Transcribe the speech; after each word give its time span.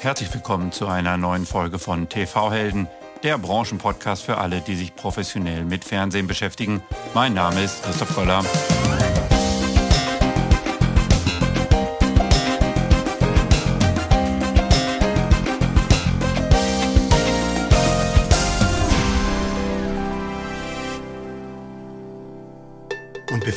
Herzlich 0.00 0.32
willkommen 0.32 0.70
zu 0.70 0.86
einer 0.86 1.16
neuen 1.16 1.44
Folge 1.44 1.80
von 1.80 2.08
TV 2.08 2.52
Helden, 2.52 2.86
der 3.24 3.36
Branchenpodcast 3.36 4.22
für 4.22 4.38
alle, 4.38 4.60
die 4.60 4.76
sich 4.76 4.94
professionell 4.94 5.64
mit 5.64 5.84
Fernsehen 5.84 6.28
beschäftigen. 6.28 6.82
Mein 7.14 7.34
Name 7.34 7.64
ist 7.64 7.82
Christoph 7.82 8.14
Goller. 8.14 8.44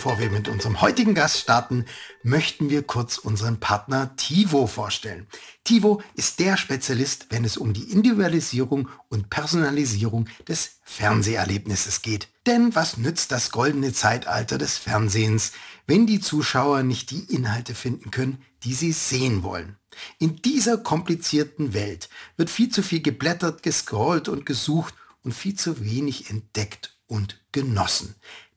Bevor 0.01 0.17
wir 0.17 0.31
mit 0.31 0.47
unserem 0.47 0.81
heutigen 0.81 1.13
Gast 1.13 1.37
starten, 1.37 1.85
möchten 2.23 2.71
wir 2.71 2.81
kurz 2.81 3.19
unseren 3.19 3.59
Partner 3.59 4.15
Tivo 4.15 4.65
vorstellen. 4.65 5.27
Tivo 5.63 6.01
ist 6.15 6.39
der 6.39 6.57
Spezialist, 6.57 7.27
wenn 7.29 7.45
es 7.45 7.55
um 7.55 7.71
die 7.71 7.91
Individualisierung 7.91 8.89
und 9.09 9.29
Personalisierung 9.29 10.27
des 10.47 10.79
Fernseherlebnisses 10.85 12.01
geht. 12.01 12.29
Denn 12.47 12.73
was 12.73 12.97
nützt 12.97 13.31
das 13.31 13.51
goldene 13.51 13.93
Zeitalter 13.93 14.57
des 14.57 14.79
Fernsehens, 14.79 15.51
wenn 15.85 16.07
die 16.07 16.19
Zuschauer 16.19 16.81
nicht 16.81 17.11
die 17.11 17.25
Inhalte 17.31 17.75
finden 17.75 18.09
können, 18.09 18.41
die 18.63 18.73
sie 18.73 18.93
sehen 18.93 19.43
wollen? 19.43 19.77
In 20.17 20.37
dieser 20.37 20.79
komplizierten 20.79 21.75
Welt 21.75 22.09
wird 22.37 22.49
viel 22.49 22.69
zu 22.69 22.81
viel 22.81 23.03
geblättert, 23.03 23.61
gescrollt 23.61 24.29
und 24.29 24.47
gesucht 24.47 24.95
und 25.21 25.35
viel 25.35 25.53
zu 25.53 25.85
wenig 25.85 26.31
entdeckt 26.31 26.97
und 27.05 27.39
genossen. 27.51 28.15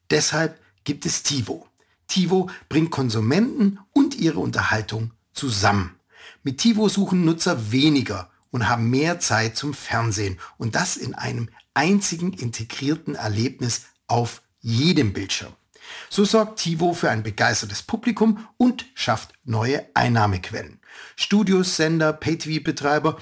Deshalb 0.09 0.64
gibt 0.85 1.07
es 1.07 1.23
TiVo. 1.23 1.67
TiVo 2.07 2.51
bringt 2.69 2.91
Konsumenten 2.91 3.79
und 3.93 4.15
ihre 4.15 4.41
Unterhaltung 4.41 5.13
zusammen. 5.33 5.99
Mit 6.43 6.59
TiVo 6.59 6.89
suchen 6.89 7.25
Nutzer 7.25 7.73
weniger 7.73 8.31
und 8.51 8.69
haben 8.69 8.91
mehr 8.91 9.19
Zeit 9.19 9.57
zum 9.57 9.75
Fernsehen 9.75 10.39
und 10.59 10.75
das 10.75 10.97
in 10.97 11.15
einem 11.15 11.49
einzigen 11.75 12.33
integrierten 12.33 13.15
Erlebnis 13.17 13.87
auf 14.07 14.43
jedem 14.61 15.13
Bildschirm. 15.13 15.53
So 16.09 16.25
sorgt 16.25 16.61
TiVo 16.61 16.95
für 16.95 17.11
ein 17.11 17.23
begeistertes 17.23 17.83
Publikum 17.83 18.47
und 18.57 18.87
schafft 18.95 19.33
neue 19.45 19.85
Einnahmequellen. 19.95 20.81
Studios, 21.17 21.77
Sender, 21.77 22.13
Pay-TV-Betreiber 22.13 23.19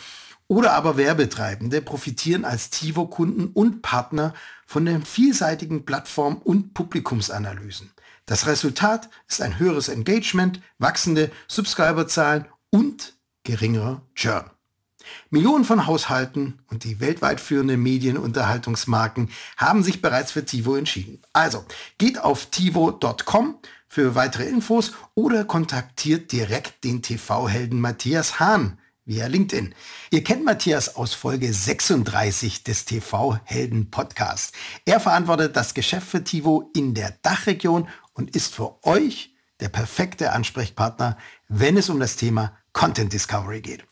oder 0.53 0.75
aber 0.75 0.99
Werbetreibende 0.99 1.81
profitieren 1.81 2.45
als 2.45 2.69
TiVo-Kunden 2.69 3.47
und 3.55 3.81
Partner 3.81 4.35
von 4.67 4.85
den 4.85 5.03
vielseitigen 5.03 5.87
Plattform- 5.87 6.43
und 6.45 6.75
Publikumsanalysen. 6.75 7.91
Das 8.27 8.47
Resultat 8.47 9.09
ist 9.27 9.41
ein 9.41 9.59
höheres 9.59 9.89
Engagement, 9.89 10.61
wachsende 10.77 11.31
Subscriberzahlen 11.49 12.45
und 12.69 13.15
geringerer 13.45 14.03
Churn. 14.15 14.45
Millionen 15.31 15.65
von 15.65 15.87
Haushalten 15.87 16.59
und 16.69 16.85
die 16.85 17.01
weltweit 17.01 17.41
führenden 17.41 17.83
Medienunterhaltungsmarken 17.83 19.31
haben 19.57 19.83
sich 19.83 20.03
bereits 20.03 20.33
für 20.33 20.45
TiVo 20.45 20.77
entschieden. 20.77 21.23
Also 21.33 21.65
geht 21.97 22.21
auf 22.21 22.45
tivo.com 22.51 23.59
für 23.89 24.15
weitere 24.15 24.45
Infos 24.51 24.93
oder 25.15 25.47
kontaktiert 25.47 26.31
direkt 26.31 26.85
den 26.85 27.01
TV-Helden 27.01 27.81
Matthias 27.81 28.39
Hahn 28.39 28.77
via 29.05 29.27
LinkedIn. 29.27 29.75
Ihr 30.11 30.23
kennt 30.23 30.45
Matthias 30.45 30.97
aus 30.97 31.15
Folge 31.15 31.53
36 31.53 32.63
des 32.65 32.85
TV-Helden 32.85 33.91
Podcast. 33.91 34.55
Er 34.85 35.01
verantwortet 35.01 35.57
das 35.57 35.75
Geschäft 35.75 36.07
für 36.07 36.23
Tivo 36.23 36.71
in 36.75 36.95
der 36.95 37.17
Dachregion 37.23 37.89
und 38.13 38.37
ist 38.37 38.55
für 38.55 38.85
euch 38.85 39.35
der 39.61 39.69
perfekte 39.69 40.33
Ansprechpartner, 40.33 41.17
wenn 41.49 41.77
es 41.77 41.89
um 41.89 42.01
das 42.01 42.17
Thema 42.17 42.57
Content 42.73 43.13
Discovery 43.13 43.61
geht. 43.61 43.85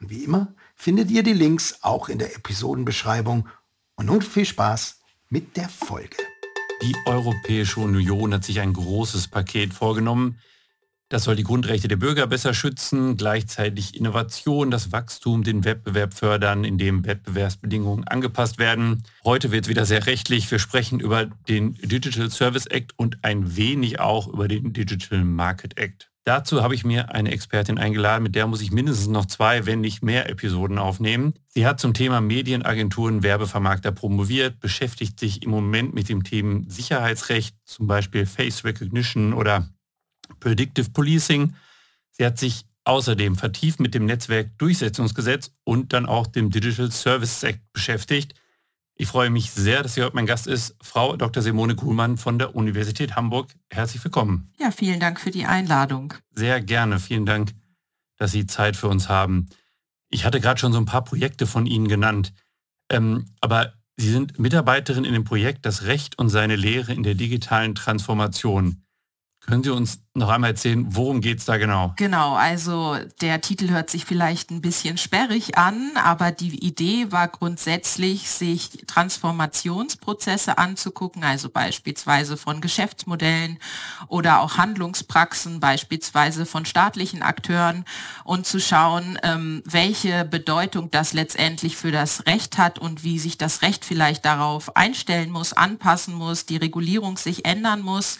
Und 0.00 0.10
wie 0.10 0.24
immer 0.24 0.54
findet 0.74 1.10
ihr 1.10 1.22
die 1.22 1.32
Links 1.32 1.78
auch 1.82 2.08
in 2.08 2.18
der 2.18 2.34
Episodenbeschreibung. 2.34 3.48
Und 3.94 4.06
nun 4.06 4.22
viel 4.22 4.46
Spaß 4.46 5.00
mit 5.28 5.56
der 5.56 5.68
Folge. 5.68 6.16
Die 6.82 6.96
Europäische 7.06 7.80
Union 7.80 8.34
hat 8.34 8.44
sich 8.44 8.58
ein 8.58 8.72
großes 8.72 9.28
Paket 9.28 9.72
vorgenommen, 9.72 10.40
das 11.12 11.24
soll 11.24 11.36
die 11.36 11.44
Grundrechte 11.44 11.88
der 11.88 11.96
Bürger 11.96 12.26
besser 12.26 12.54
schützen, 12.54 13.18
gleichzeitig 13.18 13.94
Innovation, 13.94 14.70
das 14.70 14.92
Wachstum, 14.92 15.42
den 15.42 15.62
Wettbewerb 15.64 16.14
fördern, 16.14 16.64
indem 16.64 17.04
Wettbewerbsbedingungen 17.04 18.08
angepasst 18.08 18.58
werden. 18.58 19.02
Heute 19.22 19.52
wird 19.52 19.66
es 19.66 19.68
wieder 19.68 19.84
sehr 19.84 20.06
rechtlich. 20.06 20.50
Wir 20.50 20.58
sprechen 20.58 21.00
über 21.00 21.26
den 21.26 21.74
Digital 21.74 22.30
Service 22.30 22.64
Act 22.64 22.92
und 22.96 23.18
ein 23.22 23.56
wenig 23.56 24.00
auch 24.00 24.26
über 24.26 24.48
den 24.48 24.72
Digital 24.72 25.22
Market 25.22 25.76
Act. 25.76 26.10
Dazu 26.24 26.62
habe 26.62 26.74
ich 26.74 26.84
mir 26.84 27.12
eine 27.14 27.32
Expertin 27.32 27.78
eingeladen, 27.78 28.22
mit 28.22 28.34
der 28.34 28.46
muss 28.46 28.62
ich 28.62 28.70
mindestens 28.70 29.08
noch 29.08 29.26
zwei, 29.26 29.66
wenn 29.66 29.80
nicht 29.80 30.02
mehr 30.02 30.30
Episoden 30.30 30.78
aufnehmen. 30.78 31.34
Sie 31.48 31.66
hat 31.66 31.78
zum 31.78 31.92
Thema 31.92 32.22
Medienagenturen, 32.22 33.22
Werbevermarkter 33.22 33.92
promoviert, 33.92 34.60
beschäftigt 34.60 35.20
sich 35.20 35.42
im 35.42 35.50
Moment 35.50 35.94
mit 35.94 36.08
dem 36.08 36.22
Thema 36.22 36.62
Sicherheitsrecht, 36.68 37.56
zum 37.66 37.86
Beispiel 37.86 38.24
Face 38.24 38.64
Recognition 38.64 39.34
oder 39.34 39.68
Predictive 40.40 40.90
Policing. 40.90 41.54
Sie 42.10 42.24
hat 42.24 42.38
sich 42.38 42.66
außerdem 42.84 43.36
vertieft 43.36 43.80
mit 43.80 43.94
dem 43.94 44.06
Netzwerkdurchsetzungsgesetz 44.06 45.52
und 45.64 45.92
dann 45.92 46.06
auch 46.06 46.26
dem 46.26 46.50
Digital 46.50 46.90
Services 46.90 47.42
Act 47.42 47.60
beschäftigt. 47.72 48.34
Ich 48.94 49.08
freue 49.08 49.30
mich 49.30 49.50
sehr, 49.50 49.82
dass 49.82 49.94
sie 49.94 50.02
heute 50.02 50.14
mein 50.14 50.26
Gast 50.26 50.46
ist, 50.46 50.76
Frau 50.82 51.16
Dr. 51.16 51.42
Simone 51.42 51.74
Kuhlmann 51.74 52.18
von 52.18 52.38
der 52.38 52.54
Universität 52.54 53.16
Hamburg. 53.16 53.50
Herzlich 53.70 54.04
willkommen. 54.04 54.52
Ja, 54.58 54.70
vielen 54.70 55.00
Dank 55.00 55.18
für 55.18 55.30
die 55.30 55.46
Einladung. 55.46 56.14
Sehr 56.34 56.60
gerne. 56.60 57.00
Vielen 57.00 57.26
Dank, 57.26 57.52
dass 58.18 58.32
Sie 58.32 58.46
Zeit 58.46 58.76
für 58.76 58.88
uns 58.88 59.08
haben. 59.08 59.48
Ich 60.10 60.24
hatte 60.24 60.40
gerade 60.40 60.60
schon 60.60 60.72
so 60.72 60.78
ein 60.78 60.84
paar 60.84 61.04
Projekte 61.04 61.46
von 61.46 61.66
Ihnen 61.66 61.88
genannt, 61.88 62.34
ähm, 62.90 63.26
aber 63.40 63.72
Sie 63.96 64.10
sind 64.10 64.38
Mitarbeiterin 64.38 65.04
in 65.04 65.14
dem 65.14 65.24
Projekt 65.24 65.64
Das 65.64 65.84
Recht 65.84 66.18
und 66.18 66.28
seine 66.28 66.56
Lehre 66.56 66.92
in 66.92 67.02
der 67.02 67.14
digitalen 67.14 67.74
Transformation. 67.74 68.84
Können 69.46 69.64
Sie 69.64 69.70
uns 69.70 69.98
noch 70.14 70.28
einmal 70.28 70.50
erzählen, 70.50 70.84
worum 70.90 71.22
geht 71.22 71.38
es 71.38 71.46
da 71.46 71.56
genau? 71.56 71.94
Genau, 71.96 72.34
also 72.34 72.96
der 73.22 73.40
Titel 73.40 73.70
hört 73.70 73.88
sich 73.88 74.04
vielleicht 74.04 74.50
ein 74.50 74.60
bisschen 74.60 74.98
sperrig 74.98 75.56
an, 75.56 75.92
aber 75.96 76.32
die 76.32 76.64
Idee 76.64 77.10
war 77.10 77.28
grundsätzlich, 77.28 78.28
sich 78.28 78.84
Transformationsprozesse 78.86 80.58
anzugucken, 80.58 81.24
also 81.24 81.48
beispielsweise 81.48 82.36
von 82.36 82.60
Geschäftsmodellen 82.60 83.58
oder 84.06 84.40
auch 84.42 84.58
Handlungspraxen, 84.58 85.60
beispielsweise 85.60 86.44
von 86.44 86.66
staatlichen 86.66 87.22
Akteuren 87.22 87.86
und 88.24 88.46
zu 88.46 88.60
schauen, 88.60 89.18
ähm, 89.22 89.62
welche 89.64 90.26
Bedeutung 90.26 90.90
das 90.90 91.14
letztendlich 91.14 91.78
für 91.78 91.90
das 91.90 92.26
Recht 92.26 92.58
hat 92.58 92.78
und 92.78 93.02
wie 93.02 93.18
sich 93.18 93.38
das 93.38 93.62
Recht 93.62 93.84
vielleicht 93.84 94.26
darauf 94.26 94.76
einstellen 94.76 95.30
muss, 95.30 95.54
anpassen 95.54 96.14
muss, 96.14 96.44
die 96.44 96.58
Regulierung 96.58 97.16
sich 97.16 97.46
ändern 97.46 97.80
muss 97.80 98.18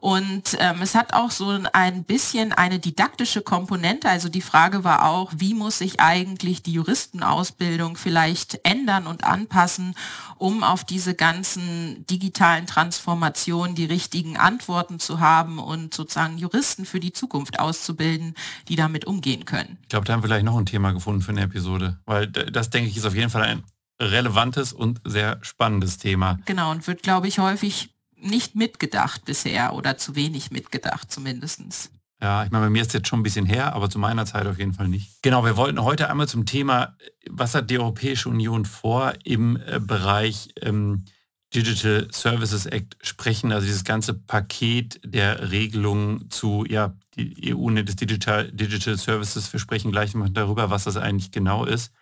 und 0.00 0.59
ähm, 0.60 0.82
es 0.82 0.94
hat 0.94 1.14
auch 1.14 1.30
so 1.30 1.58
ein 1.72 2.04
bisschen 2.04 2.52
eine 2.52 2.78
didaktische 2.78 3.40
Komponente. 3.40 4.08
Also 4.08 4.28
die 4.28 4.42
Frage 4.42 4.84
war 4.84 5.06
auch, 5.06 5.32
wie 5.36 5.54
muss 5.54 5.78
sich 5.78 6.00
eigentlich 6.00 6.62
die 6.62 6.72
Juristenausbildung 6.72 7.96
vielleicht 7.96 8.60
ändern 8.62 9.06
und 9.06 9.24
anpassen, 9.24 9.94
um 10.36 10.62
auf 10.62 10.84
diese 10.84 11.14
ganzen 11.14 12.06
digitalen 12.06 12.66
Transformationen 12.66 13.74
die 13.74 13.86
richtigen 13.86 14.36
Antworten 14.36 15.00
zu 15.00 15.20
haben 15.20 15.58
und 15.58 15.94
sozusagen 15.94 16.38
Juristen 16.38 16.84
für 16.84 17.00
die 17.00 17.12
Zukunft 17.12 17.58
auszubilden, 17.58 18.34
die 18.68 18.76
damit 18.76 19.06
umgehen 19.06 19.46
können. 19.46 19.78
Ich 19.82 19.88
glaube, 19.88 20.04
da 20.04 20.12
haben 20.12 20.22
wir 20.22 20.28
vielleicht 20.28 20.44
noch 20.44 20.56
ein 20.56 20.66
Thema 20.66 20.92
gefunden 20.92 21.22
für 21.22 21.32
eine 21.32 21.42
Episode, 21.42 21.98
weil 22.04 22.26
das 22.26 22.70
denke 22.70 22.90
ich 22.90 22.96
ist 22.96 23.06
auf 23.06 23.14
jeden 23.14 23.30
Fall 23.30 23.42
ein 23.42 23.64
relevantes 24.00 24.72
und 24.72 25.00
sehr 25.04 25.38
spannendes 25.42 25.98
Thema. 25.98 26.38
Genau, 26.46 26.70
und 26.70 26.86
wird, 26.86 27.02
glaube 27.02 27.28
ich, 27.28 27.38
häufig 27.38 27.90
nicht 28.22 28.54
mitgedacht 28.54 29.24
bisher 29.24 29.74
oder 29.74 29.96
zu 29.98 30.14
wenig 30.14 30.50
mitgedacht 30.50 31.10
zumindest. 31.10 31.90
Ja, 32.22 32.44
ich 32.44 32.50
meine, 32.50 32.66
bei 32.66 32.70
mir 32.70 32.82
ist 32.82 32.92
jetzt 32.92 33.08
schon 33.08 33.20
ein 33.20 33.22
bisschen 33.22 33.46
her, 33.46 33.74
aber 33.74 33.88
zu 33.88 33.98
meiner 33.98 34.26
Zeit 34.26 34.46
auf 34.46 34.58
jeden 34.58 34.74
Fall 34.74 34.88
nicht. 34.88 35.22
Genau, 35.22 35.44
wir 35.44 35.56
wollten 35.56 35.82
heute 35.82 36.10
einmal 36.10 36.28
zum 36.28 36.44
Thema, 36.44 36.96
was 37.30 37.54
hat 37.54 37.70
die 37.70 37.78
Europäische 37.78 38.28
Union 38.28 38.66
vor 38.66 39.14
im 39.24 39.56
äh, 39.56 39.80
Bereich 39.80 40.50
ähm, 40.60 41.06
Digital 41.54 42.08
Services 42.12 42.66
Act 42.66 42.96
sprechen, 43.00 43.52
also 43.52 43.66
dieses 43.66 43.84
ganze 43.84 44.14
Paket 44.14 45.00
der 45.04 45.50
Regelungen 45.50 46.30
zu, 46.30 46.64
ja, 46.68 46.94
die 47.16 47.54
EU 47.54 47.70
nennt 47.70 47.88
es 47.88 47.96
Digital, 47.96 48.52
Digital 48.52 48.98
Services, 48.98 49.52
wir 49.52 49.58
sprechen 49.58 49.90
gleich 49.90 50.14
mal 50.14 50.30
darüber, 50.30 50.70
was 50.70 50.84
das 50.84 50.96
eigentlich 50.96 51.32
genau 51.32 51.64
ist. 51.64 51.92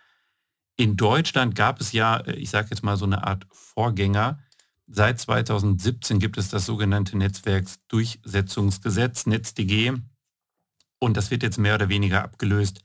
In 0.75 0.97
Deutschland 0.97 1.55
gab 1.55 1.81
es 1.81 1.93
ja, 1.93 2.17
äh, 2.17 2.35
ich 2.35 2.49
sage 2.49 2.67
jetzt 2.71 2.83
mal 2.83 2.97
so 2.97 3.05
eine 3.05 3.25
Art 3.25 3.47
Vorgänger, 3.51 4.39
Seit 4.91 5.19
2017 5.19 6.17
gibt 6.19 6.39
es 6.39 6.49
das 6.49 6.65
sogenannte 6.65 7.15
Netzwerksdurchsetzungsgesetz, 7.17 9.27
NetzDG, 9.27 9.93
und 10.99 11.15
das 11.15 11.31
wird 11.31 11.43
jetzt 11.43 11.57
mehr 11.57 11.75
oder 11.75 11.89
weniger 11.89 12.23
abgelöst. 12.23 12.81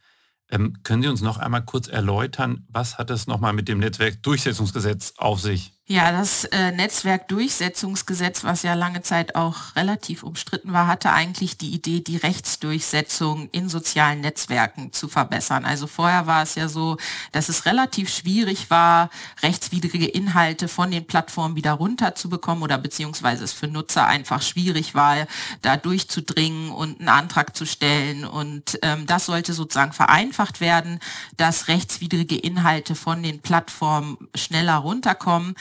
Ähm, 0.51 0.83
können 0.83 1.03
Sie 1.03 1.09
uns 1.09 1.21
noch 1.21 1.39
einmal 1.39 1.65
kurz 1.65 1.89
erläutern, 1.89 2.67
was 2.69 2.99
hat 2.99 3.11
es 3.11 3.27
nochmal 3.27 3.53
mit 3.53 3.69
dem 3.69 3.79
Netzwerkdurchsetzungsgesetz 3.79 5.15
auf 5.17 5.41
sich? 5.41 5.74
Ja, 5.87 6.13
das 6.13 6.45
äh, 6.45 6.73
Netzwerkdurchsetzungsgesetz, 6.73 8.43
was 8.43 8.63
ja 8.63 8.73
lange 8.73 9.03
Zeit 9.03 9.35
auch 9.35 9.77
relativ 9.77 10.23
umstritten 10.23 10.73
war, 10.73 10.87
hatte 10.87 11.13
eigentlich 11.13 11.59
die 11.59 11.75
Idee, 11.75 12.01
die 12.01 12.17
Rechtsdurchsetzung 12.17 13.51
in 13.53 13.69
sozialen 13.69 14.23
Netzwerken 14.23 14.95
zu 14.95 15.09
verbessern. 15.09 15.67
Also 15.67 15.87
vorher 15.87 16.27
war 16.27 16.43
es 16.43 16.55
ja 16.55 16.69
so, 16.69 16.97
dass 17.33 17.51
es 17.51 17.67
relativ 17.67 18.09
schwierig 18.09 18.71
war, 18.71 19.11
rechtswidrige 19.43 20.07
Inhalte 20.07 20.69
von 20.69 20.91
den 20.91 21.07
Plattformen 21.07 21.55
wieder 21.55 21.73
runterzubekommen 21.73 22.65
oder 22.65 22.79
beziehungsweise 22.79 23.45
es 23.45 23.53
für 23.53 23.69
Nutzer 23.69 24.07
einfach 24.07 24.41
schwierig 24.41 24.95
war, 24.95 25.27
da 25.61 25.77
durchzudringen 25.77 26.71
und 26.71 27.01
einen 27.01 27.11
Antrag 27.11 27.55
zu 27.55 27.67
stellen. 27.67 28.25
Und 28.25 28.79
ähm, 28.81 29.05
das 29.07 29.27
sollte 29.27 29.53
sozusagen 29.53 29.93
vereinfacht 29.93 30.63
werden, 30.63 30.99
dass 31.37 31.69
rechtswidrige 31.69 32.39
Inhalte 32.39 32.95
von 32.95 33.23
den 33.23 33.43
Plattformen 33.43 34.17
schneller 34.35 34.77
runterkommen. 34.77 35.55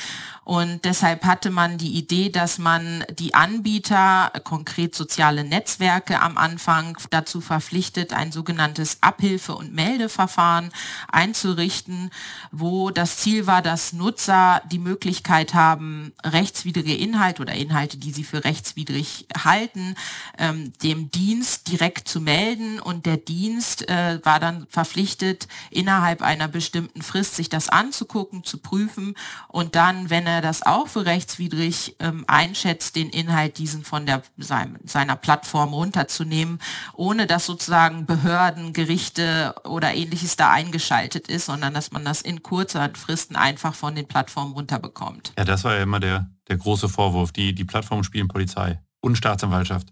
Und 0.45 0.83
deshalb 0.83 1.23
hatte 1.23 1.49
man 1.51 1.77
die 1.77 1.93
Idee, 1.93 2.29
dass 2.29 2.57
man 2.57 3.05
die 3.17 3.33
Anbieter, 3.33 4.31
konkret 4.43 4.93
soziale 4.93 5.45
Netzwerke 5.45 6.19
am 6.19 6.37
Anfang 6.37 6.97
dazu 7.11 7.39
verpflichtet, 7.39 8.13
ein 8.13 8.33
sogenanntes 8.33 8.97
Abhilfe- 9.01 9.55
und 9.55 9.73
Meldeverfahren 9.73 10.71
einzurichten, 11.09 12.11
wo 12.51 12.89
das 12.89 13.17
Ziel 13.17 13.47
war, 13.47 13.61
dass 13.61 13.93
Nutzer 13.93 14.61
die 14.69 14.79
Möglichkeit 14.79 15.53
haben, 15.53 16.11
rechtswidrige 16.25 16.95
Inhalte 16.95 17.41
oder 17.41 17.53
Inhalte, 17.53 17.97
die 17.97 18.11
sie 18.11 18.25
für 18.25 18.43
rechtswidrig 18.43 19.27
halten, 19.43 19.95
ähm, 20.37 20.73
dem 20.83 21.09
Dienst 21.09 21.69
direkt 21.69 22.09
zu 22.09 22.19
melden. 22.19 22.81
Und 22.81 23.05
der 23.05 23.17
Dienst 23.17 23.87
äh, 23.87 24.19
war 24.23 24.41
dann 24.41 24.67
verpflichtet, 24.69 25.47
innerhalb 25.69 26.21
einer 26.21 26.49
bestimmten 26.49 27.01
Frist 27.01 27.35
sich 27.35 27.47
das 27.47 27.69
anzugucken, 27.69 28.43
zu 28.43 28.57
prüfen 28.57 29.15
und 29.47 29.75
dann 29.75 30.02
wenn 30.09 30.27
er 30.27 30.41
das 30.41 30.65
auch 30.65 30.87
für 30.87 31.05
rechtswidrig 31.05 31.95
ähm, 31.99 32.23
einschätzt, 32.27 32.95
den 32.95 33.09
Inhalt 33.09 33.57
diesen 33.57 33.83
von 33.83 34.05
der, 34.05 34.23
sein, 34.37 34.77
seiner 34.85 35.15
Plattform 35.15 35.73
runterzunehmen, 35.73 36.59
ohne 36.93 37.27
dass 37.27 37.45
sozusagen 37.45 38.05
Behörden, 38.05 38.73
Gerichte 38.73 39.55
oder 39.63 39.93
ähnliches 39.93 40.35
da 40.35 40.51
eingeschaltet 40.51 41.27
ist, 41.27 41.45
sondern 41.45 41.73
dass 41.73 41.91
man 41.91 42.05
das 42.05 42.21
in 42.21 42.43
kurzer 42.43 42.89
Fristen 42.93 43.35
einfach 43.35 43.75
von 43.75 43.95
den 43.95 44.07
Plattformen 44.07 44.53
runterbekommt. 44.53 45.33
Ja, 45.37 45.45
das 45.45 45.63
war 45.63 45.75
ja 45.75 45.83
immer 45.83 45.99
der, 45.99 46.29
der 46.47 46.57
große 46.57 46.89
Vorwurf. 46.89 47.31
Die, 47.31 47.53
die 47.53 47.65
Plattformen 47.65 48.03
spielen 48.03 48.27
Polizei 48.27 48.79
und 49.01 49.17
Staatsanwaltschaft. 49.17 49.89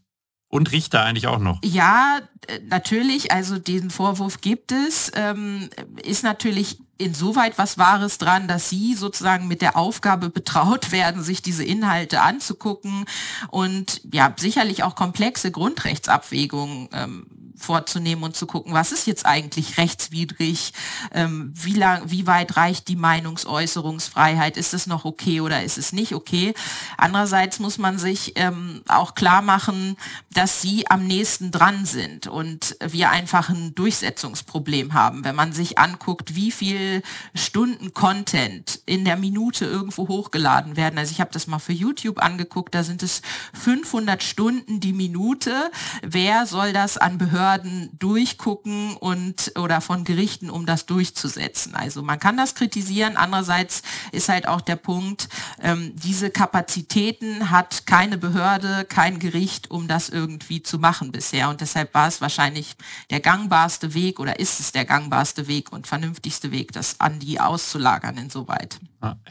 Und 0.51 0.73
Richter 0.73 1.03
eigentlich 1.03 1.27
auch 1.27 1.39
noch. 1.39 1.59
Ja, 1.63 2.19
natürlich. 2.67 3.31
Also 3.31 3.57
diesen 3.57 3.89
Vorwurf 3.89 4.41
gibt 4.41 4.73
es. 4.73 5.09
Ähm, 5.15 5.69
ist 6.03 6.23
natürlich 6.23 6.77
insoweit 6.97 7.57
was 7.57 7.77
Wahres 7.77 8.17
dran, 8.17 8.47
dass 8.47 8.69
Sie 8.69 8.93
sozusagen 8.93 9.47
mit 9.47 9.61
der 9.61 9.77
Aufgabe 9.77 10.29
betraut 10.29 10.91
werden, 10.91 11.23
sich 11.23 11.41
diese 11.41 11.63
Inhalte 11.63 12.21
anzugucken 12.21 13.05
und 13.49 14.01
ja, 14.11 14.33
sicherlich 14.37 14.83
auch 14.83 14.95
komplexe 14.95 15.51
Grundrechtsabwägungen 15.51 16.89
ähm, 16.93 17.25
vorzunehmen 17.57 18.23
und 18.23 18.35
zu 18.35 18.45
gucken, 18.45 18.73
was 18.73 18.91
ist 18.91 19.07
jetzt 19.07 19.25
eigentlich 19.25 19.77
rechtswidrig, 19.77 20.73
ähm, 21.11 21.53
wie 21.55 21.73
lang, 21.73 22.03
wie 22.05 22.27
weit 22.27 22.57
reicht 22.57 22.87
die 22.87 22.95
Meinungsäußerungsfreiheit, 22.95 24.57
ist 24.57 24.73
es 24.73 24.87
noch 24.87 25.05
okay 25.05 25.41
oder 25.41 25.63
ist 25.63 25.77
es 25.77 25.93
nicht 25.93 26.13
okay. 26.13 26.53
Andererseits 26.97 27.59
muss 27.59 27.77
man 27.77 27.99
sich 27.99 28.33
ähm, 28.35 28.81
auch 28.87 29.15
klar 29.15 29.41
machen, 29.41 29.97
dass 30.33 30.61
sie 30.61 30.89
am 30.89 31.05
nächsten 31.05 31.51
dran 31.51 31.85
sind 31.85 32.27
und 32.27 32.77
wir 32.85 33.09
einfach 33.09 33.49
ein 33.49 33.75
Durchsetzungsproblem 33.75 34.93
haben. 34.93 35.23
Wenn 35.23 35.35
man 35.35 35.53
sich 35.53 35.77
anguckt, 35.77 36.35
wie 36.35 36.51
viel 36.51 37.01
Stunden 37.35 37.93
Content 37.93 38.81
in 38.85 39.05
der 39.05 39.17
Minute 39.17 39.65
irgendwo 39.65 40.07
hochgeladen 40.07 40.77
werden. 40.77 40.97
Also 40.97 41.11
ich 41.11 41.19
habe 41.19 41.31
das 41.33 41.47
mal 41.47 41.59
für 41.59 41.73
YouTube 41.73 42.19
angeguckt, 42.23 42.73
da 42.73 42.83
sind 42.83 43.03
es 43.03 43.21
500 43.53 44.23
Stunden 44.23 44.79
die 44.79 44.93
Minute. 44.93 45.71
Wer 46.01 46.45
soll 46.45 46.73
das 46.73 46.97
an 46.97 47.17
Behörden 47.17 47.40
Behörden 47.41 47.89
durchgucken 47.97 48.95
und 48.97 49.53
oder 49.57 49.81
von 49.81 50.03
Gerichten, 50.03 50.51
um 50.51 50.67
das 50.67 50.85
durchzusetzen. 50.85 51.73
Also 51.73 52.03
man 52.03 52.19
kann 52.19 52.37
das 52.37 52.53
kritisieren. 52.53 53.17
Andererseits 53.17 53.81
ist 54.11 54.29
halt 54.29 54.47
auch 54.47 54.61
der 54.61 54.75
Punkt, 54.75 55.27
ähm, 55.59 55.91
diese 55.95 56.29
Kapazitäten 56.29 57.49
hat 57.49 57.87
keine 57.87 58.19
Behörde, 58.19 58.85
kein 58.85 59.17
Gericht, 59.17 59.71
um 59.71 59.87
das 59.87 60.09
irgendwie 60.09 60.61
zu 60.61 60.77
machen 60.77 61.11
bisher. 61.11 61.49
Und 61.49 61.61
deshalb 61.61 61.95
war 61.95 62.07
es 62.07 62.21
wahrscheinlich 62.21 62.75
der 63.09 63.21
gangbarste 63.21 63.95
Weg 63.95 64.19
oder 64.19 64.39
ist 64.39 64.59
es 64.59 64.71
der 64.71 64.85
gangbarste 64.85 65.47
Weg 65.47 65.71
und 65.71 65.87
vernünftigste 65.87 66.51
Weg, 66.51 66.73
das 66.73 66.99
an 66.99 67.19
die 67.19 67.39
auszulagern 67.39 68.17
insoweit. 68.17 68.79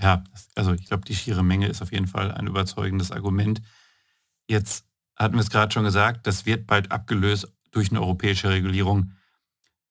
Ja, 0.03 0.25
also 0.57 0.73
ich 0.73 0.87
glaube, 0.87 1.05
die 1.05 1.15
schiere 1.15 1.45
Menge 1.45 1.69
ist 1.69 1.81
auf 1.81 1.93
jeden 1.93 2.09
Fall 2.09 2.33
ein 2.33 2.49
überzeugendes 2.49 3.13
Argument. 3.13 3.63
Jetzt 4.49 4.85
hatten 5.15 5.35
wir 5.35 5.43
es 5.43 5.51
gerade 5.51 5.73
schon 5.73 5.85
gesagt, 5.85 6.27
das 6.27 6.45
wird 6.45 6.67
bald 6.67 6.91
abgelöst 6.91 7.47
durch 7.71 7.91
eine 7.91 8.01
europäische 8.01 8.51
Regulierung. 8.51 9.13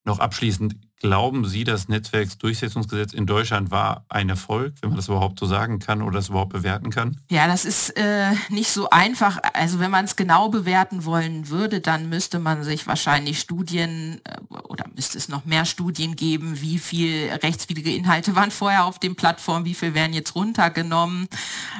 Noch 0.05 0.19
abschließend, 0.19 0.75
glauben 0.99 1.45
Sie, 1.45 1.63
das 1.63 1.87
Netzwerksdurchsetzungsgesetz 1.87 3.13
in 3.13 3.25
Deutschland 3.25 3.71
war 3.71 4.05
ein 4.09 4.29
Erfolg, 4.29 4.73
wenn 4.81 4.89
man 4.89 4.97
das 4.97 5.07
überhaupt 5.07 5.39
so 5.39 5.45
sagen 5.45 5.79
kann 5.79 6.01
oder 6.01 6.15
das 6.15 6.29
überhaupt 6.29 6.51
bewerten 6.51 6.89
kann? 6.89 7.19
Ja, 7.29 7.47
das 7.47 7.63
ist 7.65 7.91
äh, 7.97 8.31
nicht 8.49 8.71
so 8.71 8.89
einfach. 8.89 9.39
Also 9.53 9.79
wenn 9.79 9.91
man 9.91 10.05
es 10.05 10.15
genau 10.15 10.49
bewerten 10.49 11.05
wollen 11.05 11.49
würde, 11.49 11.79
dann 11.79 12.09
müsste 12.09 12.39
man 12.39 12.63
sich 12.63 12.87
wahrscheinlich 12.87 13.39
Studien 13.39 14.21
äh, 14.23 14.37
oder 14.63 14.85
müsste 14.95 15.17
es 15.17 15.29
noch 15.29 15.45
mehr 15.45 15.65
Studien 15.65 16.15
geben, 16.15 16.59
wie 16.61 16.79
viel 16.79 17.29
rechtswidrige 17.43 17.93
Inhalte 17.93 18.35
waren 18.35 18.51
vorher 18.51 18.85
auf 18.85 18.99
den 18.99 19.15
Plattformen, 19.15 19.65
wie 19.65 19.75
viel 19.75 19.93
werden 19.93 20.13
jetzt 20.13 20.35
runtergenommen. 20.35 21.27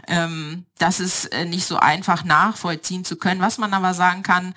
Ähm, 0.07 0.66
das 0.78 1.00
ist 1.00 1.25
äh, 1.34 1.46
nicht 1.46 1.66
so 1.66 1.78
einfach 1.78 2.24
nachvollziehen 2.24 3.04
zu 3.04 3.18
können. 3.18 3.42
Was 3.42 3.57
man 3.57 3.74
aber 3.74 3.94
sagen 3.94 4.24
kann, 4.24 4.54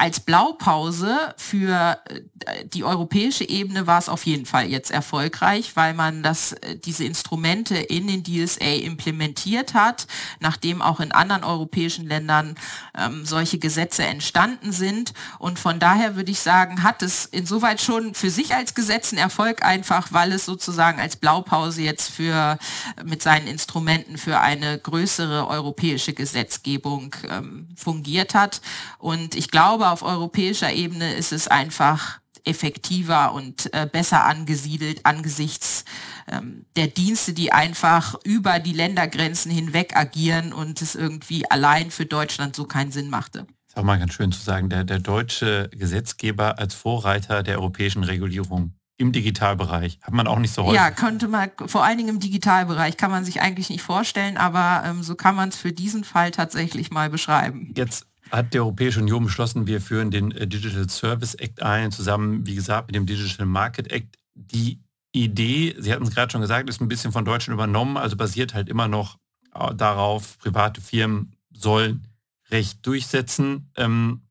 als 0.00 0.20
Blaupause 0.20 1.34
für 1.36 1.98
äh, 2.06 2.64
die 2.64 2.84
europäische 2.84 3.46
Ebene 3.46 3.86
war 3.86 3.98
es 3.98 4.08
auf 4.08 4.24
jeden 4.24 4.46
Fall 4.46 4.66
jetzt 4.66 4.90
erfolgreich, 4.90 5.72
weil 5.74 5.92
man 5.92 6.22
das, 6.22 6.52
äh, 6.52 6.78
diese 6.78 7.04
Instrumente 7.04 7.76
in 7.76 8.06
den 8.06 8.24
DSA 8.24 8.76
implementiert 8.76 9.74
hat, 9.74 10.06
nachdem 10.40 10.80
auch 10.80 11.00
in 11.00 11.12
anderen 11.12 11.44
europäischen 11.44 12.06
Ländern 12.06 12.54
ähm, 12.96 13.26
solche 13.26 13.58
Gesetze 13.58 14.04
entstanden 14.04 14.72
sind. 14.72 15.12
Und 15.38 15.58
von 15.58 15.78
daher 15.78 16.16
würde 16.16 16.30
ich 16.30 16.40
sagen, 16.40 16.82
hat 16.82 17.02
es 17.02 17.26
insoweit 17.26 17.82
schon 17.82 18.14
für 18.14 18.30
sich 18.30 18.54
als 18.54 18.74
Gesetz 18.74 19.12
einen 19.12 19.20
Erfolg 19.20 19.62
einfach, 19.62 20.12
weil 20.12 20.32
es 20.32 20.46
sozusagen 20.46 20.98
als 20.98 21.16
Blaupause 21.16 21.82
jetzt 21.82 22.10
für 22.10 22.58
mit 23.04 23.22
seinen 23.22 23.46
Instrumenten 23.46 24.16
für 24.16 24.40
eine 24.40 24.78
größere 24.78 25.46
europäische 25.46 26.14
Gesetzgebung 26.14 27.14
ähm, 27.28 27.68
fungiert 27.76 28.34
hat. 28.34 28.62
Und 28.98 29.34
ich 29.34 29.50
glaube, 29.50 29.89
auf 29.90 30.02
europäischer 30.02 30.72
Ebene 30.72 31.14
ist 31.14 31.32
es 31.32 31.48
einfach 31.48 32.20
effektiver 32.44 33.32
und 33.32 33.72
äh, 33.74 33.86
besser 33.86 34.24
angesiedelt 34.24 35.04
angesichts 35.04 35.84
ähm, 36.28 36.64
der 36.76 36.86
Dienste, 36.86 37.32
die 37.32 37.52
einfach 37.52 38.14
über 38.24 38.58
die 38.58 38.72
Ländergrenzen 38.72 39.50
hinweg 39.50 39.96
agieren 39.96 40.52
und 40.52 40.80
es 40.82 40.94
irgendwie 40.94 41.50
allein 41.50 41.90
für 41.90 42.06
Deutschland 42.06 42.56
so 42.56 42.64
keinen 42.64 42.92
Sinn 42.92 43.10
machte. 43.10 43.46
Ist 43.68 43.76
auch 43.76 43.82
mal 43.82 43.98
ganz 43.98 44.14
schön 44.14 44.32
zu 44.32 44.40
sagen, 44.40 44.68
der, 44.68 44.84
der 44.84 44.98
deutsche 44.98 45.68
Gesetzgeber 45.72 46.58
als 46.58 46.74
Vorreiter 46.74 47.42
der 47.42 47.58
europäischen 47.58 48.04
Regulierung 48.04 48.74
im 48.96 49.12
Digitalbereich. 49.12 49.98
Hat 50.02 50.12
man 50.12 50.26
auch 50.26 50.38
nicht 50.38 50.52
so 50.52 50.64
häufig. 50.64 50.76
Ja, 50.76 50.90
könnte 50.90 51.26
man, 51.26 51.50
vor 51.66 51.84
allen 51.84 51.96
Dingen 51.96 52.10
im 52.10 52.20
Digitalbereich 52.20 52.96
kann 52.96 53.10
man 53.10 53.24
sich 53.24 53.40
eigentlich 53.40 53.70
nicht 53.70 53.82
vorstellen, 53.82 54.36
aber 54.36 54.82
ähm, 54.86 55.02
so 55.02 55.14
kann 55.14 55.36
man 55.36 55.48
es 55.48 55.56
für 55.56 55.72
diesen 55.72 56.04
Fall 56.04 56.32
tatsächlich 56.32 56.90
mal 56.90 57.08
beschreiben. 57.08 57.72
Jetzt 57.76 58.06
hat 58.30 58.54
die 58.54 58.60
Europäische 58.60 59.00
Union 59.00 59.24
beschlossen, 59.24 59.66
wir 59.66 59.80
führen 59.80 60.10
den 60.10 60.30
äh, 60.32 60.46
Digital 60.46 60.88
Service 60.88 61.34
Act 61.34 61.62
ein, 61.62 61.90
zusammen, 61.90 62.46
wie 62.46 62.54
gesagt, 62.54 62.88
mit 62.88 62.94
dem 62.94 63.06
Digital 63.06 63.46
Market 63.46 63.90
Act. 63.90 64.16
Die 64.34 64.80
Idee, 65.12 65.74
Sie 65.78 65.92
hatten 65.92 66.04
es 66.04 66.14
gerade 66.14 66.30
schon 66.30 66.40
gesagt, 66.40 66.68
ist 66.68 66.80
ein 66.80 66.88
bisschen 66.88 67.12
von 67.12 67.24
Deutschland 67.24 67.54
übernommen, 67.54 67.96
also 67.96 68.16
basiert 68.16 68.54
halt 68.54 68.68
immer 68.68 68.88
noch 68.88 69.18
äh, 69.54 69.74
darauf, 69.74 70.38
private 70.38 70.80
Firmen 70.80 71.34
sollen 71.52 72.06
Recht 72.50 72.84
durchsetzen. 72.86 73.70
Ähm, 73.76 74.22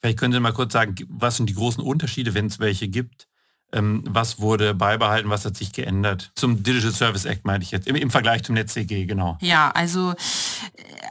vielleicht 0.00 0.18
können 0.18 0.32
Sie 0.32 0.40
mal 0.40 0.52
kurz 0.52 0.72
sagen, 0.72 0.94
was 1.08 1.36
sind 1.36 1.48
die 1.48 1.54
großen 1.54 1.82
Unterschiede, 1.82 2.34
wenn 2.34 2.46
es 2.46 2.58
welche 2.58 2.88
gibt, 2.88 3.25
was 3.72 4.40
wurde 4.40 4.74
beibehalten, 4.74 5.28
was 5.28 5.44
hat 5.44 5.56
sich 5.56 5.72
geändert? 5.72 6.30
Zum 6.34 6.62
Digital 6.62 6.92
Service 6.92 7.24
Act 7.24 7.44
meine 7.44 7.64
ich 7.64 7.72
jetzt, 7.72 7.88
im, 7.88 7.96
im 7.96 8.10
Vergleich 8.10 8.44
zum 8.44 8.54
NetzDG, 8.54 9.06
genau. 9.06 9.36
Ja, 9.40 9.70
also, 9.70 10.14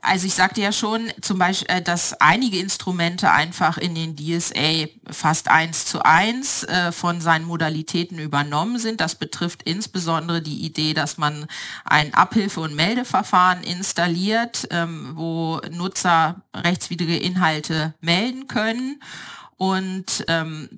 also 0.02 0.26
ich 0.26 0.34
sagte 0.34 0.62
ja 0.62 0.72
schon 0.72 1.12
zum 1.22 1.38
Beispiel, 1.38 1.68
äh, 1.70 1.82
dass 1.82 2.14
einige 2.22 2.58
Instrumente 2.58 3.30
einfach 3.30 3.78
in 3.78 3.94
den 3.94 4.16
DSA 4.16 4.88
fast 5.12 5.50
eins 5.50 5.86
zu 5.86 6.04
eins 6.04 6.64
äh, 6.64 6.92
von 6.92 7.22
seinen 7.22 7.46
Modalitäten 7.46 8.20
übernommen 8.20 8.80
sind. 8.80 9.02
Das 9.02 9.16
betrifft 9.16 9.62
insbesondere 9.64 10.42
die 10.42 10.66
Idee, 10.66 10.94
dass 10.94 11.18
man 11.18 11.48
ein 11.84 12.14
Abhilfe- 12.14 12.62
und 12.62 12.76
Meldeverfahren 12.76 13.64
installiert, 13.64 14.68
ähm, 14.72 15.12
wo 15.16 15.60
Nutzer 15.72 16.42
rechtswidrige 16.56 17.18
Inhalte 17.18 17.94
melden 18.00 18.48
können 18.48 19.00
und 19.58 20.26
ähm, 20.28 20.70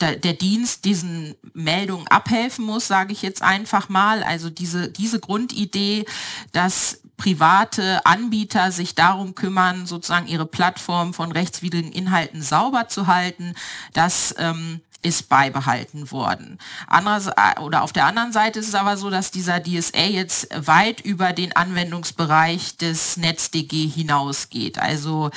der, 0.00 0.16
der 0.16 0.32
Dienst 0.32 0.84
diesen 0.84 1.34
Meldungen 1.52 2.08
abhelfen 2.08 2.64
muss, 2.64 2.88
sage 2.88 3.12
ich 3.12 3.22
jetzt 3.22 3.42
einfach 3.42 3.88
mal. 3.88 4.22
Also 4.22 4.50
diese, 4.50 4.88
diese 4.88 5.20
Grundidee, 5.20 6.04
dass 6.52 7.00
private 7.16 8.04
Anbieter 8.04 8.72
sich 8.72 8.94
darum 8.96 9.34
kümmern, 9.34 9.86
sozusagen 9.86 10.26
ihre 10.26 10.46
Plattform 10.46 11.14
von 11.14 11.30
rechtswidrigen 11.30 11.92
Inhalten 11.92 12.42
sauber 12.42 12.88
zu 12.88 13.06
halten, 13.06 13.54
das 13.92 14.34
ähm, 14.38 14.80
ist 15.04 15.28
beibehalten 15.28 16.10
worden. 16.10 16.58
Andererseits, 16.86 17.36
äh, 17.36 17.60
oder 17.60 17.82
auf 17.82 17.92
der 17.92 18.06
anderen 18.06 18.32
Seite 18.32 18.58
ist 18.58 18.68
es 18.68 18.74
aber 18.74 18.96
so, 18.96 19.10
dass 19.10 19.30
dieser 19.30 19.62
DSA 19.62 20.06
jetzt 20.06 20.48
weit 20.66 21.00
über 21.02 21.32
den 21.32 21.54
Anwendungsbereich 21.54 22.78
des 22.78 23.16
NetzDG 23.16 23.86
hinausgeht. 23.86 24.78
Also 24.78 25.30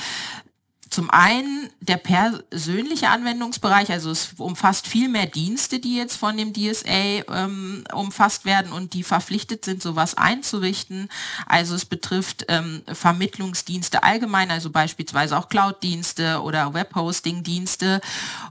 zum 0.90 1.10
einen 1.10 1.70
der 1.80 1.96
persönliche 1.96 3.08
Anwendungsbereich, 3.10 3.90
also 3.90 4.10
es 4.10 4.30
umfasst 4.38 4.86
viel 4.86 5.08
mehr 5.08 5.26
Dienste, 5.26 5.78
die 5.78 5.96
jetzt 5.96 6.16
von 6.16 6.36
dem 6.36 6.52
DSA 6.52 7.24
ähm, 7.34 7.84
umfasst 7.92 8.44
werden 8.44 8.72
und 8.72 8.94
die 8.94 9.02
verpflichtet 9.02 9.64
sind, 9.64 9.82
sowas 9.82 10.14
einzurichten. 10.16 11.08
Also 11.46 11.74
es 11.74 11.84
betrifft 11.84 12.46
ähm, 12.48 12.82
Vermittlungsdienste 12.90 14.02
allgemein, 14.02 14.50
also 14.50 14.70
beispielsweise 14.70 15.36
auch 15.36 15.48
Cloud-Dienste 15.48 16.42
oder 16.42 16.74
Webhosting-Dienste 16.74 18.00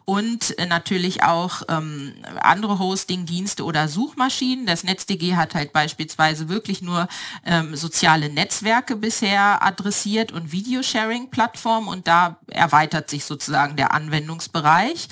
und 0.05 0.57
äh, 0.59 0.65
natürlich 0.65 1.23
auch 1.23 1.63
ähm, 1.69 2.13
andere 2.41 2.79
Hosting-Dienste 2.79 3.63
oder 3.63 3.87
Suchmaschinen. 3.87 4.65
Das 4.65 4.83
NetzDG 4.83 5.35
hat 5.35 5.55
halt 5.55 5.73
beispielsweise 5.73 6.49
wirklich 6.49 6.81
nur 6.81 7.07
ähm, 7.45 7.75
soziale 7.75 8.29
Netzwerke 8.29 8.95
bisher 8.95 9.63
adressiert 9.63 10.31
und 10.31 10.51
Videosharing-Plattformen 10.51 11.87
und 11.87 12.07
da 12.07 12.26
erweitert 12.47 13.09
sich 13.09 13.25
sozusagen 13.25 13.75
der 13.75 13.93
Anwendungsbereich. 13.93 15.07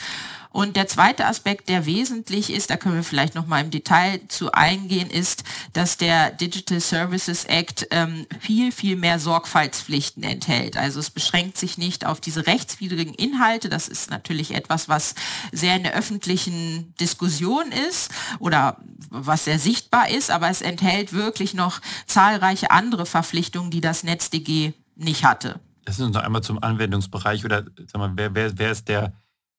Und 0.55 0.77
der 0.77 0.87
zweite 0.87 1.25
Aspekt, 1.25 1.67
der 1.67 1.85
wesentlich 1.85 2.49
ist, 2.49 2.69
da 2.69 2.77
können 2.77 2.95
wir 2.95 3.03
vielleicht 3.03 3.35
noch 3.35 3.45
mal 3.45 3.59
im 3.59 3.71
Detail 3.71 4.21
zu 4.29 4.53
eingehen, 4.53 5.09
ist, 5.09 5.43
dass 5.73 5.97
der 5.97 6.31
Digital 6.31 6.79
Services 6.79 7.43
Act 7.43 7.87
ähm, 7.91 8.25
viel, 8.39 8.71
viel 8.71 8.95
mehr 8.95 9.19
Sorgfaltspflichten 9.19 10.23
enthält. 10.23 10.77
Also 10.77 11.01
es 11.01 11.09
beschränkt 11.09 11.57
sich 11.57 11.77
nicht 11.77 12.05
auf 12.05 12.21
diese 12.21 12.47
rechtswidrigen 12.47 13.13
Inhalte. 13.13 13.67
Das 13.67 13.89
ist 13.89 14.09
natürlich 14.09 14.55
etwas, 14.55 14.87
was 14.87 15.15
sehr 15.51 15.75
in 15.75 15.83
der 15.83 15.93
öffentlichen 15.93 16.93
Diskussion 17.01 17.73
ist 17.89 18.09
oder 18.39 18.77
was 19.09 19.43
sehr 19.43 19.59
sichtbar 19.59 20.07
ist, 20.07 20.31
aber 20.31 20.49
es 20.49 20.61
enthält 20.61 21.11
wirklich 21.11 21.53
noch 21.53 21.81
zahlreiche 22.07 22.71
andere 22.71 23.05
Verpflichtungen, 23.05 23.71
die 23.71 23.81
das 23.81 24.03
NetzDG 24.05 24.71
nicht 24.95 25.25
hatte. 25.25 25.59
Lass 25.87 25.99
uns 25.99 26.15
noch 26.15 26.23
einmal 26.23 26.43
zum 26.43 26.61
Anwendungsbereich 26.61 27.45
oder 27.45 27.63
sag 27.63 27.95
mal, 27.95 28.11
wer, 28.15 28.33
wer, 28.33 28.57
wer 28.57 28.71
ist 28.71 28.87
der, 28.87 29.13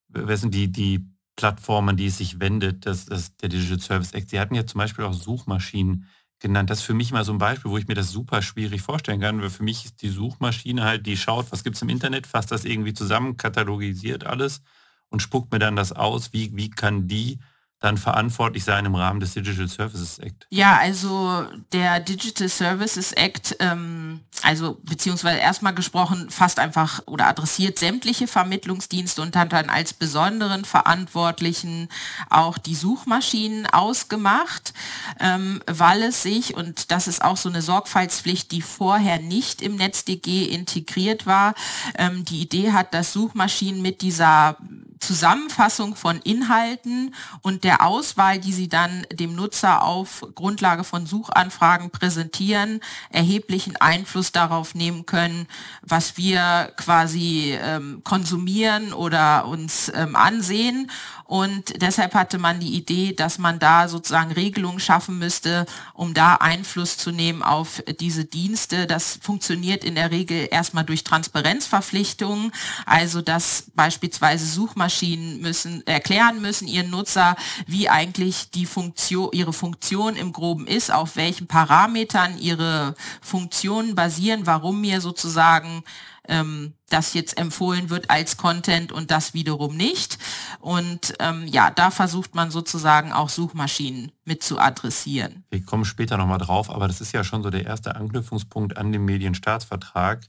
wer 0.08 0.36
sind 0.36 0.54
die, 0.54 0.70
die 0.70 1.06
Plattformen, 1.36 1.96
die 1.96 2.06
es 2.06 2.18
sich 2.18 2.40
wendet, 2.40 2.86
das, 2.86 3.06
das 3.06 3.36
der 3.36 3.50
Digital 3.50 3.80
Service 3.80 4.12
Act. 4.12 4.30
Sie 4.30 4.40
hatten 4.40 4.54
ja 4.54 4.66
zum 4.66 4.78
Beispiel 4.78 5.04
auch 5.04 5.12
Suchmaschinen 5.12 6.06
genannt. 6.38 6.70
Das 6.70 6.78
ist 6.78 6.84
für 6.84 6.94
mich 6.94 7.12
mal 7.12 7.24
so 7.24 7.32
ein 7.32 7.38
Beispiel, 7.38 7.70
wo 7.70 7.78
ich 7.78 7.88
mir 7.88 7.94
das 7.94 8.10
super 8.10 8.42
schwierig 8.42 8.82
vorstellen 8.82 9.20
kann, 9.20 9.40
weil 9.40 9.50
für 9.50 9.62
mich 9.62 9.84
ist 9.84 10.02
die 10.02 10.08
Suchmaschine 10.08 10.84
halt, 10.84 11.06
die 11.06 11.16
schaut, 11.16 11.52
was 11.52 11.62
gibt 11.62 11.76
es 11.76 11.82
im 11.82 11.88
Internet, 11.88 12.26
fasst 12.26 12.50
das 12.50 12.64
irgendwie 12.64 12.94
zusammen, 12.94 13.36
katalogisiert 13.36 14.24
alles 14.24 14.62
und 15.10 15.20
spuckt 15.20 15.52
mir 15.52 15.58
dann 15.58 15.76
das 15.76 15.92
aus, 15.92 16.32
wie, 16.32 16.56
wie 16.56 16.70
kann 16.70 17.06
die 17.06 17.38
dann 17.80 17.98
verantwortlich 17.98 18.64
sein 18.64 18.86
im 18.86 18.94
Rahmen 18.94 19.20
des 19.20 19.34
Digital 19.34 19.68
Services 19.68 20.18
Act? 20.18 20.46
Ja, 20.48 20.78
also 20.78 21.46
der 21.72 22.00
Digital 22.00 22.48
Services 22.48 23.12
Act, 23.12 23.56
ähm, 23.60 24.20
also 24.42 24.78
beziehungsweise 24.82 25.38
erstmal 25.38 25.74
gesprochen, 25.74 26.30
fast 26.30 26.58
einfach 26.58 27.02
oder 27.06 27.26
adressiert 27.26 27.78
sämtliche 27.78 28.26
Vermittlungsdienste 28.26 29.20
und 29.20 29.36
hat 29.36 29.52
dann 29.52 29.68
als 29.68 29.92
besonderen 29.92 30.64
Verantwortlichen 30.64 31.88
auch 32.30 32.56
die 32.56 32.74
Suchmaschinen 32.74 33.66
ausgemacht, 33.66 34.72
ähm, 35.20 35.60
weil 35.66 36.02
es 36.02 36.22
sich, 36.22 36.54
und 36.56 36.90
das 36.90 37.06
ist 37.06 37.22
auch 37.22 37.36
so 37.36 37.50
eine 37.50 37.60
Sorgfaltspflicht, 37.60 38.52
die 38.52 38.62
vorher 38.62 39.18
nicht 39.20 39.60
im 39.60 39.76
NetzDG 39.76 40.46
integriert 40.46 41.26
war, 41.26 41.54
ähm, 41.96 42.24
die 42.24 42.40
Idee 42.40 42.72
hat, 42.72 42.94
dass 42.94 43.12
Suchmaschinen 43.12 43.82
mit 43.82 44.00
dieser 44.00 44.56
Zusammenfassung 45.00 45.94
von 45.94 46.20
Inhalten 46.20 47.14
und 47.42 47.64
der 47.64 47.84
Auswahl, 47.86 48.38
die 48.38 48.52
sie 48.52 48.68
dann 48.68 49.06
dem 49.12 49.34
Nutzer 49.34 49.82
auf 49.82 50.26
Grundlage 50.34 50.84
von 50.84 51.06
Suchanfragen 51.06 51.90
präsentieren, 51.90 52.80
erheblichen 53.10 53.76
Einfluss 53.76 54.32
darauf 54.32 54.74
nehmen 54.74 55.06
können, 55.06 55.46
was 55.82 56.16
wir 56.16 56.72
quasi 56.76 57.58
ähm, 57.60 58.00
konsumieren 58.04 58.92
oder 58.92 59.46
uns 59.46 59.92
ähm, 59.94 60.16
ansehen. 60.16 60.90
Und 61.26 61.82
deshalb 61.82 62.14
hatte 62.14 62.38
man 62.38 62.60
die 62.60 62.74
Idee, 62.74 63.12
dass 63.12 63.38
man 63.38 63.58
da 63.58 63.88
sozusagen 63.88 64.32
Regelungen 64.32 64.78
schaffen 64.78 65.18
müsste, 65.18 65.66
um 65.92 66.14
da 66.14 66.36
Einfluss 66.36 66.96
zu 66.96 67.10
nehmen 67.10 67.42
auf 67.42 67.82
diese 68.00 68.24
Dienste. 68.24 68.86
Das 68.86 69.18
funktioniert 69.20 69.84
in 69.84 69.96
der 69.96 70.10
Regel 70.10 70.48
erstmal 70.50 70.84
durch 70.84 71.02
Transparenzverpflichtungen, 71.02 72.52
also 72.84 73.22
dass 73.22 73.64
beispielsweise 73.74 74.46
Suchmaschinen 74.46 75.40
müssen 75.40 75.84
erklären 75.86 76.40
müssen 76.40 76.68
ihren 76.68 76.90
Nutzer, 76.90 77.36
wie 77.66 77.88
eigentlich 77.88 78.50
die 78.50 78.66
Funktion, 78.66 79.30
ihre 79.32 79.52
Funktion 79.52 80.14
im 80.14 80.32
Groben 80.32 80.66
ist, 80.66 80.92
auf 80.92 81.16
welchen 81.16 81.48
Parametern 81.48 82.38
ihre 82.38 82.94
Funktionen 83.20 83.94
basieren, 83.94 84.46
warum 84.46 84.80
mir 84.80 85.00
sozusagen 85.00 85.82
ähm, 86.28 86.74
das 86.88 87.14
jetzt 87.14 87.38
empfohlen 87.38 87.90
wird 87.90 88.10
als 88.10 88.36
Content 88.36 88.92
und 88.92 89.10
das 89.10 89.34
wiederum 89.34 89.76
nicht. 89.76 90.18
Und 90.60 91.14
ähm, 91.20 91.46
ja, 91.46 91.70
da 91.70 91.90
versucht 91.90 92.34
man 92.34 92.50
sozusagen 92.50 93.12
auch 93.12 93.28
Suchmaschinen 93.28 94.12
mit 94.24 94.42
zu 94.42 94.58
adressieren. 94.58 95.44
Wir 95.50 95.64
kommen 95.64 95.84
später 95.84 96.16
nochmal 96.16 96.38
drauf, 96.38 96.70
aber 96.70 96.86
das 96.86 97.00
ist 97.00 97.12
ja 97.12 97.24
schon 97.24 97.42
so 97.42 97.50
der 97.50 97.64
erste 97.64 97.96
Anknüpfungspunkt 97.96 98.76
an 98.76 98.92
den 98.92 99.04
Medienstaatsvertrag, 99.04 100.26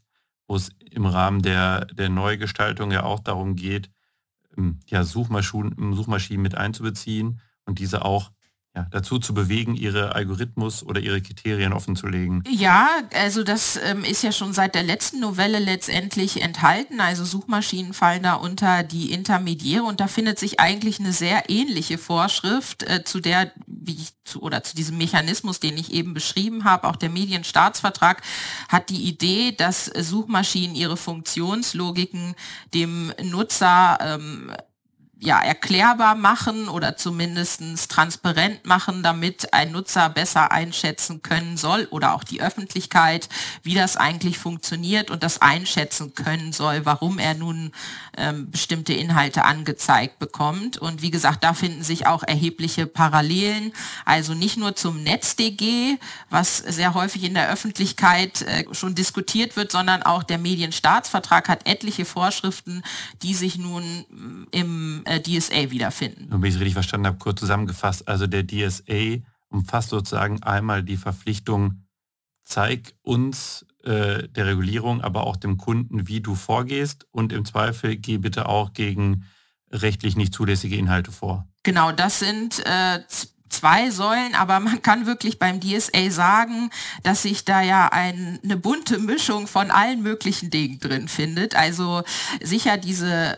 wo 0.48 0.56
es 0.56 0.72
im 0.92 1.06
Rahmen 1.06 1.42
der, 1.42 1.86
der 1.86 2.10
Neugestaltung 2.10 2.92
ja 2.92 3.04
auch 3.04 3.20
darum 3.20 3.56
geht, 3.56 3.90
ähm, 4.58 4.80
ja, 4.88 5.04
Suchmaschinen, 5.04 5.94
Suchmaschinen 5.94 6.42
mit 6.42 6.56
einzubeziehen 6.56 7.42
und 7.66 7.80
diese 7.80 8.04
auch 8.04 8.32
ja, 8.78 8.86
dazu 8.92 9.18
zu 9.18 9.34
bewegen, 9.34 9.74
ihre 9.74 10.14
Algorithmus 10.14 10.84
oder 10.84 11.02
ihre 11.02 11.20
Kriterien 11.20 11.74
offenzulegen. 11.74 12.44
Ja, 12.48 12.88
also 13.12 13.44
das 13.44 13.80
ähm, 13.84 14.04
ist 14.04 14.22
ja 14.22 14.32
schon 14.32 14.54
seit 14.54 14.76
der 14.76 14.84
letzten 14.84 15.20
Novelle 15.20 15.58
letztendlich 15.58 16.44
enthalten. 16.44 17.02
Also 17.02 17.26
Suchmaschinen 17.26 17.94
fallen 17.94 18.22
da 18.22 18.36
unter 18.36 18.84
die 18.84 19.12
Intermediäre 19.12 19.84
und 19.84 20.00
da 20.00 20.08
findet 20.08 20.38
sich 20.38 20.60
eigentlich 20.60 21.00
eine 21.00 21.12
sehr 21.12 21.50
ähnliche 21.50 21.98
Vorschrift 21.98 22.84
äh, 22.84 23.04
zu 23.04 23.20
der, 23.20 23.52
wie 23.66 23.96
ich 23.96 24.14
zu, 24.24 24.44
oder 24.44 24.62
zu 24.62 24.76
diesem 24.76 25.00
Mechanismus, 25.00 25.60
den 25.60 25.76
ich 25.76 25.92
eben 25.92 26.14
beschrieben 26.14 26.64
habe. 26.64 26.88
Auch 26.88 26.98
der 26.98 27.10
Medienstaatsvertrag 27.10 28.22
hat 28.70 28.92
die 28.92 29.06
Idee, 29.06 29.54
dass 29.54 29.86
Suchmaschinen 29.86 30.76
ihre 30.76 30.98
Funktionslogiken 30.98 32.36
dem 32.76 33.12
Nutzer 33.24 33.98
ähm, 34.02 34.52
ja, 35.20 35.42
erklärbar 35.42 36.16
machen 36.16 36.70
oder 36.70 36.96
zumindest 36.96 37.62
transparent 37.90 38.66
machen, 38.66 39.02
damit 39.02 39.52
ein 39.52 39.72
Nutzer 39.72 40.10
besser 40.10 40.52
einschätzen 40.52 41.24
können 41.24 41.58
soll 41.58 41.88
oder 41.90 42.14
auch 42.14 42.24
die 42.24 42.42
Öffentlichkeit, 42.42 43.28
wie 43.64 43.74
das 43.74 43.98
eigentlich 43.98 44.38
funktioniert 44.38 45.10
und 45.10 45.24
das 45.24 45.42
einschätzen 45.42 46.14
können 46.14 46.54
soll, 46.54 46.86
warum 46.86 47.18
er 47.18 47.34
nun 47.34 47.72
ähm, 48.16 48.52
bestimmte 48.52 48.94
Inhalte 48.94 49.44
angezeigt 49.44 50.20
bekommt. 50.20 50.78
Und 50.78 51.02
wie 51.02 51.12
gesagt, 51.12 51.44
da 51.44 51.54
finden 51.54 51.84
sich 51.84 52.06
auch 52.06 52.22
erhebliche 52.22 52.86
Parallelen, 52.86 53.74
also 54.06 54.36
nicht 54.36 54.58
nur 54.58 54.76
zum 54.76 55.02
NetzDG, 55.02 55.98
was 56.30 56.58
sehr 56.58 56.94
häufig 56.94 57.24
in 57.24 57.34
der 57.34 57.50
Öffentlichkeit 57.50 58.44
äh, 58.44 58.66
schon 58.72 58.94
diskutiert 58.94 59.56
wird, 59.56 59.72
sondern 59.72 60.04
auch 60.04 60.22
der 60.22 60.38
Medienstaatsvertrag 60.38 61.50
hat 61.50 61.68
etliche 61.68 62.06
Vorschriften, 62.06 62.84
die 63.24 63.34
sich 63.34 63.58
nun 63.58 64.06
mm, 64.10 64.48
im 64.52 65.07
äh, 65.08 65.22
DSA 65.22 65.72
wiederfinden. 65.72 66.32
Und 66.34 66.42
wenn 66.42 66.50
ich 66.50 66.56
es 66.56 66.60
richtig 66.60 66.74
verstanden 66.74 67.08
habe, 67.08 67.18
kurz 67.18 67.40
zusammengefasst, 67.40 68.08
also 68.08 68.28
der 68.28 68.46
DSA 68.46 69.24
umfasst 69.50 69.90
sozusagen 69.90 70.44
einmal 70.44 70.84
die 70.84 70.98
Verpflichtung, 70.98 71.84
zeig 72.44 72.94
uns 73.02 73.66
äh, 73.84 74.28
der 74.30 74.46
Regulierung, 74.46 75.02
aber 75.02 75.26
auch 75.26 75.38
dem 75.38 75.58
Kunden, 75.58 76.08
wie 76.08 76.22
du 76.22 76.36
vorgehst 76.36 77.06
und 77.12 77.34
im 77.34 77.46
Zweifel 77.46 77.98
geh 77.98 78.18
bitte 78.18 78.48
auch 78.48 78.74
gegen 78.74 79.26
rechtlich 79.72 80.16
nicht 80.16 80.34
zulässige 80.34 80.78
Inhalte 80.78 81.12
vor. 81.12 81.48
Genau, 81.64 81.92
das 81.92 82.20
sind 82.20 82.66
äh, 82.66 83.00
zwei 83.50 83.92
Säulen, 83.92 84.36
aber 84.36 84.60
man 84.60 84.82
kann 84.82 85.06
wirklich 85.06 85.40
beim 85.40 85.60
DSA 85.60 86.10
sagen, 86.10 86.70
dass 87.04 87.24
sich 87.24 87.46
da 87.46 87.62
ja 87.62 87.90
ein, 87.92 88.40
eine 88.44 88.58
bunte 88.58 89.00
Mischung 89.00 89.48
von 89.48 89.72
allen 89.72 90.02
möglichen 90.02 90.50
Dingen 90.50 90.80
drin 90.80 91.08
findet. 91.08 91.56
Also 91.56 92.04
sicher 92.42 92.78
diese 92.78 93.36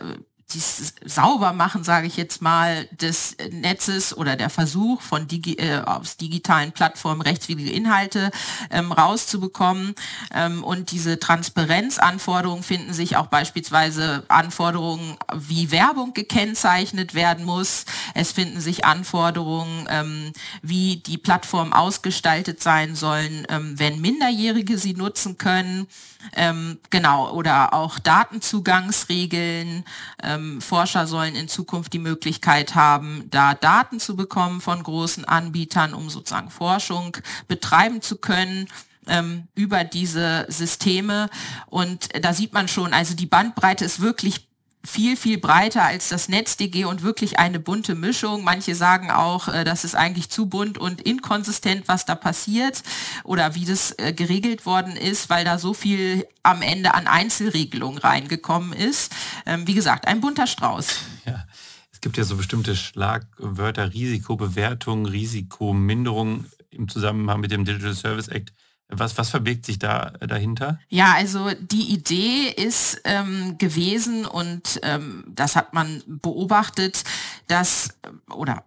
dieses 0.52 0.94
Saubermachen, 1.04 1.84
sage 1.84 2.06
ich 2.06 2.16
jetzt 2.16 2.42
mal, 2.42 2.86
des 2.92 3.36
Netzes 3.50 4.16
oder 4.16 4.36
der 4.36 4.50
Versuch 4.50 5.00
von 5.00 5.28
Digi 5.28 5.54
äh, 5.54 5.80
aus 5.80 6.16
digitalen 6.16 6.72
Plattformen 6.72 7.22
rechtswidrige 7.22 7.70
Inhalte 7.70 8.30
ähm, 8.70 8.92
rauszubekommen. 8.92 9.94
Ähm, 10.34 10.64
und 10.64 10.90
diese 10.90 11.18
Transparenzanforderungen 11.18 12.62
finden 12.62 12.92
sich 12.92 13.16
auch 13.16 13.26
beispielsweise 13.26 14.24
Anforderungen, 14.28 15.16
wie 15.34 15.70
Werbung 15.70 16.14
gekennzeichnet 16.14 17.14
werden 17.14 17.44
muss. 17.44 17.84
Es 18.14 18.32
finden 18.32 18.60
sich 18.60 18.84
Anforderungen, 18.84 19.86
ähm, 19.90 20.32
wie 20.62 20.96
die 20.96 21.18
Plattformen 21.18 21.72
ausgestaltet 21.72 22.62
sein 22.62 22.94
sollen, 22.94 23.46
ähm, 23.48 23.78
wenn 23.78 24.00
Minderjährige 24.00 24.78
sie 24.78 24.94
nutzen 24.94 25.38
können. 25.38 25.86
Ähm, 26.34 26.78
genau, 26.90 27.32
oder 27.32 27.72
auch 27.72 27.98
Datenzugangsregeln. 27.98 29.84
Ähm, 30.22 30.39
Forscher 30.60 31.06
sollen 31.06 31.34
in 31.34 31.48
Zukunft 31.48 31.92
die 31.92 31.98
Möglichkeit 31.98 32.74
haben, 32.74 33.24
da 33.30 33.54
Daten 33.54 34.00
zu 34.00 34.16
bekommen 34.16 34.60
von 34.60 34.82
großen 34.82 35.24
Anbietern, 35.24 35.94
um 35.94 36.10
sozusagen 36.10 36.50
Forschung 36.50 37.16
betreiben 37.48 38.02
zu 38.02 38.16
können 38.16 38.68
ähm, 39.06 39.48
über 39.54 39.84
diese 39.84 40.46
Systeme. 40.48 41.30
Und 41.66 42.08
da 42.22 42.32
sieht 42.32 42.52
man 42.52 42.68
schon, 42.68 42.92
also 42.92 43.14
die 43.14 43.26
Bandbreite 43.26 43.84
ist 43.84 44.00
wirklich 44.00 44.49
viel, 44.84 45.16
viel 45.16 45.38
breiter 45.38 45.82
als 45.82 46.08
das 46.08 46.28
NetzDG 46.28 46.84
und 46.84 47.02
wirklich 47.02 47.38
eine 47.38 47.60
bunte 47.60 47.94
Mischung. 47.94 48.44
Manche 48.44 48.74
sagen 48.74 49.10
auch, 49.10 49.48
äh, 49.48 49.64
das 49.64 49.84
ist 49.84 49.94
eigentlich 49.94 50.30
zu 50.30 50.46
bunt 50.46 50.78
und 50.78 51.00
inkonsistent, 51.02 51.86
was 51.86 52.06
da 52.06 52.14
passiert 52.14 52.82
oder 53.24 53.54
wie 53.54 53.64
das 53.64 53.92
äh, 53.98 54.12
geregelt 54.12 54.66
worden 54.66 54.96
ist, 54.96 55.28
weil 55.28 55.44
da 55.44 55.58
so 55.58 55.74
viel 55.74 56.26
am 56.42 56.62
Ende 56.62 56.94
an 56.94 57.06
Einzelregelungen 57.06 57.98
reingekommen 57.98 58.72
ist. 58.72 59.12
Ähm, 59.46 59.66
wie 59.66 59.74
gesagt, 59.74 60.06
ein 60.08 60.20
bunter 60.20 60.46
Strauß. 60.46 61.00
Ja. 61.26 61.44
Es 61.92 62.00
gibt 62.00 62.16
ja 62.16 62.24
so 62.24 62.36
bestimmte 62.36 62.76
Schlagwörter, 62.76 63.92
Risikobewertung, 63.92 65.04
Risikominderung 65.04 66.46
im 66.70 66.88
Zusammenhang 66.88 67.40
mit 67.40 67.50
dem 67.50 67.66
Digital 67.66 67.94
Service 67.94 68.28
Act. 68.28 68.54
Was, 68.90 69.16
was 69.18 69.30
verbirgt 69.30 69.66
sich 69.66 69.78
da 69.78 70.10
dahinter? 70.20 70.80
Ja, 70.88 71.14
also 71.14 71.50
die 71.60 71.92
Idee 71.92 72.48
ist 72.48 73.00
ähm, 73.04 73.56
gewesen 73.58 74.26
und 74.26 74.80
ähm, 74.82 75.24
das 75.28 75.56
hat 75.56 75.74
man 75.74 76.02
beobachtet, 76.06 77.04
dass 77.46 77.96
oder 78.30 78.64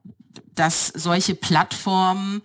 dass 0.56 0.88
solche 0.88 1.36
Plattformen 1.36 2.42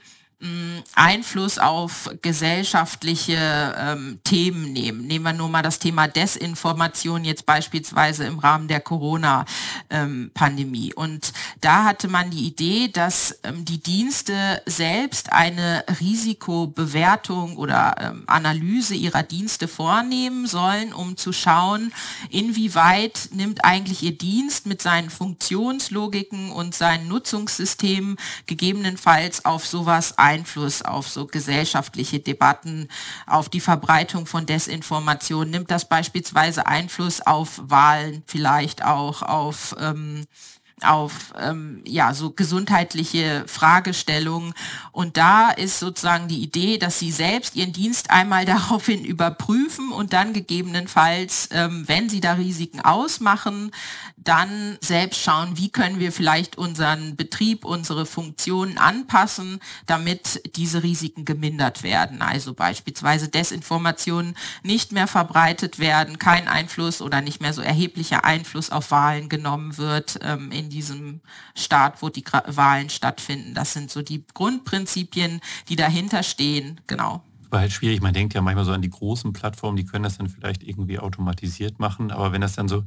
Einfluss 0.95 1.59
auf 1.59 2.11
gesellschaftliche 2.23 3.75
ähm, 3.77 4.21
Themen 4.23 4.73
nehmen. 4.73 5.05
Nehmen 5.05 5.25
wir 5.25 5.33
nur 5.33 5.49
mal 5.49 5.63
das 5.63 5.81
Thema 5.81 6.07
Desinformation 6.07 7.25
jetzt 7.25 7.45
beispielsweise 7.45 8.25
im 8.25 8.39
Rahmen 8.39 8.69
der 8.69 8.81
Corona-Pandemie. 8.81 10.91
Ähm, 10.91 10.97
Und 10.97 11.33
da 11.61 11.83
hatte 11.83 12.07
man 12.07 12.31
die 12.31 12.47
Idee, 12.47 12.87
dass 12.87 13.41
ähm, 13.43 13.65
die 13.65 13.83
Dienste 13.83 14.63
selbst 14.65 15.33
eine 15.33 15.85
Risikobewertung 16.01 17.57
oder 17.57 17.97
ähm, 17.99 18.23
Analyse 18.29 18.95
ihrer 18.95 19.25
Dienste 19.25 19.67
vornehmen 19.67 20.47
sollen, 20.47 20.93
um 20.93 21.17
zu 21.17 21.33
schauen, 21.33 21.93
inwieweit 22.31 23.31
nimmt 23.33 23.65
eigentlich 23.65 24.05
ihr 24.05 24.17
Dienst 24.17 24.67
mit 24.67 24.83
seinen 24.83 25.11
Funktionslogiken 25.11 26.53
und 26.53 26.77
seinen 26.77 27.09
Nutzungssystemen 27.09 28.19
gegebenenfalls 28.47 29.45
auf 29.45 29.67
sowas 29.67 30.17
ein 30.17 30.28
Einfluss 30.29 30.83
auf 30.83 31.09
so 31.09 31.27
gesellschaftliche 31.27 32.21
Debatten, 32.21 32.89
auf 33.27 33.49
die 33.49 33.61
Verbreitung 33.61 34.27
von 34.27 34.45
Desinformation? 34.45 35.51
Nimmt 35.51 35.71
das 35.71 35.89
beispielsweise 35.89 36.67
Einfluss 36.67 37.21
auf 37.21 37.63
Wahlen, 37.65 38.23
vielleicht 38.27 38.85
auch 38.85 39.23
auf 39.23 39.75
ähm, 39.81 40.27
auf 40.83 41.35
ähm, 41.39 41.83
ja 41.87 42.15
so 42.15 42.31
gesundheitliche 42.31 43.45
Fragestellungen 43.47 44.55
und 44.93 45.17
da 45.17 45.51
ist 45.51 45.79
sozusagen 45.79 46.29
die 46.29 46.43
Idee, 46.43 46.79
dass 46.79 46.99
sie 46.99 47.11
selbst 47.11 47.57
ihren 47.57 47.73
Dienst 47.73 48.11
einmal 48.11 48.45
daraufhin 48.45 49.05
überprüfen 49.05 49.91
und 49.91 50.13
dann 50.13 50.33
gegebenenfalls, 50.33 51.49
ähm, 51.53 51.85
wenn 51.87 52.09
sie 52.09 52.21
da 52.21 52.35
Risiken 52.35 52.81
ausmachen, 52.81 53.73
dann 54.25 54.79
selbst 54.81 55.21
schauen, 55.21 55.57
wie 55.57 55.71
können 55.71 56.01
wir 56.01 56.13
vielleicht 56.13 56.59
unseren 56.59 57.17
Betrieb, 57.17 57.65
unsere 57.65 58.05
Funktionen 58.07 58.79
anpassen, 58.79 59.61
damit 59.87 60.43
diese 60.57 60.83
Risiken 60.83 61.25
gemindert 61.25 61.83
werden. 61.83 62.21
Also 62.21 62.55
beispielsweise 62.55 63.29
Desinformationen 63.29 64.35
nicht 64.63 64.93
mehr 64.93 65.07
verbreitet 65.07 65.79
werden, 65.79 66.19
kein 66.19 66.49
Einfluss 66.49 67.01
oder 67.01 67.21
nicht 67.21 67.41
mehr 67.41 67.53
so 67.53 67.63
erheblicher 67.63 68.25
Einfluss 68.25 68.71
auf 68.71 68.91
Wahlen 68.91 69.29
genommen 69.29 69.79
wird 69.79 70.19
ähm, 70.23 70.51
in 70.51 70.69
diesem 70.69 71.21
Staat, 71.55 72.03
wo 72.03 72.09
die 72.09 72.25
Wahlen 72.47 72.91
stattfinden. 72.91 73.55
Das 73.55 73.73
sind 73.73 73.91
so 73.91 74.03
die 74.03 74.25
Grundprinzipien, 74.35 75.41
die 75.69 75.77
dahinter 75.77 76.23
stehen. 76.23 76.81
Genau 76.87 77.23
war 77.51 77.61
halt 77.61 77.73
schwierig. 77.73 78.03
Man 78.03 78.13
denkt 78.13 78.35
ja 78.35 78.43
manchmal 78.43 78.65
so 78.65 78.73
an 78.73 78.83
die 78.83 78.91
großen 78.91 79.33
Plattformen, 79.33 79.77
die 79.77 79.87
können 79.87 80.05
das 80.05 80.19
dann 80.19 80.29
vielleicht 80.29 80.63
irgendwie 80.63 80.99
automatisiert 80.99 81.79
machen. 81.79 82.11
Aber 82.11 82.33
wenn 82.33 82.43
das 82.43 82.55
dann 82.55 82.69
so, 82.69 82.85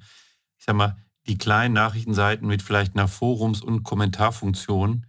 ich 0.59 0.65
sag 0.65 0.75
mal, 0.75 0.97
die 1.27 1.37
kleinen 1.37 1.73
Nachrichtenseiten 1.73 2.47
mit 2.47 2.61
vielleicht 2.61 2.95
einer 2.95 3.07
Forums- 3.07 3.61
und 3.61 3.83
Kommentarfunktion, 3.83 5.05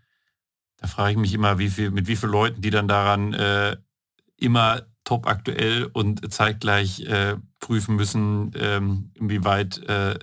da 0.76 0.86
frage 0.86 1.12
ich 1.12 1.18
mich 1.18 1.32
immer, 1.32 1.58
wie 1.58 1.70
viel, 1.70 1.90
mit 1.90 2.06
wie 2.08 2.16
vielen 2.16 2.32
Leuten, 2.32 2.60
die 2.60 2.70
dann 2.70 2.88
daran 2.88 3.32
äh, 3.34 3.76
immer 4.36 4.82
top 5.04 5.26
aktuell 5.26 5.84
und 5.92 6.32
zeitgleich 6.32 7.00
äh, 7.00 7.36
prüfen 7.60 7.96
müssen, 7.96 8.52
ähm, 8.56 9.10
inwieweit 9.14 9.78
äh, 9.88 10.18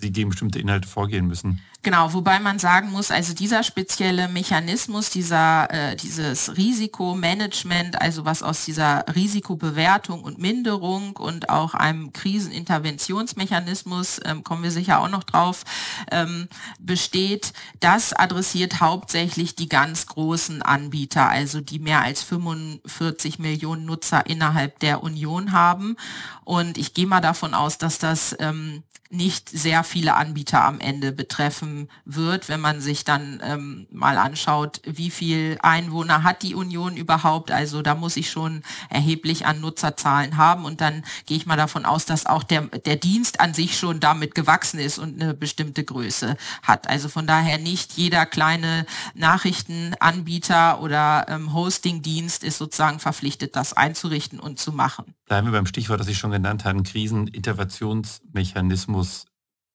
sie 0.00 0.12
gegen 0.12 0.30
bestimmte 0.30 0.58
Inhalte 0.58 0.88
vorgehen 0.88 1.26
müssen. 1.26 1.60
Genau, 1.82 2.12
wobei 2.12 2.40
man 2.40 2.58
sagen 2.58 2.90
muss, 2.90 3.10
also 3.10 3.32
dieser 3.32 3.62
spezielle 3.62 4.28
Mechanismus, 4.28 5.08
dieser, 5.08 5.70
äh, 5.70 5.96
dieses 5.96 6.58
Risikomanagement, 6.58 8.02
also 8.02 8.26
was 8.26 8.42
aus 8.42 8.66
dieser 8.66 9.06
Risikobewertung 9.14 10.22
und 10.22 10.36
Minderung 10.36 11.16
und 11.16 11.48
auch 11.48 11.72
einem 11.72 12.12
Kriseninterventionsmechanismus, 12.12 14.20
ähm, 14.26 14.44
kommen 14.44 14.62
wir 14.62 14.70
sicher 14.70 15.00
auch 15.00 15.08
noch 15.08 15.24
drauf, 15.24 15.64
ähm, 16.10 16.48
besteht, 16.78 17.54
das 17.80 18.12
adressiert 18.12 18.80
hauptsächlich 18.80 19.54
die 19.54 19.70
ganz 19.70 20.06
großen 20.06 20.60
Anbieter, 20.60 21.30
also 21.30 21.62
die 21.62 21.78
mehr 21.78 22.02
als 22.02 22.22
45 22.22 23.38
Millionen 23.38 23.86
Nutzer 23.86 24.26
innerhalb 24.26 24.80
der 24.80 25.02
Union 25.02 25.52
haben. 25.52 25.96
Und 26.44 26.76
ich 26.76 26.92
gehe 26.92 27.06
mal 27.06 27.22
davon 27.22 27.54
aus, 27.54 27.78
dass 27.78 27.98
das 27.98 28.36
ähm, 28.38 28.82
nicht 29.10 29.48
sehr 29.48 29.82
viele 29.82 30.14
Anbieter 30.14 30.64
am 30.64 30.78
Ende 30.78 31.10
betreffen 31.10 31.88
wird, 32.04 32.48
wenn 32.48 32.60
man 32.60 32.80
sich 32.80 33.04
dann 33.04 33.40
ähm, 33.44 33.88
mal 33.90 34.16
anschaut, 34.16 34.80
wie 34.84 35.10
viel 35.10 35.58
Einwohner 35.62 36.22
hat 36.22 36.42
die 36.42 36.54
Union 36.54 36.96
überhaupt. 36.96 37.50
Also 37.50 37.82
da 37.82 37.96
muss 37.96 38.16
ich 38.16 38.30
schon 38.30 38.62
erheblich 38.88 39.46
an 39.46 39.60
Nutzerzahlen 39.60 40.36
haben 40.36 40.64
und 40.64 40.80
dann 40.80 41.04
gehe 41.26 41.36
ich 41.36 41.46
mal 41.46 41.56
davon 41.56 41.84
aus, 41.84 42.06
dass 42.06 42.24
auch 42.24 42.44
der, 42.44 42.62
der 42.62 42.96
Dienst 42.96 43.40
an 43.40 43.52
sich 43.52 43.76
schon 43.76 43.98
damit 43.98 44.36
gewachsen 44.36 44.78
ist 44.78 44.98
und 44.98 45.20
eine 45.20 45.34
bestimmte 45.34 45.82
Größe 45.82 46.36
hat. 46.62 46.88
Also 46.88 47.08
von 47.08 47.26
daher 47.26 47.58
nicht 47.58 47.94
jeder 47.94 48.26
kleine 48.26 48.86
Nachrichtenanbieter 49.14 50.80
oder 50.80 51.26
ähm, 51.28 51.52
Hostingdienst 51.52 52.44
ist 52.44 52.58
sozusagen 52.58 53.00
verpflichtet, 53.00 53.56
das 53.56 53.72
einzurichten 53.72 54.38
und 54.38 54.60
zu 54.60 54.70
machen. 54.70 55.14
Bleiben 55.30 55.46
wir 55.46 55.52
beim 55.52 55.66
Stichwort, 55.66 56.00
das 56.00 56.08
ich 56.08 56.18
schon 56.18 56.32
genannt 56.32 56.64
habe, 56.64 56.82
Kriseninterventionsmechanismus. 56.82 59.26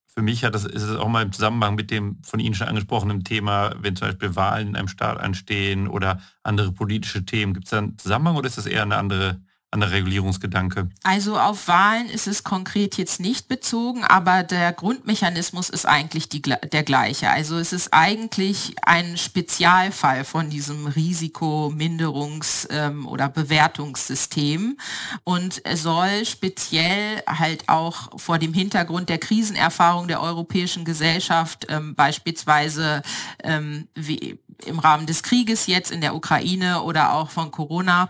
Für 0.05 0.21
mich 0.21 0.43
hat 0.43 0.53
das, 0.53 0.65
ist 0.65 0.81
es 0.81 0.97
auch 0.97 1.07
mal 1.07 1.23
im 1.23 1.31
Zusammenhang 1.31 1.75
mit 1.75 1.91
dem 1.91 2.21
von 2.23 2.41
Ihnen 2.41 2.55
schon 2.55 2.67
angesprochenen 2.67 3.23
Thema, 3.23 3.73
wenn 3.79 3.95
zum 3.95 4.09
Beispiel 4.09 4.35
Wahlen 4.35 4.67
in 4.67 4.75
einem 4.75 4.89
Staat 4.89 5.17
anstehen 5.17 5.87
oder 5.87 6.19
andere 6.43 6.73
politische 6.73 7.23
Themen. 7.23 7.53
Gibt 7.53 7.67
es 7.67 7.71
da 7.71 7.77
einen 7.77 7.97
Zusammenhang 7.97 8.35
oder 8.35 8.47
ist 8.47 8.57
das 8.57 8.65
eher 8.65 8.81
eine 8.81 8.97
andere 8.97 9.39
an 9.75 9.81
der 9.81 9.91
Regulierungsgedanke? 9.91 10.89
Also 11.03 11.37
auf 11.37 11.67
Wahlen 11.67 12.09
ist 12.09 12.27
es 12.27 12.43
konkret 12.43 12.97
jetzt 12.97 13.19
nicht 13.19 13.47
bezogen, 13.47 14.03
aber 14.03 14.43
der 14.43 14.73
Grundmechanismus 14.73 15.69
ist 15.69 15.85
eigentlich 15.85 16.29
die, 16.29 16.41
der 16.41 16.83
gleiche. 16.83 17.29
Also 17.29 17.57
es 17.57 17.73
ist 17.73 17.93
eigentlich 17.93 18.73
ein 18.81 19.17
Spezialfall 19.17 20.23
von 20.23 20.49
diesem 20.49 20.87
Risikomindерungs- 20.87 22.67
ähm, 22.71 23.05
oder 23.07 23.29
Bewertungssystem 23.29 24.77
und 25.23 25.61
soll 25.73 26.25
speziell 26.25 27.21
halt 27.27 27.67
auch 27.67 28.19
vor 28.19 28.39
dem 28.39 28.53
Hintergrund 28.53 29.09
der 29.09 29.17
Krisenerfahrung 29.17 30.07
der 30.07 30.21
europäischen 30.21 30.85
Gesellschaft 30.85 31.67
ähm, 31.69 31.95
beispielsweise 31.95 33.01
ähm, 33.43 33.87
wie 33.93 34.39
im 34.65 34.79
Rahmen 34.79 35.05
des 35.05 35.21
Krieges 35.21 35.67
jetzt 35.67 35.91
in 35.91 35.99
der 35.99 36.15
Ukraine 36.15 36.81
oder 36.81 37.13
auch 37.13 37.29
von 37.29 37.51
Corona 37.51 38.09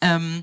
ähm, 0.00 0.42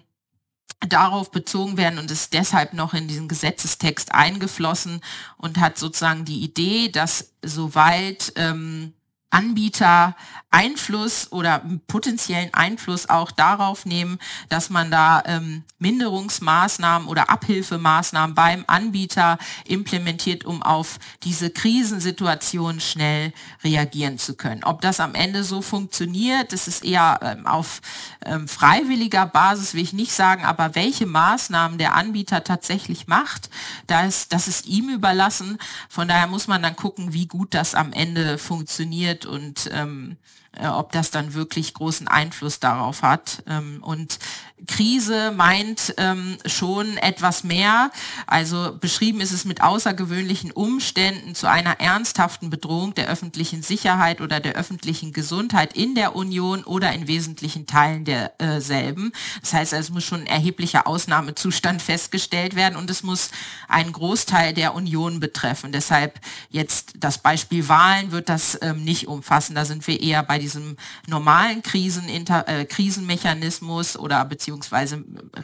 darauf 0.88 1.32
bezogen 1.32 1.78
werden 1.78 2.00
und 2.00 2.10
ist 2.10 2.34
deshalb 2.34 2.74
noch 2.74 2.94
in 2.94 3.08
diesen 3.08 3.28
Gesetzestext 3.28 4.14
eingeflossen 4.14 5.02
und 5.38 5.60
hat 5.60 5.78
sozusagen 5.78 6.26
die 6.26 6.42
Idee, 6.42 6.90
dass 6.90 7.34
soweit 7.44 8.34
ähm, 8.36 8.94
Anbieter 9.30 10.16
Einfluss 10.52 11.32
oder 11.32 11.64
potenziellen 11.88 12.54
Einfluss 12.54 13.08
auch 13.10 13.32
darauf 13.32 13.86
nehmen, 13.86 14.20
dass 14.50 14.70
man 14.70 14.92
da 14.92 15.24
ähm, 15.26 15.64
Minderungsmaßnahmen 15.80 17.08
oder 17.08 17.30
Abhilfemaßnahmen 17.30 18.36
beim 18.36 18.66
Anbieter 18.68 19.38
implementiert, 19.66 20.44
um 20.44 20.62
auf 20.62 21.00
diese 21.24 21.50
Krisensituation 21.50 22.82
schnell 22.82 23.32
reagieren 23.64 24.18
zu 24.18 24.36
können. 24.36 24.66
Ob 24.66 24.82
das 24.82 25.00
am 25.00 25.16
Ende 25.16 25.46
so 25.46 25.62
funktioniert, 25.62 26.52
das 26.52 26.68
ist 26.68 26.84
eher 26.84 27.20
ähm, 27.24 27.48
auf 27.48 27.82
ähm, 28.26 28.50
freiwilliger 28.50 29.26
Basis, 29.26 29.74
will 29.74 29.84
ich 29.84 29.94
nicht 29.94 30.12
sagen, 30.12 30.44
aber 30.44 30.76
welche 30.76 31.06
Maßnahmen 31.06 31.78
der 31.78 31.96
Anbieter 31.96 32.44
tatsächlich 32.44 33.08
macht, 33.08 33.50
da 33.88 34.04
ist, 34.04 34.34
das 34.34 34.50
ist 34.50 34.66
ihm 34.66 34.90
überlassen. 34.90 35.58
Von 35.88 36.10
daher 36.10 36.28
muss 36.28 36.48
man 36.48 36.62
dann 36.62 36.76
gucken, 36.76 37.14
wie 37.14 37.28
gut 37.28 37.54
das 37.54 37.74
am 37.74 37.94
Ende 37.94 38.38
funktioniert 38.38 39.26
und 39.26 39.70
ähm, 39.74 40.12
äh, 40.12 40.41
ob 40.60 40.92
das 40.92 41.12
dann 41.12 41.34
wirklich 41.34 41.74
großen 41.74 42.08
Einfluss 42.08 42.60
darauf 42.60 43.04
hat. 43.04 43.44
Ähm, 43.48 43.82
und 43.84 44.20
Krise 44.68 45.32
meint 45.32 45.96
ähm, 45.98 46.38
schon 46.46 46.98
etwas 46.98 47.44
mehr. 47.44 47.92
Also 48.28 48.78
beschrieben 48.80 49.20
ist 49.20 49.32
es 49.32 49.46
mit 49.46 49.62
außergewöhnlichen 49.62 50.52
Umständen 50.52 51.36
zu 51.36 51.50
einer 51.50 51.80
ernsthaften 51.80 52.50
Bedrohung 52.50 52.94
der 52.94 53.08
öffentlichen 53.08 53.64
Sicherheit 53.64 54.22
oder 54.22 54.40
der 54.40 54.54
öffentlichen 54.54 55.14
Gesundheit 55.14 55.76
in 55.76 55.96
der 55.96 56.16
Union 56.16 56.64
oder 56.64 56.94
in 56.94 57.08
wesentlichen 57.08 57.66
Teilen 57.66 58.06
derselben. 58.06 59.08
Äh, 59.08 59.40
das 59.42 59.54
heißt, 59.54 59.74
es 59.74 59.90
muss 59.90 60.04
schon 60.04 60.22
ein 60.22 60.28
erheblicher 60.28 60.86
Ausnahmezustand 60.88 61.82
festgestellt 61.82 62.56
werden 62.56 62.76
und 62.76 62.90
es 62.90 63.04
muss 63.04 63.32
einen 63.68 63.92
Großteil 63.92 64.54
der 64.54 64.76
Union 64.76 65.20
betreffen. 65.20 65.72
Deshalb 65.72 66.20
jetzt 66.50 66.94
das 67.00 67.18
Beispiel 67.18 67.68
Wahlen 67.68 68.12
wird 68.12 68.30
das 68.30 68.60
ähm, 68.62 68.84
nicht 68.84 69.08
umfassen. 69.08 69.56
Da 69.56 69.66
sind 69.66 69.88
wir 69.88 70.00
eher 70.00 70.22
bei 70.24 70.38
diesem 70.38 70.78
normalen 71.08 71.64
Krisen, 71.64 72.08
äh, 72.10 72.66
Krisenmechanismus 72.66 73.98
oder 73.98 74.24
beziehungsweise 74.26 74.51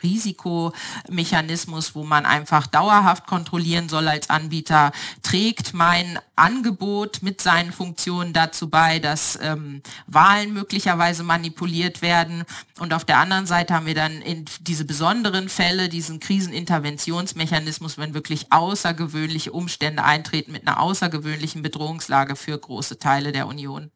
Risikomechanismus, 0.03 1.95
wo 1.95 2.03
man 2.03 2.25
einfach 2.25 2.67
dauerhaft 2.67 3.27
kontrollieren 3.27 3.89
soll 3.89 4.07
als 4.07 4.29
Anbieter, 4.29 4.91
trägt 5.21 5.73
mein 5.73 6.19
Angebot 6.35 7.23
mit 7.23 7.41
seinen 7.41 7.71
Funktionen 7.71 8.33
dazu 8.33 8.69
bei, 8.69 8.99
dass 8.99 9.37
ähm, 9.41 9.81
Wahlen 10.07 10.53
möglicherweise 10.53 11.23
manipuliert 11.23 12.01
werden. 12.01 12.43
Und 12.79 12.93
auf 12.93 13.05
der 13.05 13.17
anderen 13.19 13.45
Seite 13.45 13.73
haben 13.73 13.85
wir 13.85 13.95
dann 13.95 14.21
in 14.21 14.45
diese 14.61 14.85
besonderen 14.85 15.49
Fälle, 15.49 15.89
diesen 15.89 16.19
Kriseninterventionsmechanismus, 16.19 17.97
wenn 17.97 18.13
wirklich 18.13 18.51
außergewöhnliche 18.51 19.51
Umstände 19.51 20.03
eintreten 20.03 20.51
mit 20.51 20.67
einer 20.67 20.79
außergewöhnlichen 20.79 21.61
Bedrohungslage 21.61 22.35
für 22.35 22.57
große 22.57 22.99
Teile 22.99 23.31
der 23.31 23.47
Union. 23.47 23.91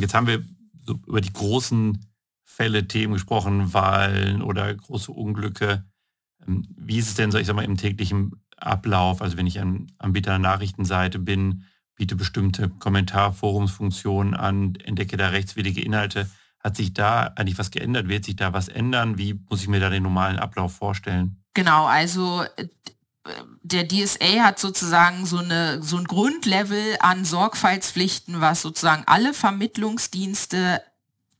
Jetzt 0.00 0.14
haben 0.14 0.26
wir 0.26 0.42
über 1.06 1.20
die 1.20 1.32
großen 1.32 2.11
Fälle, 2.52 2.86
Themen 2.86 3.14
gesprochen, 3.14 3.72
Wahlen 3.72 4.42
oder 4.42 4.72
große 4.72 5.10
Unglücke. 5.10 5.84
Ähm, 6.46 6.66
wie 6.76 6.98
ist 6.98 7.08
es 7.08 7.14
denn 7.14 7.30
so, 7.30 7.38
ich 7.38 7.46
sag 7.46 7.56
mal, 7.56 7.64
im 7.64 7.76
täglichen 7.76 8.42
Ablauf? 8.56 9.22
Also 9.22 9.36
wenn 9.36 9.46
ich 9.46 9.58
ein 9.58 9.90
Anbieter 9.98 10.34
einer 10.34 10.50
Nachrichtenseite 10.50 11.18
bin, 11.18 11.64
biete 11.96 12.16
bestimmte 12.16 12.68
Kommentarforumsfunktionen 12.68 14.34
an, 14.34 14.74
entdecke 14.76 15.16
da 15.16 15.28
rechtswidrige 15.28 15.82
Inhalte. 15.82 16.28
Hat 16.58 16.76
sich 16.76 16.94
da 16.94 17.32
eigentlich 17.36 17.58
was 17.58 17.70
geändert? 17.70 18.08
Wird 18.08 18.24
sich 18.24 18.36
da 18.36 18.52
was 18.52 18.68
ändern? 18.68 19.18
Wie 19.18 19.34
muss 19.48 19.62
ich 19.62 19.68
mir 19.68 19.80
da 19.80 19.90
den 19.90 20.02
normalen 20.02 20.38
Ablauf 20.38 20.74
vorstellen? 20.74 21.42
Genau, 21.54 21.86
also 21.86 22.44
äh, 22.56 22.68
der 23.62 23.86
DSA 23.88 24.44
hat 24.44 24.58
sozusagen 24.58 25.26
so, 25.26 25.38
eine, 25.38 25.82
so 25.82 25.96
ein 25.96 26.04
Grundlevel 26.04 26.96
an 27.00 27.24
Sorgfaltspflichten, 27.24 28.40
was 28.40 28.62
sozusagen 28.62 29.04
alle 29.06 29.34
Vermittlungsdienste 29.34 30.82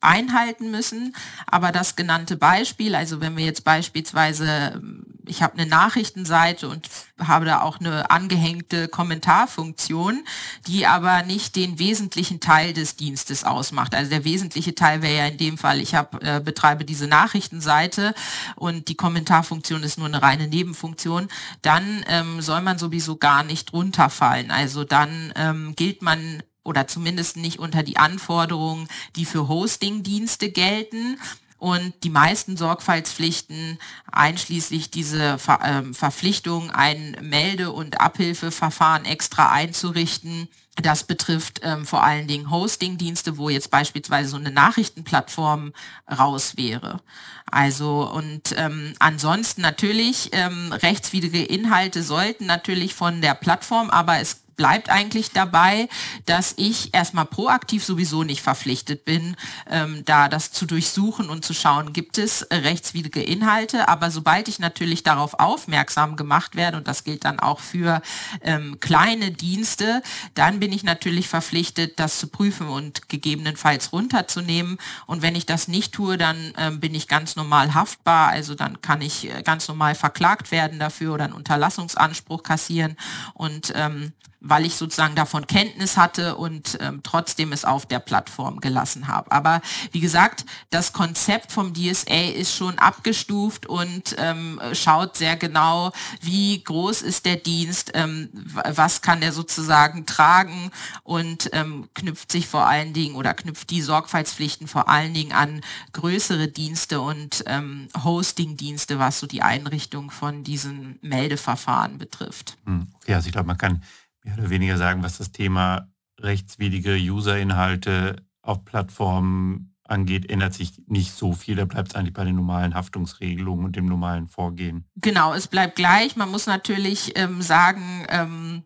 einhalten 0.02 0.70
müssen. 0.70 1.14
Aber 1.46 1.72
das 1.72 1.96
genannte 1.96 2.36
Beispiel, 2.36 2.94
also 2.94 3.20
wenn 3.20 3.36
wir 3.36 3.44
jetzt 3.44 3.64
beispielsweise 3.64 4.80
ich 5.26 5.42
habe 5.42 5.54
eine 5.54 5.66
Nachrichtenseite 5.66 6.68
und 6.68 6.88
habe 7.18 7.44
da 7.44 7.60
auch 7.62 7.78
eine 7.78 8.10
angehängte 8.10 8.88
Kommentarfunktion, 8.88 10.24
die 10.66 10.86
aber 10.86 11.22
nicht 11.22 11.56
den 11.56 11.78
wesentlichen 11.78 12.40
Teil 12.40 12.72
des 12.72 12.96
Dienstes 12.96 13.44
ausmacht. 13.44 13.94
Also 13.94 14.10
der 14.10 14.24
wesentliche 14.24 14.74
Teil 14.74 15.02
wäre 15.02 15.16
ja 15.16 15.26
in 15.26 15.38
dem 15.38 15.58
Fall, 15.58 15.80
ich 15.80 15.94
hab, 15.94 16.22
äh, 16.22 16.40
betreibe 16.40 16.84
diese 16.84 17.06
Nachrichtenseite 17.06 18.14
und 18.56 18.88
die 18.88 18.96
Kommentarfunktion 18.96 19.82
ist 19.82 19.98
nur 19.98 20.08
eine 20.08 20.22
reine 20.22 20.48
Nebenfunktion, 20.48 21.28
dann 21.62 22.04
ähm, 22.08 22.40
soll 22.40 22.60
man 22.62 22.78
sowieso 22.78 23.16
gar 23.16 23.44
nicht 23.44 23.72
runterfallen. 23.72 24.50
Also 24.50 24.84
dann 24.84 25.32
ähm, 25.36 25.74
gilt 25.76 26.02
man 26.02 26.42
oder 26.64 26.86
zumindest 26.86 27.36
nicht 27.36 27.58
unter 27.58 27.82
die 27.82 27.96
Anforderungen, 27.96 28.88
die 29.16 29.24
für 29.24 29.48
Hosting-Dienste 29.48 30.50
gelten. 30.50 31.18
Und 31.58 31.94
die 32.02 32.10
meisten 32.10 32.56
Sorgfaltspflichten, 32.56 33.78
einschließlich 34.10 34.90
diese 34.90 35.38
Ver 35.38 35.60
äh, 35.62 35.94
Verpflichtung, 35.94 36.72
ein 36.72 37.16
Melde- 37.20 37.70
und 37.70 38.00
Abhilfeverfahren 38.00 39.04
extra 39.04 39.52
einzurichten, 39.52 40.48
das 40.76 41.04
betrifft 41.04 41.60
ähm, 41.62 41.84
vor 41.84 42.02
allen 42.02 42.26
Dingen 42.26 42.50
Hosting-Dienste, 42.50 43.36
wo 43.36 43.50
jetzt 43.50 43.70
beispielsweise 43.70 44.30
so 44.30 44.36
eine 44.36 44.50
Nachrichtenplattform 44.50 45.72
raus 46.10 46.56
wäre. 46.56 47.00
Also 47.44 48.10
und 48.10 48.54
ähm, 48.56 48.94
ansonsten 48.98 49.60
natürlich 49.60 50.30
ähm, 50.32 50.72
rechtswidrige 50.72 51.44
Inhalte 51.44 52.02
sollten 52.02 52.46
natürlich 52.46 52.94
von 52.94 53.20
der 53.20 53.34
Plattform, 53.34 53.90
aber 53.90 54.18
es 54.20 54.41
bleibt 54.62 54.90
eigentlich 54.90 55.32
dabei, 55.32 55.88
dass 56.24 56.54
ich 56.56 56.94
erstmal 56.94 57.24
proaktiv 57.24 57.84
sowieso 57.84 58.22
nicht 58.22 58.42
verpflichtet 58.42 59.04
bin, 59.04 59.34
ähm, 59.68 60.04
da 60.04 60.28
das 60.28 60.52
zu 60.52 60.66
durchsuchen 60.66 61.30
und 61.30 61.44
zu 61.44 61.52
schauen, 61.52 61.92
gibt 61.92 62.16
es 62.16 62.46
rechtswidrige 62.48 63.24
Inhalte. 63.24 63.88
Aber 63.88 64.12
sobald 64.12 64.46
ich 64.46 64.60
natürlich 64.60 65.02
darauf 65.02 65.34
aufmerksam 65.40 66.14
gemacht 66.14 66.54
werde, 66.54 66.76
und 66.76 66.86
das 66.86 67.02
gilt 67.02 67.24
dann 67.24 67.40
auch 67.40 67.58
für 67.58 68.02
ähm, 68.40 68.78
kleine 68.78 69.32
Dienste, 69.32 70.00
dann 70.34 70.60
bin 70.60 70.72
ich 70.72 70.84
natürlich 70.84 71.26
verpflichtet, 71.26 71.98
das 71.98 72.20
zu 72.20 72.28
prüfen 72.28 72.68
und 72.68 73.08
gegebenenfalls 73.08 73.92
runterzunehmen. 73.92 74.78
Und 75.06 75.22
wenn 75.22 75.34
ich 75.34 75.44
das 75.44 75.66
nicht 75.66 75.92
tue, 75.92 76.16
dann 76.16 76.52
ähm, 76.56 76.78
bin 76.78 76.94
ich 76.94 77.08
ganz 77.08 77.34
normal 77.34 77.74
haftbar. 77.74 78.28
Also 78.28 78.54
dann 78.54 78.80
kann 78.80 79.02
ich 79.02 79.28
äh, 79.28 79.42
ganz 79.42 79.66
normal 79.66 79.96
verklagt 79.96 80.52
werden 80.52 80.78
dafür 80.78 81.14
oder 81.14 81.24
einen 81.24 81.32
Unterlassungsanspruch 81.32 82.44
kassieren. 82.44 82.96
Und 83.34 83.72
ähm, 83.74 84.12
weil 84.42 84.66
ich 84.66 84.76
sozusagen 84.76 85.14
davon 85.14 85.46
Kenntnis 85.46 85.96
hatte 85.96 86.36
und 86.36 86.76
ähm, 86.80 87.00
trotzdem 87.02 87.52
es 87.52 87.64
auf 87.64 87.86
der 87.86 88.00
Plattform 88.00 88.60
gelassen 88.60 89.06
habe. 89.06 89.30
Aber 89.30 89.62
wie 89.92 90.00
gesagt, 90.00 90.44
das 90.70 90.92
Konzept 90.92 91.52
vom 91.52 91.72
DSA 91.72 92.30
ist 92.34 92.54
schon 92.54 92.78
abgestuft 92.78 93.66
und 93.66 94.16
ähm, 94.18 94.60
schaut 94.72 95.16
sehr 95.16 95.36
genau, 95.36 95.92
wie 96.20 96.62
groß 96.62 97.02
ist 97.02 97.24
der 97.24 97.36
Dienst, 97.36 97.92
ähm, 97.94 98.28
was 98.32 99.00
kann 99.00 99.20
der 99.20 99.32
sozusagen 99.32 100.06
tragen 100.06 100.70
und 101.04 101.50
ähm, 101.52 101.88
knüpft 101.94 102.32
sich 102.32 102.48
vor 102.48 102.66
allen 102.66 102.92
Dingen 102.92 103.14
oder 103.14 103.34
knüpft 103.34 103.70
die 103.70 103.82
Sorgfaltspflichten 103.82 104.66
vor 104.66 104.88
allen 104.88 105.14
Dingen 105.14 105.32
an 105.32 105.60
größere 105.92 106.48
Dienste 106.48 107.00
und 107.00 107.44
ähm, 107.46 107.88
Hosting-Dienste, 108.02 108.98
was 108.98 109.20
so 109.20 109.26
die 109.26 109.42
Einrichtung 109.42 110.10
von 110.10 110.42
diesen 110.42 110.98
Meldeverfahren 111.02 111.98
betrifft. 111.98 112.56
Hm. 112.66 112.88
Ja, 113.06 113.16
also 113.16 113.26
ich 113.26 113.32
glaube, 113.32 113.46
man 113.46 113.58
kann 113.58 113.82
mehr 114.24 114.38
oder 114.38 114.50
weniger 114.50 114.76
sagen, 114.76 115.02
was 115.02 115.18
das 115.18 115.32
Thema 115.32 115.88
rechtswidrige 116.20 116.96
Userinhalte 117.12 118.16
auf 118.42 118.64
Plattformen 118.64 119.74
angeht, 119.84 120.30
ändert 120.30 120.54
sich 120.54 120.82
nicht 120.86 121.12
so 121.12 121.32
viel. 121.32 121.56
Da 121.56 121.64
bleibt 121.64 121.88
es 121.88 121.94
eigentlich 121.94 122.14
bei 122.14 122.24
den 122.24 122.36
normalen 122.36 122.74
Haftungsregelungen 122.74 123.64
und 123.64 123.76
dem 123.76 123.86
normalen 123.86 124.26
Vorgehen. 124.26 124.86
Genau, 124.96 125.34
es 125.34 125.46
bleibt 125.48 125.76
gleich. 125.76 126.16
Man 126.16 126.30
muss 126.30 126.46
natürlich 126.46 127.12
ähm, 127.16 127.42
sagen, 127.42 128.06
ähm, 128.08 128.62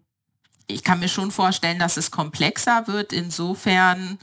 ich 0.67 0.83
kann 0.83 1.01
mir 1.01 1.09
schon 1.09 1.31
vorstellen, 1.31 1.79
dass 1.79 1.97
es 1.97 2.11
komplexer 2.11 2.87
wird, 2.87 3.13
insofern, 3.13 4.19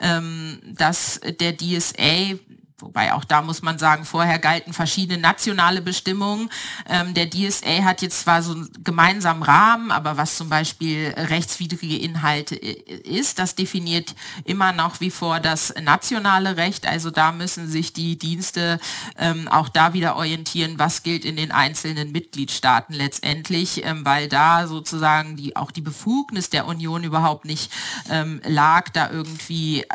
ähm, 0.00 0.60
dass 0.64 1.20
der 1.40 1.56
DSA 1.56 2.36
Wobei 2.78 3.14
auch 3.14 3.24
da 3.24 3.40
muss 3.40 3.62
man 3.62 3.78
sagen, 3.78 4.04
vorher 4.04 4.38
galten 4.38 4.74
verschiedene 4.74 5.18
nationale 5.18 5.80
Bestimmungen. 5.80 6.50
Ähm, 6.86 7.14
der 7.14 7.30
DSA 7.30 7.84
hat 7.84 8.02
jetzt 8.02 8.20
zwar 8.20 8.42
so 8.42 8.52
einen 8.52 8.70
gemeinsamen 8.84 9.42
Rahmen, 9.42 9.90
aber 9.90 10.18
was 10.18 10.36
zum 10.36 10.50
Beispiel 10.50 11.14
rechtswidrige 11.16 11.96
Inhalte 11.96 12.54
ist, 12.54 13.38
das 13.38 13.54
definiert 13.54 14.14
immer 14.44 14.72
noch 14.72 15.00
wie 15.00 15.10
vor 15.10 15.40
das 15.40 15.72
nationale 15.80 16.58
Recht. 16.58 16.86
Also 16.86 17.10
da 17.10 17.32
müssen 17.32 17.66
sich 17.66 17.94
die 17.94 18.18
Dienste 18.18 18.78
ähm, 19.16 19.48
auch 19.48 19.70
da 19.70 19.94
wieder 19.94 20.16
orientieren, 20.16 20.78
was 20.78 21.02
gilt 21.02 21.24
in 21.24 21.36
den 21.36 21.52
einzelnen 21.52 22.12
Mitgliedstaaten 22.12 22.94
letztendlich, 22.94 23.86
ähm, 23.86 24.04
weil 24.04 24.28
da 24.28 24.66
sozusagen 24.66 25.36
die, 25.36 25.56
auch 25.56 25.70
die 25.70 25.80
Befugnis 25.80 26.50
der 26.50 26.66
Union 26.66 27.04
überhaupt 27.04 27.46
nicht 27.46 27.72
ähm, 28.10 28.42
lag, 28.44 28.90
da 28.90 29.10
irgendwie 29.10 29.86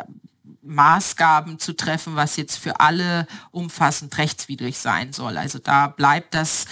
Maßgaben 0.62 1.58
zu 1.58 1.74
treffen, 1.74 2.16
was 2.16 2.36
jetzt 2.36 2.56
für 2.56 2.80
alle 2.80 3.26
umfassend 3.50 4.16
rechtswidrig 4.18 4.78
sein 4.78 5.12
soll. 5.12 5.36
Also 5.36 5.58
da 5.58 5.88
bleibt 5.88 6.34
das 6.34 6.66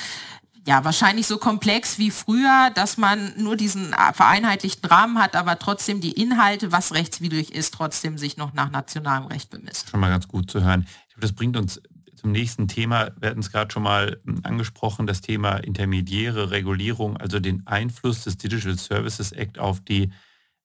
ja, 0.67 0.85
wahrscheinlich 0.85 1.27
so 1.27 1.39
komplex 1.39 1.99
wie 1.99 2.11
früher, 2.11 2.71
dass 2.75 2.97
man 2.97 3.33
nur 3.37 3.57
diesen 3.57 3.95
vereinheitlichten 4.13 4.89
Rahmen 4.89 5.19
hat, 5.19 5.35
aber 5.35 5.59
trotzdem 5.59 6.01
die 6.01 6.13
Inhalte, 6.13 6.71
was 6.71 6.93
rechtswidrig 6.93 7.55
ist, 7.55 7.75
trotzdem 7.75 8.19
sich 8.19 8.37
noch 8.37 8.53
nach 8.53 8.71
nationalem 8.71 9.27
Recht 9.27 9.51
bemisst. 9.51 9.91
Schon 9.91 10.01
mal 10.01 10.11
ganz 10.11 10.29
gut 10.29 10.51
zu 10.51 10.63
hören. 10.63 10.87
Das 11.19 11.33
bringt 11.33 11.57
uns 11.57 11.81
zum 12.15 12.33
nächsten 12.33 12.69
Thema. 12.69 13.11
Wir 13.19 13.31
hatten 13.31 13.41
es 13.41 13.51
gerade 13.51 13.73
schon 13.73 13.83
mal 13.83 14.21
hm, 14.25 14.41
angesprochen, 14.43 15.07
das 15.07 15.23
Thema 15.23 15.57
intermediäre 15.57 16.51
Regulierung, 16.51 17.17
also 17.17 17.41
den 17.41 17.67
Einfluss 17.67 18.25
des 18.25 18.37
Digital 18.37 18.79
Services 18.79 19.33
Act 19.33 19.59
auf 19.59 19.81
die 19.81 20.11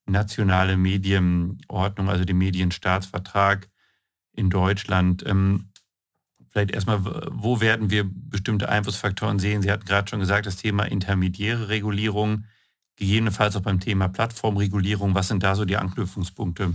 nationale 0.05 0.77
Medienordnung, 0.77 2.09
also 2.09 2.25
den 2.25 2.37
Medienstaatsvertrag 2.37 3.69
in 4.33 4.49
Deutschland. 4.49 5.23
Ähm, 5.25 5.69
Vielleicht 6.55 6.71
erstmal, 6.71 7.03
wo 7.03 7.59
werden 7.59 7.89
wir 7.89 8.05
bestimmte 8.09 8.69
Einflussfaktoren 8.69 9.39
sehen? 9.39 9.61
Sie 9.61 9.69
hatten 9.69 9.83
gerade 9.83 10.09
schon 10.09 10.21
gesagt, 10.21 10.45
das 10.45 10.55
Thema 10.55 10.85
intermediäre 10.85 11.67
Regulierung, 11.67 12.45
gegebenenfalls 12.95 13.57
auch 13.57 13.61
beim 13.61 13.81
Thema 13.81 14.07
Plattformregulierung. 14.07 15.15
Was 15.15 15.27
sind 15.27 15.43
da 15.43 15.55
so 15.55 15.65
die 15.65 15.75
Anknüpfungspunkte? 15.75 16.73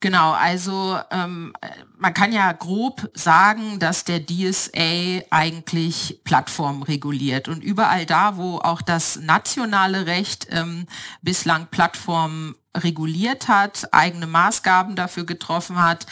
Genau, 0.00 0.30
also 0.30 0.96
ähm, 1.10 1.52
man 1.96 2.14
kann 2.14 2.32
ja 2.32 2.52
grob 2.52 3.10
sagen, 3.14 3.80
dass 3.80 4.04
der 4.04 4.24
DSA 4.24 5.24
eigentlich 5.30 6.20
Plattformen 6.22 6.84
reguliert 6.84 7.48
und 7.48 7.64
überall 7.64 8.06
da, 8.06 8.36
wo 8.36 8.58
auch 8.58 8.80
das 8.80 9.16
nationale 9.16 10.06
Recht 10.06 10.46
ähm, 10.50 10.86
bislang 11.20 11.66
Plattformen 11.72 12.54
reguliert 12.76 13.48
hat, 13.48 13.92
eigene 13.92 14.28
Maßgaben 14.28 14.94
dafür 14.94 15.26
getroffen 15.26 15.82
hat. 15.82 16.06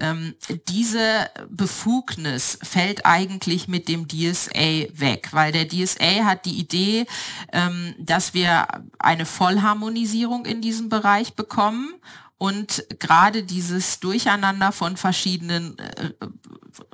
Ähm, 0.00 0.34
diese 0.68 1.30
Befugnis 1.48 2.58
fällt 2.62 3.06
eigentlich 3.06 3.68
mit 3.68 3.86
dem 3.86 4.08
DSA 4.08 4.88
weg, 4.98 5.28
weil 5.30 5.52
der 5.52 5.68
DSA 5.68 6.24
hat 6.24 6.44
die 6.44 6.58
Idee, 6.58 7.06
ähm, 7.52 7.94
dass 8.00 8.34
wir 8.34 8.66
eine 8.98 9.26
Vollharmonisierung 9.26 10.44
in 10.44 10.60
diesem 10.60 10.88
Bereich 10.88 11.34
bekommen 11.34 11.94
und 12.38 12.84
gerade 13.00 13.42
dieses 13.42 13.98
Durcheinander 14.00 14.70
von 14.72 14.96
verschiedenen 14.96 15.76
äh, 15.78 16.12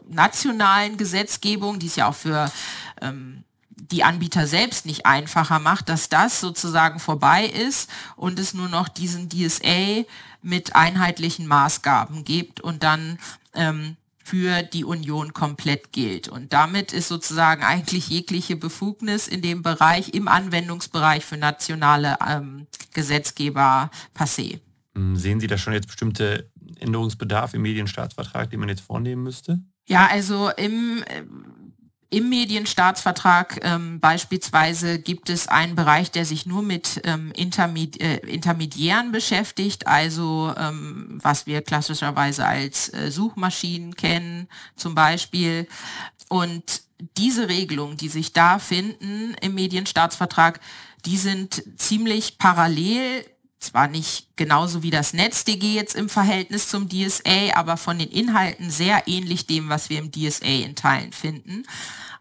nationalen 0.09 0.96
Gesetzgebungen, 0.96 1.78
die 1.78 1.87
es 1.87 1.96
ja 1.96 2.09
auch 2.09 2.14
für 2.14 2.50
ähm, 3.02 3.44
die 3.68 4.04
Anbieter 4.04 4.46
selbst 4.46 4.87
nicht 4.87 5.04
einfacher 5.04 5.59
macht, 5.59 5.88
dass 5.88 6.09
das 6.09 6.40
sozusagen 6.40 6.98
vorbei 6.98 7.44
ist 7.44 7.90
und 8.16 8.38
es 8.38 8.54
nur 8.54 8.68
noch 8.68 8.88
diesen 8.88 9.28
DSA 9.28 10.04
mit 10.40 10.74
einheitlichen 10.74 11.46
Maßgaben 11.46 12.24
gibt 12.24 12.61
und 12.61 12.83
dann 12.83 13.18
ähm, 13.54 13.96
für 14.22 14.62
die 14.62 14.85
Union 14.85 15.35
komplett 15.35 15.92
gilt. 15.92 16.28
Und 16.28 16.54
damit 16.54 16.94
ist 16.94 17.09
sozusagen 17.09 17.62
eigentlich 17.62 18.09
jegliche 18.09 18.57
Befugnis 18.57 19.28
in 19.28 19.42
dem 19.42 19.62
Bereich, 19.62 20.14
im 20.14 20.28
Anwendungsbereich 20.28 21.24
für 21.24 21.37
nationale 21.37 22.16
ähm, 22.26 22.66
Gesetzgeber 22.94 23.90
passé. 24.16 24.61
Hm, 24.94 25.16
sehen 25.16 25.40
Sie 25.40 25.46
da 25.46 25.59
schon 25.59 25.72
jetzt 25.72 25.87
bestimmte 25.87 26.50
Änderungsbedarf 26.78 27.54
im 27.54 27.62
Medienstaatsvertrag, 27.62 28.50
den 28.50 28.61
man 28.61 28.68
jetzt 28.68 28.83
vornehmen 28.83 29.22
müsste? 29.22 29.61
Ja, 29.87 30.07
also 30.07 30.50
im 30.50 31.04
im 32.14 32.28
Medienstaatsvertrag 32.28 33.59
ähm, 33.64 33.98
beispielsweise 33.98 35.00
gibt 35.00 35.30
es 35.30 35.48
einen 35.48 35.74
Bereich, 35.74 36.12
der 36.12 36.24
sich 36.24 36.46
nur 36.46 36.62
mit 36.62 37.00
ähm, 37.02 37.33
Intermedi 37.33 37.98
äh, 37.98 38.18
Intermediären 38.18 39.11
beschäftigt, 39.11 39.88
also 39.88 40.54
ähm, 40.57 41.18
was 41.20 41.46
wir 41.46 41.61
klassischerweise 41.61 42.46
als 42.46 42.88
äh, 42.94 43.11
Suchmaschinen 43.11 43.96
kennen 43.96 44.46
zum 44.76 44.94
Beispiel. 44.94 45.66
Und 46.28 46.83
diese 47.16 47.48
Regelungen, 47.48 47.96
die 47.96 48.09
sich 48.09 48.33
da 48.33 48.61
finden 48.61 49.35
im 49.40 49.54
Medienstaatsvertrag, 49.54 50.61
die 51.07 51.16
sind 51.16 51.64
ziemlich 51.76 52.38
parallel 52.38 53.24
zwar 53.64 53.88
nicht 53.88 54.29
genauso 54.37 54.83
wie 54.83 54.90
das 54.90 55.12
NetzDG 55.12 55.74
jetzt 55.74 55.94
im 55.94 56.09
Verhältnis 56.09 56.68
zum 56.68 56.88
DSA, 56.88 57.55
aber 57.55 57.77
von 57.77 57.98
den 57.98 58.11
Inhalten 58.11 58.70
sehr 58.70 59.07
ähnlich 59.07 59.46
dem, 59.46 59.68
was 59.68 59.90
wir 59.90 59.98
im 59.98 60.12
DSA 60.12 60.46
in 60.46 60.74
Teilen 60.74 61.12
finden. 61.12 61.64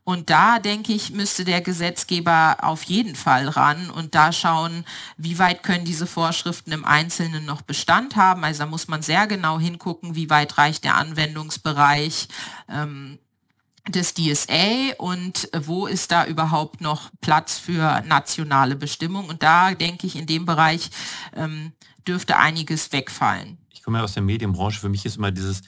Und 0.06 0.30
da, 0.30 0.60
denke 0.60 0.92
ich, 0.92 1.12
müsste 1.12 1.46
der 1.46 1.62
Gesetzgeber 1.62 2.58
auf 2.62 2.84
jeden 2.84 3.16
Fall 3.16 3.48
ran 3.48 3.90
und 3.90 4.16
da 4.16 4.34
schauen, 4.34 4.84
wie 5.16 5.40
weit 5.40 5.64
können 5.64 5.86
diese 5.86 6.08
Vorschriften 6.08 6.74
im 6.74 6.84
Einzelnen 6.84 7.46
noch 7.46 7.62
Bestand 7.62 8.18
haben. 8.18 8.44
Also 8.44 8.64
da 8.64 8.66
muss 8.66 8.90
man 8.90 9.02
sehr 9.02 9.28
genau 9.28 9.60
hingucken, 9.60 10.16
wie 10.16 10.30
weit 10.30 10.58
reicht 10.58 10.84
der 10.84 10.98
Anwendungsbereich. 10.98 12.28
Ähm, 12.70 13.18
des 13.88 14.13
DSA 14.13 14.93
und 14.98 15.50
wo 15.65 15.88
ist 15.88 16.12
da 16.12 16.26
überhaupt 16.26 16.82
noch 16.82 17.10
Platz 17.22 17.60
für 17.60 18.02
nationale 18.08 18.76
Bestimmung. 18.76 19.28
Und 19.28 19.43
da 19.43 19.74
denke 19.74 20.08
ich, 20.08 20.15
in 20.15 20.26
dem 20.26 20.46
Bereich 20.46 20.89
ähm, 21.36 21.74
dürfte 22.08 22.38
einiges 22.38 22.91
wegfallen. 22.93 23.58
Ich 23.69 23.84
komme 23.84 23.98
ja 23.98 24.04
aus 24.04 24.13
der 24.13 24.24
Medienbranche. 24.24 24.80
Für 24.80 24.89
mich 24.89 25.06
ist 25.06 25.17
immer 25.17 25.32
dieses 25.32 25.62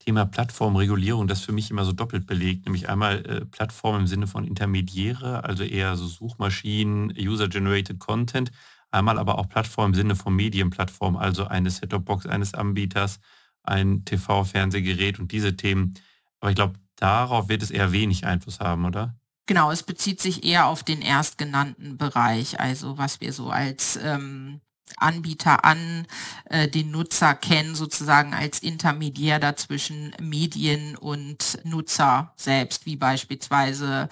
Thema 0.00 0.24
Plattformregulierung, 0.24 1.28
das 1.28 1.42
für 1.42 1.52
mich 1.52 1.70
immer 1.70 1.84
so 1.84 1.92
doppelt 1.92 2.26
belegt, 2.26 2.64
nämlich 2.64 2.88
einmal 2.88 3.24
äh, 3.26 3.44
Plattform 3.44 4.00
im 4.00 4.06
Sinne 4.06 4.26
von 4.26 4.44
Intermediäre, 4.44 5.44
also 5.44 5.62
eher 5.62 5.96
so 5.96 6.06
Suchmaschinen, 6.06 7.14
User-Generated 7.16 7.98
Content, 7.98 8.50
einmal 8.90 9.18
aber 9.18 9.38
auch 9.38 9.48
Plattform 9.48 9.90
im 9.90 9.94
Sinne 9.94 10.16
von 10.16 10.34
Medienplattform, 10.34 11.16
also 11.16 11.46
eine 11.46 11.70
Set-Top-Box 11.70 12.26
eines 12.26 12.54
Anbieters, 12.54 13.20
ein 13.62 14.04
TV-Fernsehgerät 14.04 15.20
und 15.20 15.32
diese 15.32 15.56
Themen. 15.56 15.94
Aber 16.40 16.50
ich 16.50 16.56
glaube, 16.56 16.74
darauf 16.96 17.48
wird 17.48 17.62
es 17.62 17.70
eher 17.70 17.92
wenig 17.92 18.26
Einfluss 18.26 18.60
haben, 18.60 18.84
oder? 18.84 19.14
Genau, 19.46 19.70
es 19.70 19.82
bezieht 19.82 20.20
sich 20.20 20.44
eher 20.44 20.66
auf 20.66 20.84
den 20.84 21.02
erstgenannten 21.02 21.98
Bereich, 21.98 22.60
also 22.60 22.98
was 22.98 23.20
wir 23.20 23.32
so 23.32 23.50
als 23.50 23.98
ähm, 24.02 24.60
Anbieter 24.96 25.64
an 25.64 26.06
äh, 26.44 26.68
den 26.68 26.90
Nutzer 26.90 27.34
kennen, 27.34 27.74
sozusagen 27.74 28.34
als 28.34 28.60
Intermediär 28.60 29.38
dazwischen 29.38 30.14
Medien 30.20 30.96
und 30.96 31.58
Nutzer 31.64 32.32
selbst, 32.36 32.86
wie 32.86 32.96
beispielsweise 32.96 34.08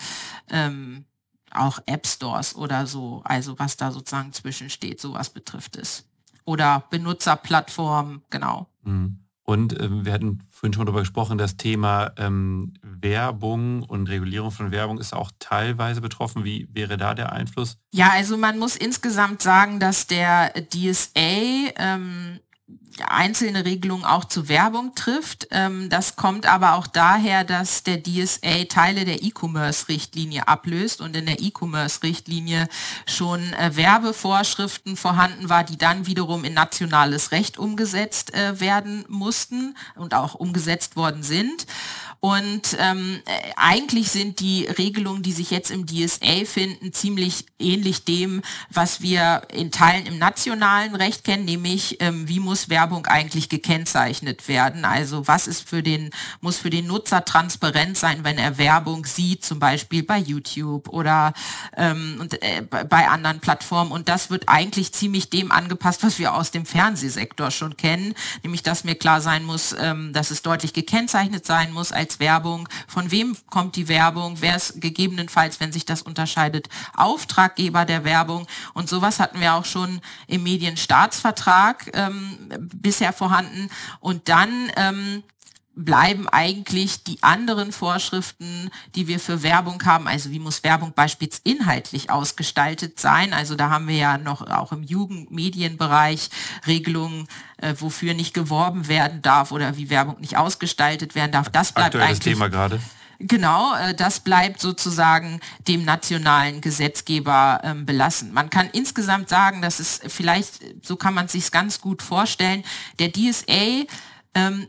ähm, 0.50 1.04
auch 1.50 1.78
App 1.86 2.06
Stores 2.06 2.54
oder 2.56 2.86
so, 2.86 3.22
also 3.24 3.58
was 3.58 3.76
da 3.76 3.90
sozusagen 3.90 4.32
zwischensteht, 4.32 5.00
sowas 5.00 5.30
betrifft 5.30 5.76
es. 5.76 6.04
Oder 6.44 6.84
Benutzerplattformen, 6.90 8.22
genau. 8.30 8.68
Mhm. 8.82 9.27
Und 9.48 9.80
ähm, 9.80 10.04
wir 10.04 10.12
hatten 10.12 10.40
vorhin 10.50 10.74
schon 10.74 10.84
darüber 10.84 11.00
gesprochen, 11.00 11.38
das 11.38 11.56
Thema 11.56 12.12
ähm, 12.18 12.74
Werbung 12.82 13.82
und 13.82 14.10
Regulierung 14.10 14.50
von 14.50 14.72
Werbung 14.72 14.98
ist 14.98 15.14
auch 15.14 15.30
teilweise 15.38 16.02
betroffen. 16.02 16.44
Wie 16.44 16.68
wäre 16.74 16.98
da 16.98 17.14
der 17.14 17.32
Einfluss? 17.32 17.78
Ja, 17.90 18.10
also 18.10 18.36
man 18.36 18.58
muss 18.58 18.76
insgesamt 18.76 19.40
sagen, 19.40 19.80
dass 19.80 20.06
der 20.06 20.52
DSA 20.52 21.72
ähm, 21.78 22.40
einzelne 23.06 23.64
Regelungen 23.64 24.04
auch 24.04 24.24
zu 24.24 24.48
Werbung 24.48 24.94
trifft. 24.94 25.48
Ähm, 25.50 25.88
das 25.88 26.16
kommt 26.16 26.46
aber 26.46 26.74
auch 26.74 26.86
daher, 26.86 27.44
dass 27.44 27.82
der 27.82 28.02
DSA 28.02 28.64
Teile 28.68 29.04
der 29.04 29.22
E-Commerce-Richtlinie 29.22 30.48
ablöst 30.48 31.00
und 31.00 31.16
in 31.16 31.26
der 31.26 31.40
E-Commerce-Richtlinie 31.40 32.68
schon 33.06 33.52
äh, 33.54 33.76
Werbevorschriften 33.76 34.96
vorhanden 34.96 35.48
war, 35.48 35.64
die 35.64 35.78
dann 35.78 36.06
wiederum 36.06 36.44
in 36.44 36.54
nationales 36.54 37.32
Recht 37.32 37.58
umgesetzt 37.58 38.34
äh, 38.34 38.60
werden 38.60 39.04
mussten 39.08 39.76
und 39.94 40.14
auch 40.14 40.34
umgesetzt 40.34 40.96
worden 40.96 41.22
sind. 41.22 41.66
Und 42.20 42.76
ähm, 42.80 43.20
äh, 43.26 43.52
eigentlich 43.56 44.10
sind 44.10 44.40
die 44.40 44.66
Regelungen, 44.66 45.22
die 45.22 45.30
sich 45.30 45.52
jetzt 45.52 45.70
im 45.70 45.86
DSA 45.86 46.44
finden, 46.46 46.92
ziemlich 46.92 47.46
ähnlich 47.60 48.04
dem, 48.04 48.42
was 48.70 49.00
wir 49.00 49.42
in 49.52 49.70
Teilen 49.70 50.06
im 50.06 50.18
nationalen 50.18 50.96
Recht 50.96 51.22
kennen, 51.22 51.44
nämlich 51.44 51.98
ähm, 52.00 52.26
wie 52.26 52.40
muss 52.40 52.68
Werbung 52.68 53.06
eigentlich 53.06 53.48
gekennzeichnet 53.48 54.48
werden. 54.48 54.84
Also 54.84 55.28
was 55.28 55.46
ist 55.46 55.68
für 55.68 55.84
den, 55.84 56.10
muss 56.40 56.56
für 56.56 56.70
den 56.70 56.88
Nutzer 56.88 57.24
transparent 57.24 57.96
sein, 57.96 58.24
wenn 58.24 58.36
er 58.36 58.58
Werbung 58.58 59.06
sieht, 59.06 59.44
zum 59.44 59.60
Beispiel 59.60 60.02
bei 60.02 60.18
YouTube 60.18 60.88
oder 60.88 61.34
ähm, 61.76 62.16
und, 62.18 62.42
äh, 62.42 62.62
bei 62.62 63.08
anderen 63.08 63.38
Plattformen. 63.38 63.92
Und 63.92 64.08
das 64.08 64.28
wird 64.28 64.48
eigentlich 64.48 64.92
ziemlich 64.92 65.30
dem 65.30 65.52
angepasst, 65.52 66.02
was 66.02 66.18
wir 66.18 66.34
aus 66.34 66.50
dem 66.50 66.66
Fernsehsektor 66.66 67.52
schon 67.52 67.76
kennen, 67.76 68.14
nämlich 68.42 68.64
dass 68.64 68.82
mir 68.82 68.96
klar 68.96 69.20
sein 69.20 69.44
muss, 69.44 69.72
ähm, 69.78 70.12
dass 70.12 70.32
es 70.32 70.42
deutlich 70.42 70.72
gekennzeichnet 70.72 71.46
sein 71.46 71.72
muss 71.72 71.92
als 71.92 72.07
als 72.08 72.20
Werbung, 72.20 72.68
von 72.86 73.10
wem 73.10 73.36
kommt 73.50 73.76
die 73.76 73.88
Werbung, 73.88 74.38
wer 74.40 74.56
ist 74.56 74.80
gegebenenfalls, 74.80 75.60
wenn 75.60 75.72
sich 75.72 75.84
das 75.84 76.00
unterscheidet, 76.02 76.68
Auftraggeber 76.96 77.84
der 77.84 78.04
Werbung. 78.04 78.46
Und 78.72 78.88
sowas 78.88 79.20
hatten 79.20 79.40
wir 79.40 79.54
auch 79.54 79.66
schon 79.66 80.00
im 80.26 80.42
Medienstaatsvertrag 80.42 81.90
ähm, 81.92 82.38
bisher 82.58 83.12
vorhanden. 83.12 83.68
Und 84.00 84.28
dann 84.30 84.72
ähm, 84.76 85.22
bleiben 85.78 86.28
eigentlich 86.28 87.04
die 87.04 87.22
anderen 87.22 87.70
Vorschriften, 87.70 88.70
die 88.96 89.06
wir 89.06 89.20
für 89.20 89.44
Werbung 89.44 89.82
haben. 89.84 90.08
Also 90.08 90.30
wie 90.32 90.40
muss 90.40 90.64
Werbung 90.64 90.92
beispielsweise 90.92 91.42
inhaltlich 91.44 92.10
ausgestaltet 92.10 92.98
sein? 92.98 93.32
Also 93.32 93.54
da 93.54 93.70
haben 93.70 93.86
wir 93.86 93.96
ja 93.96 94.18
noch 94.18 94.42
auch 94.42 94.72
im 94.72 94.82
Jugendmedienbereich 94.82 96.30
Regelungen, 96.66 97.28
äh, 97.58 97.74
wofür 97.78 98.14
nicht 98.14 98.34
geworben 98.34 98.88
werden 98.88 99.22
darf 99.22 99.52
oder 99.52 99.76
wie 99.76 99.88
Werbung 99.88 100.20
nicht 100.20 100.36
ausgestaltet 100.36 101.14
werden 101.14 101.32
darf. 101.32 101.48
Das 101.48 101.72
bleibt 101.72 101.94
Aktuelles 101.94 102.18
eigentlich. 102.18 102.34
Thema 102.34 102.48
gerade. 102.48 102.80
Genau, 103.20 103.74
äh, 103.74 103.94
das 103.94 104.20
bleibt 104.20 104.60
sozusagen 104.60 105.40
dem 105.66 105.84
nationalen 105.84 106.60
Gesetzgeber 106.60 107.60
ähm, 107.64 107.84
belassen. 107.84 108.32
Man 108.32 108.48
kann 108.48 108.68
insgesamt 108.72 109.28
sagen, 109.28 109.60
dass 109.60 109.80
es 109.80 110.00
vielleicht, 110.06 110.86
so 110.86 110.94
kann 110.96 111.14
man 111.14 111.26
sich 111.26 111.50
ganz 111.50 111.80
gut 111.80 112.02
vorstellen, 112.02 112.64
der 113.00 113.12
DSA 113.12 113.84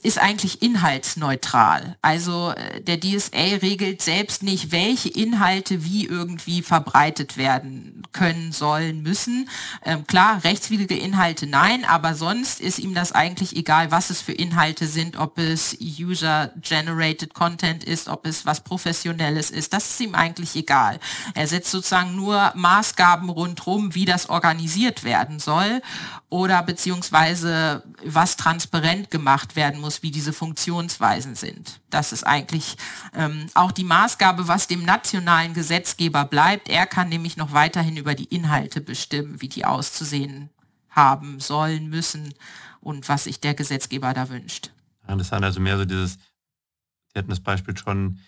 ist 0.01 0.17
eigentlich 0.17 0.61
inhaltsneutral. 0.61 1.97
Also 2.01 2.51
äh, 2.51 2.81
der 2.81 2.99
DSA 2.99 3.57
regelt 3.61 4.01
selbst 4.01 4.41
nicht, 4.41 4.71
welche 4.71 5.09
Inhalte 5.09 5.83
wie 5.83 6.05
irgendwie 6.05 6.61
verbreitet 6.61 7.37
werden 7.37 8.03
können, 8.11 8.51
sollen, 8.51 9.03
müssen. 9.03 9.49
Ähm, 9.85 10.07
klar, 10.07 10.43
rechtswidrige 10.43 10.97
Inhalte 10.97 11.45
nein, 11.45 11.85
aber 11.85 12.15
sonst 12.15 12.59
ist 12.59 12.79
ihm 12.79 12.95
das 12.95 13.11
eigentlich 13.11 13.55
egal, 13.55 13.91
was 13.91 14.09
es 14.09 14.21
für 14.21 14.31
Inhalte 14.31 14.87
sind, 14.87 15.17
ob 15.17 15.37
es 15.37 15.77
User-Generated 15.79 17.33
Content 17.33 17.83
ist, 17.83 18.07
ob 18.07 18.25
es 18.25 18.45
was 18.45 18.61
Professionelles 18.61 19.51
ist. 19.51 19.73
Das 19.73 19.91
ist 19.91 19.99
ihm 19.99 20.15
eigentlich 20.15 20.55
egal. 20.55 20.99
Er 21.35 21.47
setzt 21.47 21.69
sozusagen 21.69 22.15
nur 22.15 22.51
Maßgaben 22.55 23.29
rundherum, 23.29 23.93
wie 23.93 24.05
das 24.05 24.29
organisiert 24.29 25.03
werden 25.03 25.39
soll 25.39 25.81
oder 26.29 26.61
beziehungsweise 26.63 27.83
was 28.03 28.37
transparent 28.37 29.11
gemacht 29.11 29.48
werden 29.55 29.81
muss, 29.81 30.03
wie 30.03 30.11
diese 30.11 30.33
Funktionsweisen 30.33 31.35
sind. 31.35 31.79
Das 31.89 32.11
ist 32.11 32.23
eigentlich 32.25 32.77
ähm, 33.13 33.47
auch 33.53 33.71
die 33.71 33.83
Maßgabe, 33.83 34.47
was 34.47 34.67
dem 34.67 34.83
nationalen 34.83 35.53
Gesetzgeber 35.53 36.25
bleibt. 36.25 36.69
Er 36.69 36.85
kann 36.85 37.09
nämlich 37.09 37.37
noch 37.37 37.53
weiterhin 37.53 37.97
über 37.97 38.15
die 38.15 38.25
Inhalte 38.25 38.81
bestimmen, 38.81 39.41
wie 39.41 39.49
die 39.49 39.65
auszusehen 39.65 40.49
haben, 40.89 41.39
sollen, 41.39 41.89
müssen 41.89 42.33
und 42.81 43.09
was 43.09 43.25
sich 43.25 43.39
der 43.39 43.53
Gesetzgeber 43.53 44.13
da 44.13 44.29
wünscht. 44.29 44.71
Interessant, 45.07 45.43
also 45.43 45.59
mehr 45.59 45.77
so 45.77 45.85
dieses, 45.85 46.17
Sie 47.13 47.17
hatten 47.17 47.29
das 47.29 47.39
Beispiel 47.39 47.77
schon, 47.77 48.19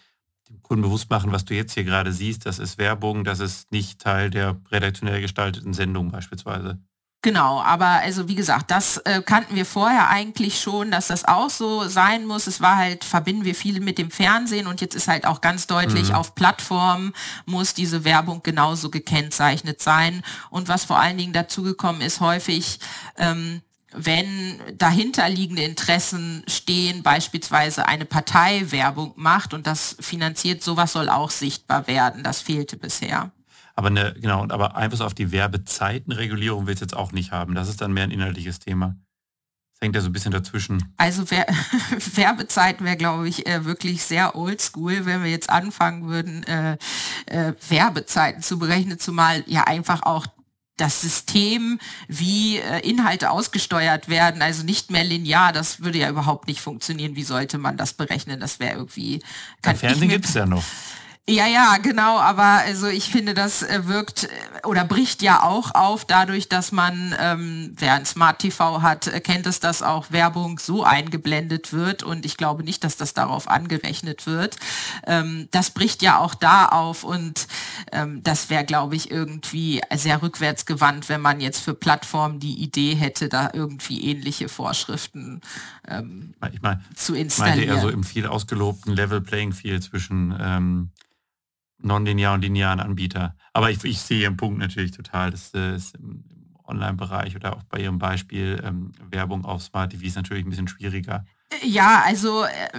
dem 0.50 0.62
Kunden 0.64 0.82
bewusst 0.82 1.10
machen, 1.10 1.32
was 1.32 1.46
du 1.46 1.54
jetzt 1.54 1.74
hier 1.74 1.84
gerade 1.84 2.12
siehst, 2.12 2.46
das 2.46 2.60
ist 2.60 2.78
Werbung, 2.78 3.24
das 3.24 3.40
ist 3.40 3.72
nicht 3.72 4.02
Teil 4.02 4.30
der 4.30 4.60
redaktionell 4.72 5.22
gestalteten 5.22 5.74
Sendung 5.74 6.12
beispielsweise. 6.12 6.80
Genau, 7.24 7.62
aber 7.62 7.86
also 7.86 8.28
wie 8.28 8.34
gesagt, 8.34 8.72
das 8.72 8.98
äh, 8.98 9.22
kannten 9.22 9.56
wir 9.56 9.68
vorher 9.68 10.10
eigentlich 10.10 10.60
schon, 10.60 10.90
dass 10.90 11.08
das 11.08 11.24
auch 11.24 11.52
so 11.52 11.88
sein 11.88 12.26
muss. 12.26 12.48
Es 12.48 12.62
war 12.62 12.78
halt, 12.78 13.04
verbinden 13.04 13.46
wir 13.46 13.54
viele 13.54 13.80
mit 13.80 14.00
dem 14.00 14.10
Fernsehen 14.10 14.66
und 14.66 14.82
jetzt 14.82 14.96
ist 14.96 15.08
halt 15.08 15.28
auch 15.28 15.40
ganz 15.40 15.68
deutlich, 15.68 16.10
mhm. 16.10 16.16
auf 16.16 16.34
Plattformen 16.34 17.14
muss 17.46 17.76
diese 17.76 18.06
Werbung 18.06 18.42
genauso 18.42 18.90
gekennzeichnet 18.90 19.84
sein. 19.84 20.24
Und 20.50 20.68
was 20.68 20.84
vor 20.84 21.00
allen 21.00 21.20
Dingen 21.20 21.32
dazugekommen 21.32 22.02
ist, 22.02 22.22
häufig, 22.22 22.80
ähm, 23.18 23.62
wenn 23.94 24.60
dahinterliegende 24.80 25.62
Interessen 25.62 26.44
stehen, 26.48 27.04
beispielsweise 27.04 27.88
eine 27.88 28.06
Partei 28.06 28.72
Werbung 28.72 29.14
macht 29.16 29.54
und 29.54 29.68
das 29.68 29.96
finanziert, 30.00 30.64
sowas 30.64 30.94
soll 30.94 31.08
auch 31.08 31.30
sichtbar 31.30 31.86
werden. 31.86 32.24
Das 32.24 32.42
fehlte 32.42 32.78
bisher. 32.78 33.32
Aber 33.76 33.88
eine, 33.88 34.14
genau, 34.14 34.48
aber 34.50 34.76
Einfluss 34.76 35.02
auf 35.02 35.14
die 35.14 35.32
Werbezeitenregulierung 35.32 36.68
will 36.68 36.74
es 36.74 36.80
jetzt 36.80 36.96
auch 36.96 37.12
nicht 37.12 37.32
haben. 37.32 37.56
Das 37.56 37.70
ist 37.70 37.82
dann 37.82 37.94
mehr 37.94 38.04
ein 38.04 38.12
inhaltliches 38.12 38.60
Thema. 38.60 38.96
Das 39.74 39.86
hängt 39.86 39.96
ja 39.96 40.02
so 40.02 40.10
ein 40.10 40.14
bisschen 40.14 40.32
dazwischen. 40.32 40.94
Also 40.98 41.30
Wer 41.30 41.48
Werbezeiten 42.16 42.86
wäre, 42.86 42.98
glaube 42.98 43.28
ich, 43.28 43.48
äh, 43.48 43.66
wirklich 43.66 44.04
sehr 44.04 44.36
oldschool, 44.36 45.06
wenn 45.06 45.24
wir 45.24 45.32
jetzt 45.32 45.50
anfangen 45.50 46.08
würden, 46.08 46.44
äh, 46.44 46.78
äh, 47.26 47.54
Werbezeiten 47.70 48.44
zu 48.44 48.60
berechnen, 48.60 49.00
zumal 49.00 49.44
ja 49.48 49.64
einfach 49.64 50.04
auch 50.04 50.28
das 50.78 51.02
System, 51.02 51.80
wie 52.08 52.58
äh, 52.58 52.80
Inhalte 52.80 53.30
ausgesteuert 53.30 54.10
werden, 54.10 54.42
also 54.42 54.64
nicht 54.64 54.90
mehr 54.90 55.04
linear, 55.04 55.54
das 55.54 55.84
würde 55.84 56.00
ja 56.00 56.10
überhaupt 56.10 56.48
nicht 56.48 56.60
funktionieren. 56.60 57.16
Wie 57.16 57.24
sollte 57.24 57.58
man 57.58 57.78
das 57.78 57.94
berechnen? 57.94 58.40
Das 58.40 58.60
wäre 58.60 58.78
irgendwie... 58.78 59.22
Kann 59.62 59.76
Fernsehen 59.76 60.10
gibt 60.10 60.26
es 60.26 60.34
ja 60.34 60.46
noch. 60.46 60.64
Ja, 61.32 61.48
ja, 61.48 61.78
genau, 61.78 62.20
aber 62.20 62.44
also 62.44 62.88
ich 62.88 63.10
finde, 63.10 63.34
das 63.34 63.64
äh, 63.64 63.88
wirkt 63.88 64.26
äh, 64.26 64.68
oder 64.68 64.84
bricht 64.84 65.22
ja 65.22 65.44
auch 65.44 65.74
auf, 65.74 66.04
dadurch, 66.04 66.50
dass 66.50 66.74
man, 66.74 67.16
ähm, 67.18 67.74
wer 67.78 67.94
ein 67.94 68.06
Smart 68.06 68.40
TV 68.40 68.82
hat, 68.82 69.10
kennt 69.24 69.48
es, 69.48 69.62
dass 69.62 69.82
auch 69.82 70.12
Werbung 70.12 70.60
so 70.60 70.84
eingeblendet 70.84 71.72
wird 71.72 72.04
und 72.04 72.26
ich 72.26 72.36
glaube 72.36 72.66
nicht, 72.66 72.84
dass 72.84 72.98
das 72.98 73.14
darauf 73.14 73.48
angerechnet 73.48 74.28
wird. 74.28 74.58
Ähm, 75.08 75.48
das 75.52 75.70
bricht 75.70 76.02
ja 76.02 76.18
auch 76.18 76.36
da 76.36 76.66
auf 76.66 77.06
und 77.06 77.48
ähm, 77.94 78.22
das 78.24 78.50
wäre, 78.50 78.66
glaube 78.66 78.98
ich, 78.98 79.10
irgendwie 79.10 79.82
sehr 79.96 80.22
rückwärtsgewandt, 80.22 81.08
wenn 81.08 81.22
man 81.22 81.40
jetzt 81.40 81.62
für 81.62 81.74
Plattformen 81.74 82.42
die 82.42 82.62
Idee 82.62 82.96
hätte, 82.96 83.30
da 83.30 83.52
irgendwie 83.54 84.04
ähnliche 84.04 84.50
Vorschriften 84.50 85.40
ähm, 85.88 86.34
ich 86.52 86.62
mein, 86.62 86.84
zu 86.94 87.16
installieren. 87.16 87.70
Meinte 87.70 87.74
eher 87.74 87.82
so 87.82 87.90
im 87.90 88.04
viel 88.04 88.28
ausgelobten 88.28 88.94
Level 88.94 89.22
Playing 89.22 89.54
Field 89.54 89.84
zwischen 89.84 90.36
ähm, 90.38 90.90
nonlinear 91.82 92.34
und 92.34 92.42
linearen 92.42 92.80
Anbieter. 92.80 93.36
Aber 93.54 93.72
ich, 93.72 93.84
ich 93.84 94.00
sehe 94.00 94.22
Ihren 94.22 94.38
Punkt 94.38 94.60
natürlich 94.60 94.92
total. 94.92 95.32
Das 95.32 95.54
äh, 95.54 95.76
ist 95.76 95.96
im 95.96 96.24
Online-Bereich 96.66 97.36
oder 97.36 97.56
auch 97.56 97.64
bei 97.64 97.80
Ihrem 97.80 98.00
Beispiel 98.00 98.62
ähm, 98.64 98.94
Werbung 99.10 99.46
auf 99.46 99.62
Smart 99.62 99.92
TV 99.92 100.06
ist 100.06 100.16
natürlich 100.16 100.46
ein 100.46 100.50
bisschen 100.50 100.68
schwieriger. 100.68 101.26
Ja, 101.64 102.04
also 102.06 102.46
äh, 102.46 102.70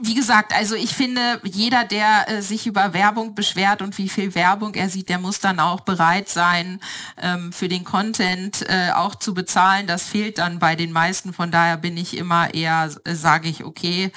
wie 0.00 0.14
gesagt, 0.14 0.52
also 0.52 0.74
ich 0.74 0.94
finde, 0.94 1.40
jeder, 1.44 1.84
der 1.84 2.28
äh, 2.28 2.42
sich 2.42 2.66
über 2.66 2.92
Werbung 2.92 3.36
beschwert 3.36 3.82
und 3.82 3.96
wie 3.98 4.08
viel 4.08 4.34
Werbung 4.34 4.74
er 4.74 4.88
sieht, 4.88 5.08
der 5.08 5.18
muss 5.18 5.38
dann 5.38 5.60
auch 5.60 5.80
bereit 5.80 6.28
sein, 6.28 6.80
ähm, 7.16 7.52
für 7.52 7.68
den 7.68 7.84
Content 7.84 8.68
äh, 8.68 8.90
auch 8.92 9.14
zu 9.14 9.32
bezahlen. 9.32 9.86
Das 9.86 10.02
fehlt 10.02 10.38
dann 10.38 10.58
bei 10.58 10.74
den 10.74 10.90
meisten. 10.90 11.32
Von 11.32 11.52
daher 11.52 11.76
bin 11.76 11.96
ich 11.96 12.16
immer 12.16 12.52
eher, 12.52 12.90
äh, 13.04 13.14
sage 13.14 13.48
ich, 13.48 13.64
okay, 13.64 14.10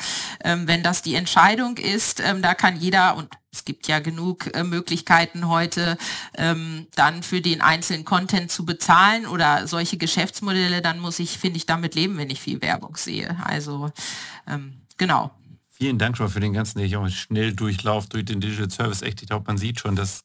ähm, 0.43 0.67
wenn 0.67 0.81
das 0.81 1.03
die 1.03 1.15
Entscheidung 1.15 1.77
ist, 1.77 2.21
ähm, 2.21 2.41
da 2.41 2.55
kann 2.55 2.77
jeder 2.77 3.15
und 3.15 3.29
es 3.51 3.65
gibt 3.65 3.87
ja 3.87 3.99
genug 3.99 4.53
äh, 4.55 4.63
Möglichkeiten 4.63 5.47
heute, 5.47 5.97
ähm, 6.35 6.87
dann 6.95 7.23
für 7.23 7.41
den 7.41 7.61
einzelnen 7.61 8.05
Content 8.05 8.51
zu 8.51 8.65
bezahlen 8.65 9.25
oder 9.25 9.67
solche 9.67 9.97
Geschäftsmodelle, 9.97 10.81
dann 10.81 10.99
muss 10.99 11.19
ich, 11.19 11.37
finde 11.37 11.57
ich, 11.57 11.65
damit 11.65 11.95
leben, 11.95 12.17
wenn 12.17 12.29
ich 12.29 12.41
viel 12.41 12.61
Werbung 12.61 12.95
sehe. 12.95 13.37
Also 13.43 13.91
ähm, 14.47 14.81
genau. 14.97 15.31
Vielen 15.69 15.97
Dank 15.97 16.17
schon 16.17 16.29
für 16.29 16.41
den 16.41 16.53
ganzen 16.53 16.81
Schnelldurchlauf 17.09 18.07
durch 18.07 18.25
den 18.25 18.41
Digital 18.41 18.69
Service. 18.69 19.01
Echt, 19.01 19.21
ich 19.21 19.29
glaube, 19.29 19.45
man 19.47 19.57
sieht 19.57 19.79
schon, 19.79 19.95
dass 19.95 20.21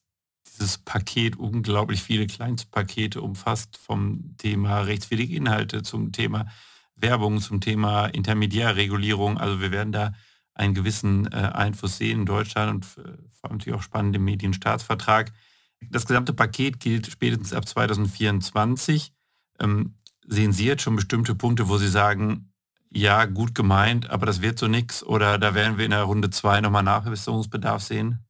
dieses 0.54 0.78
Paket 0.78 1.36
unglaublich 1.36 2.02
viele 2.02 2.26
Kleinstpakete 2.26 3.20
umfasst, 3.20 3.76
vom 3.76 4.36
Thema 4.36 4.80
rechtswidrige 4.80 5.36
Inhalte 5.36 5.82
zum 5.82 6.12
Thema 6.12 6.46
Werbung, 6.96 7.40
zum 7.40 7.60
Thema 7.60 8.06
Intermediärregulierung. 8.06 9.38
Also 9.38 9.60
wir 9.60 9.70
werden 9.70 9.92
da 9.92 10.12
einen 10.54 10.74
gewissen 10.74 11.30
äh, 11.32 11.36
Einfluss 11.36 11.98
sehen 11.98 12.20
in 12.20 12.26
Deutschland 12.26 12.72
und 12.72 12.84
äh, 13.04 13.08
vor 13.32 13.50
allem 13.50 13.58
natürlich 13.58 13.78
auch 13.78 13.82
spannend 13.82 14.16
im 14.16 14.24
Medienstaatsvertrag. 14.24 15.32
Das 15.90 16.06
gesamte 16.06 16.32
Paket 16.32 16.80
gilt 16.80 17.06
spätestens 17.06 17.52
ab 17.52 17.68
2024. 17.68 19.12
Ähm, 19.60 19.94
sehen 20.26 20.52
Sie 20.52 20.66
jetzt 20.66 20.82
schon 20.82 20.96
bestimmte 20.96 21.34
Punkte, 21.34 21.68
wo 21.68 21.76
Sie 21.76 21.88
sagen, 21.88 22.52
ja, 22.90 23.24
gut 23.24 23.54
gemeint, 23.54 24.10
aber 24.10 24.24
das 24.24 24.40
wird 24.40 24.58
so 24.58 24.68
nichts 24.68 25.02
oder 25.02 25.38
da 25.38 25.54
werden 25.54 25.78
wir 25.78 25.84
in 25.84 25.90
der 25.90 26.04
Runde 26.04 26.30
zwei 26.30 26.60
nochmal 26.60 26.84
Nachbesserungsbedarf 26.84 27.82
sehen? 27.82 28.20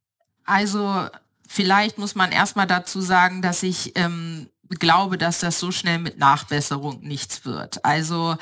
Also 0.44 1.06
vielleicht 1.46 1.98
muss 1.98 2.14
man 2.14 2.32
erstmal 2.32 2.66
dazu 2.66 3.00
sagen, 3.02 3.42
dass 3.42 3.62
ich 3.62 3.92
ähm, 3.96 4.48
glaube, 4.70 5.18
dass 5.18 5.40
das 5.40 5.60
so 5.60 5.70
schnell 5.70 5.98
mit 5.98 6.18
Nachbesserung 6.18 7.00
nichts 7.02 7.44
wird. 7.44 7.84
Also 7.84 8.36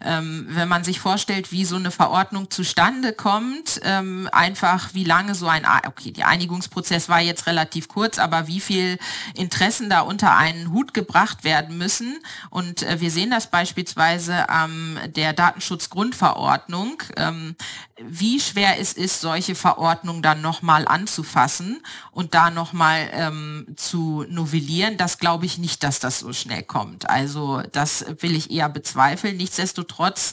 ähm, 0.00 0.46
wenn 0.50 0.68
man 0.68 0.84
sich 0.84 1.00
vorstellt, 1.00 1.52
wie 1.52 1.64
so 1.64 1.76
eine 1.76 1.90
Verordnung 1.90 2.50
zustande 2.50 3.12
kommt, 3.12 3.80
ähm, 3.82 4.28
einfach 4.32 4.94
wie 4.94 5.04
lange 5.04 5.34
so 5.34 5.48
ein, 5.48 5.66
okay, 5.86 6.12
der 6.12 6.28
Einigungsprozess 6.28 7.08
war 7.08 7.20
jetzt 7.20 7.46
relativ 7.46 7.88
kurz, 7.88 8.18
aber 8.18 8.46
wie 8.46 8.60
viel 8.60 8.98
Interessen 9.34 9.90
da 9.90 10.00
unter 10.00 10.36
einen 10.36 10.70
Hut 10.72 10.94
gebracht 10.94 11.44
werden 11.44 11.78
müssen. 11.78 12.18
Und 12.50 12.82
äh, 12.82 13.00
wir 13.00 13.10
sehen 13.10 13.30
das 13.30 13.50
beispielsweise 13.50 14.48
am 14.48 14.74
ähm, 14.74 15.12
der 15.12 15.32
Datenschutzgrundverordnung, 15.32 17.02
ähm, 17.16 17.56
wie 18.00 18.40
schwer 18.40 18.80
es 18.80 18.92
ist, 18.92 19.20
solche 19.20 19.54
Verordnungen 19.54 20.20
dann 20.20 20.40
nochmal 20.40 20.88
anzufassen 20.88 21.80
und 22.10 22.34
da 22.34 22.50
nochmal 22.50 23.08
ähm, 23.12 23.66
zu 23.76 24.24
novellieren. 24.28 24.96
Das 24.96 25.18
glaube 25.18 25.46
ich 25.46 25.58
nicht, 25.58 25.84
dass 25.84 26.00
das 26.00 26.18
so 26.18 26.32
schnell 26.32 26.64
kommt. 26.64 27.08
Also 27.08 27.62
das 27.70 28.04
will 28.18 28.34
ich 28.34 28.50
eher 28.50 28.68
bezweifeln. 28.68 29.36
Nichtsdestotrotz 29.36 30.32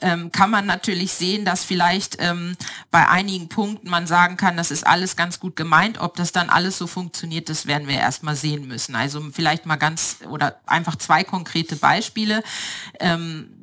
ähm, 0.00 0.30
kann 0.30 0.50
man 0.50 0.66
natürlich 0.66 1.12
sehen, 1.12 1.44
dass 1.44 1.64
vielleicht 1.64 2.16
ähm, 2.20 2.56
bei 2.92 3.08
einigen 3.08 3.48
Punkten 3.48 3.90
man 3.90 4.06
sagen 4.06 4.36
kann, 4.36 4.56
das 4.56 4.70
ist 4.70 4.86
alles 4.86 5.16
ganz 5.16 5.40
gut 5.40 5.56
gemeint. 5.56 5.98
Ob 6.00 6.14
das 6.14 6.30
dann 6.30 6.48
alles 6.48 6.78
so 6.78 6.86
funktioniert, 6.86 7.48
das 7.48 7.66
werden 7.66 7.88
wir 7.88 7.96
erstmal 7.96 8.36
sehen 8.36 8.68
müssen. 8.68 8.94
Also 8.94 9.20
vielleicht 9.32 9.66
mal 9.66 9.76
ganz 9.76 10.18
oder 10.28 10.60
einfach 10.64 10.94
zwei 10.94 11.24
konkrete 11.24 11.74
Beispiele. 11.74 12.44
Ähm, 13.00 13.59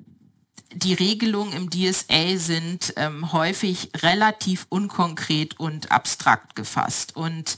die 0.74 0.94
Regelungen 0.94 1.54
im 1.54 1.70
DSA 1.70 2.38
sind 2.38 2.94
ähm, 2.98 3.32
häufig 3.32 3.90
relativ 3.98 4.66
unkonkret 4.70 5.60
und 5.60 5.92
abstrakt 5.92 6.56
gefasst. 6.56 7.16
Und 7.16 7.58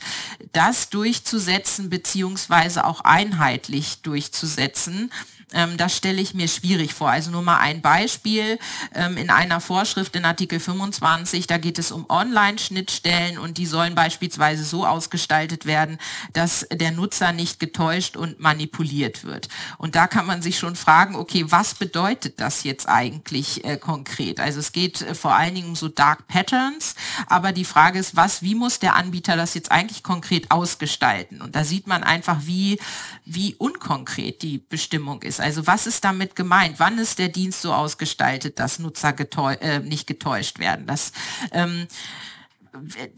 das 0.54 0.89
durchzusetzen 0.89 1.89
beziehungsweise 1.89 2.86
auch 2.86 3.02
einheitlich 3.02 4.02
durchzusetzen, 4.02 5.12
Ähm, 5.54 5.78
das 5.78 5.96
stelle 5.96 6.22
ich 6.22 6.34
mir 6.34 6.48
schwierig 6.48 6.94
vor. 6.94 7.10
Also 7.10 7.32
nur 7.32 7.42
mal 7.42 7.58
ein 7.58 7.82
Beispiel. 7.82 8.60
Ähm, 8.94 9.18
in 9.18 9.30
einer 9.30 9.62
Vorschrift 9.62 10.16
in 10.16 10.26
Artikel 10.26 10.60
25, 10.60 11.48
da 11.48 11.58
geht 11.58 11.80
es 11.80 11.92
um 11.92 12.06
Online-Schnittstellen 12.10 13.38
und 13.38 13.58
die 13.58 13.66
sollen 13.66 13.96
beispielsweise 13.96 14.64
so 14.64 14.86
ausgestaltet 14.86 15.66
werden, 15.66 15.98
dass 16.34 16.68
der 16.72 16.92
Nutzer 16.92 17.32
nicht 17.32 17.60
getäuscht 17.60 18.18
und 18.18 18.39
manipuliert 18.39 19.24
wird. 19.24 19.50
Und 19.78 19.95
da 19.95 20.08
kann 20.08 20.26
man 20.26 20.41
sich 20.41 20.60
schon 20.60 20.76
fragen, 20.76 21.16
okay, 21.16 21.45
was 21.47 21.74
bedeutet 21.74 22.39
das 22.39 22.64
jetzt 22.64 22.88
eigentlich 22.88 23.66
äh, 23.66 23.78
konkret? 23.78 24.39
Also 24.39 24.60
es 24.60 24.72
geht 24.72 25.02
äh, 25.02 25.16
vor 25.16 25.36
allen 25.36 25.56
Dingen 25.56 25.70
um 25.70 25.76
so 25.76 25.88
Dark 25.88 26.28
Patterns, 26.28 26.95
aber 27.28 27.52
die 27.52 27.66
Frage 27.66 28.00
ist, 28.00 28.16
was, 28.16 28.41
wie 28.41 28.56
muss 28.56 28.80
der 28.80 28.95
Anbieter 28.95 29.36
das 29.36 29.54
jetzt 29.54 29.72
eigentlich 29.72 30.04
konkret 30.04 30.52
ausgestalten? 30.52 31.41
Und 31.41 31.56
da 31.56 31.64
sieht 31.64 31.88
man 31.88 32.04
einfach, 32.04 32.38
wie, 32.45 32.80
wie 33.26 33.56
unkonkret 33.56 34.41
die 34.41 34.58
Bestimmung 34.58 35.22
ist. 35.22 35.39
Also 35.40 35.68
was 35.68 35.88
ist 35.88 36.04
damit 36.04 36.36
gemeint? 36.36 36.80
Wann 36.80 36.98
ist 36.98 37.20
der 37.20 37.30
Dienst 37.30 37.62
so 37.62 37.74
ausgestaltet, 37.74 38.60
dass 38.60 38.80
Nutzer 38.80 39.14
getäu 39.14 39.54
äh, 39.54 39.80
nicht 39.80 40.08
getäuscht 40.08 40.60
werden? 40.60 40.86
Das 40.88 41.12
ähm, 41.52 41.88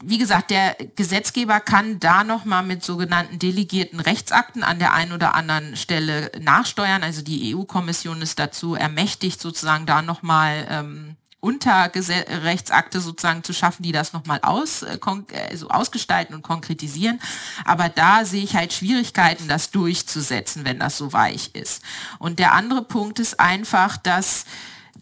wie 0.02 0.18
gesagt, 0.18 0.50
der 0.50 0.76
Gesetzgeber 0.96 1.60
kann 1.60 2.00
da 2.00 2.24
nochmal 2.24 2.62
mit 2.62 2.82
sogenannten 2.82 3.38
delegierten 3.38 4.00
Rechtsakten 4.00 4.62
an 4.62 4.78
der 4.78 4.94
einen 4.94 5.12
oder 5.12 5.34
anderen 5.34 5.76
Stelle 5.76 6.32
nachsteuern. 6.40 7.02
Also 7.02 7.22
die 7.22 7.54
EU-Kommission 7.54 8.22
ist 8.22 8.38
dazu 8.38 8.74
ermächtigt, 8.74 9.40
sozusagen 9.40 9.86
da 9.86 10.02
nochmal 10.02 10.66
ähm, 10.70 11.16
Unterrechtsakte 11.42 13.00
sozusagen 13.00 13.42
zu 13.42 13.52
schaffen, 13.52 13.82
die 13.82 13.90
das 13.90 14.12
nochmal 14.12 14.38
aus, 14.42 14.82
äh, 14.82 14.96
äh, 15.32 15.56
so 15.56 15.68
ausgestalten 15.70 16.36
und 16.36 16.42
konkretisieren. 16.42 17.20
Aber 17.64 17.88
da 17.88 18.24
sehe 18.24 18.44
ich 18.44 18.54
halt 18.54 18.72
Schwierigkeiten, 18.72 19.48
das 19.48 19.72
durchzusetzen, 19.72 20.64
wenn 20.64 20.78
das 20.78 20.96
so 20.96 21.12
weich 21.12 21.50
ist. 21.54 21.82
Und 22.20 22.38
der 22.38 22.52
andere 22.52 22.82
Punkt 22.82 23.18
ist 23.18 23.40
einfach, 23.40 23.96
dass 23.96 24.44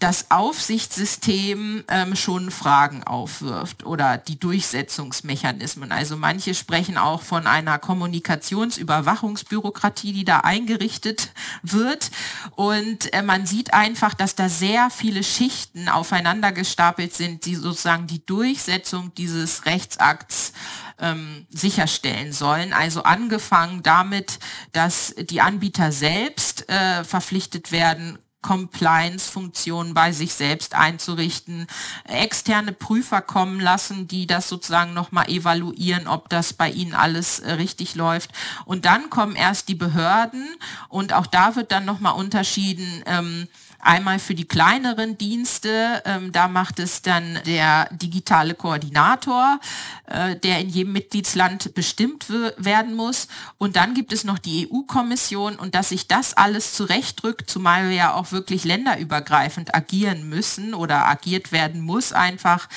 das 0.01 0.31
Aufsichtssystem 0.31 1.85
ähm, 1.89 2.17
schon 2.17 2.51
Fragen 2.51 3.05
aufwirft 3.05 3.85
oder 3.85 4.17
die 4.17 4.41
Durchsetzungsmechanismen. 4.41 5.93
Also 5.93 6.17
manche 6.17 6.55
sprechen 6.55 6.97
auch 6.97 7.21
von 7.23 7.47
einer 7.47 7.79
Kommunikationsüberwachungsbürokratie, 7.79 10.15
die 10.15 10.25
da 10.25 10.41
eingerichtet 10.41 11.29
wird. 11.63 12.11
Und 12.57 13.13
äh, 13.13 13.21
man 13.23 13.45
sieht 13.47 13.75
einfach, 13.75 14.15
dass 14.15 14.35
da 14.35 14.49
sehr 14.49 14.89
viele 14.89 15.23
Schichten 15.23 15.91
aufeinander 15.91 16.51
gestapelt 16.51 17.13
sind, 17.15 17.45
die 17.45 17.55
sozusagen 17.55 18.07
die 18.07 18.25
Durchsetzung 18.25 19.15
dieses 19.15 19.67
Rechtsakts 19.67 20.55
ähm, 20.99 21.47
sicherstellen 21.51 22.33
sollen. 22.33 22.73
Also 22.73 23.03
angefangen 23.03 23.83
damit, 23.83 24.39
dass 24.73 25.15
die 25.19 25.43
Anbieter 25.43 25.93
selbst 25.93 26.71
äh, 26.71 27.05
verpflichtet 27.05 27.71
werden, 27.71 28.19
Compliance-Funktionen 28.43 29.95
bei 29.95 30.13
sich 30.13 30.35
selbst 30.35 30.75
einzurichten, 30.75 31.67
externe 32.05 32.73
Prüfer 32.73 33.21
kommen 33.21 33.61
lassen, 33.61 34.09
die 34.09 34.27
das 34.27 34.49
sozusagen 34.49 34.95
nochmal 34.95 35.29
evaluieren, 35.29 36.07
ob 36.09 36.29
das 36.29 36.53
bei 36.53 36.71
ihnen 36.71 36.95
alles 36.95 37.41
äh, 37.41 37.53
richtig 37.53 37.95
läuft. 37.95 38.31
Und 38.65 38.85
dann 38.85 39.11
kommen 39.11 39.37
erst 39.37 39.69
die 39.69 39.75
Behörden 39.75 40.47
und 40.89 41.13
auch 41.13 41.27
da 41.27 41.57
wird 41.57 41.71
dann 41.73 41.85
nochmal 41.85 42.15
unterschieden, 42.15 43.03
ähm, 43.07 43.49
Einmal 43.83 44.19
für 44.19 44.35
die 44.35 44.47
kleineren 44.47 45.17
Dienste, 45.17 46.03
ähm, 46.05 46.33
da 46.33 46.49
macht 46.49 46.79
es 46.79 47.03
dann 47.03 47.39
der 47.47 47.89
digitale 47.93 48.55
Koordinator, 48.55 49.59
äh, 50.07 50.37
der 50.37 50.61
in 50.61 50.69
jedem 50.69 50.93
Mitgliedsland 50.93 51.75
bestimmt 51.75 52.27
werden 52.29 52.95
muss. 52.95 53.29
Und 53.59 53.77
dann 53.77 53.95
gibt 53.95 54.13
es 54.13 54.25
noch 54.25 54.39
die 54.39 54.69
EU-Kommission 54.71 55.57
und 55.57 55.75
dass 55.75 55.91
sich 55.91 56.09
das 56.09 56.35
alles 56.35 56.75
zurechtdrückt, 56.75 57.49
zumal 57.49 57.89
wir 57.89 57.97
ja 57.97 58.15
auch 58.15 58.33
wirklich 58.33 58.65
länderübergreifend 58.65 59.75
agieren 59.75 60.29
müssen 60.29 60.75
oder 60.75 61.07
agiert 61.07 61.53
werden 61.53 61.81
muss 61.81 62.13
einfach, 62.13 62.69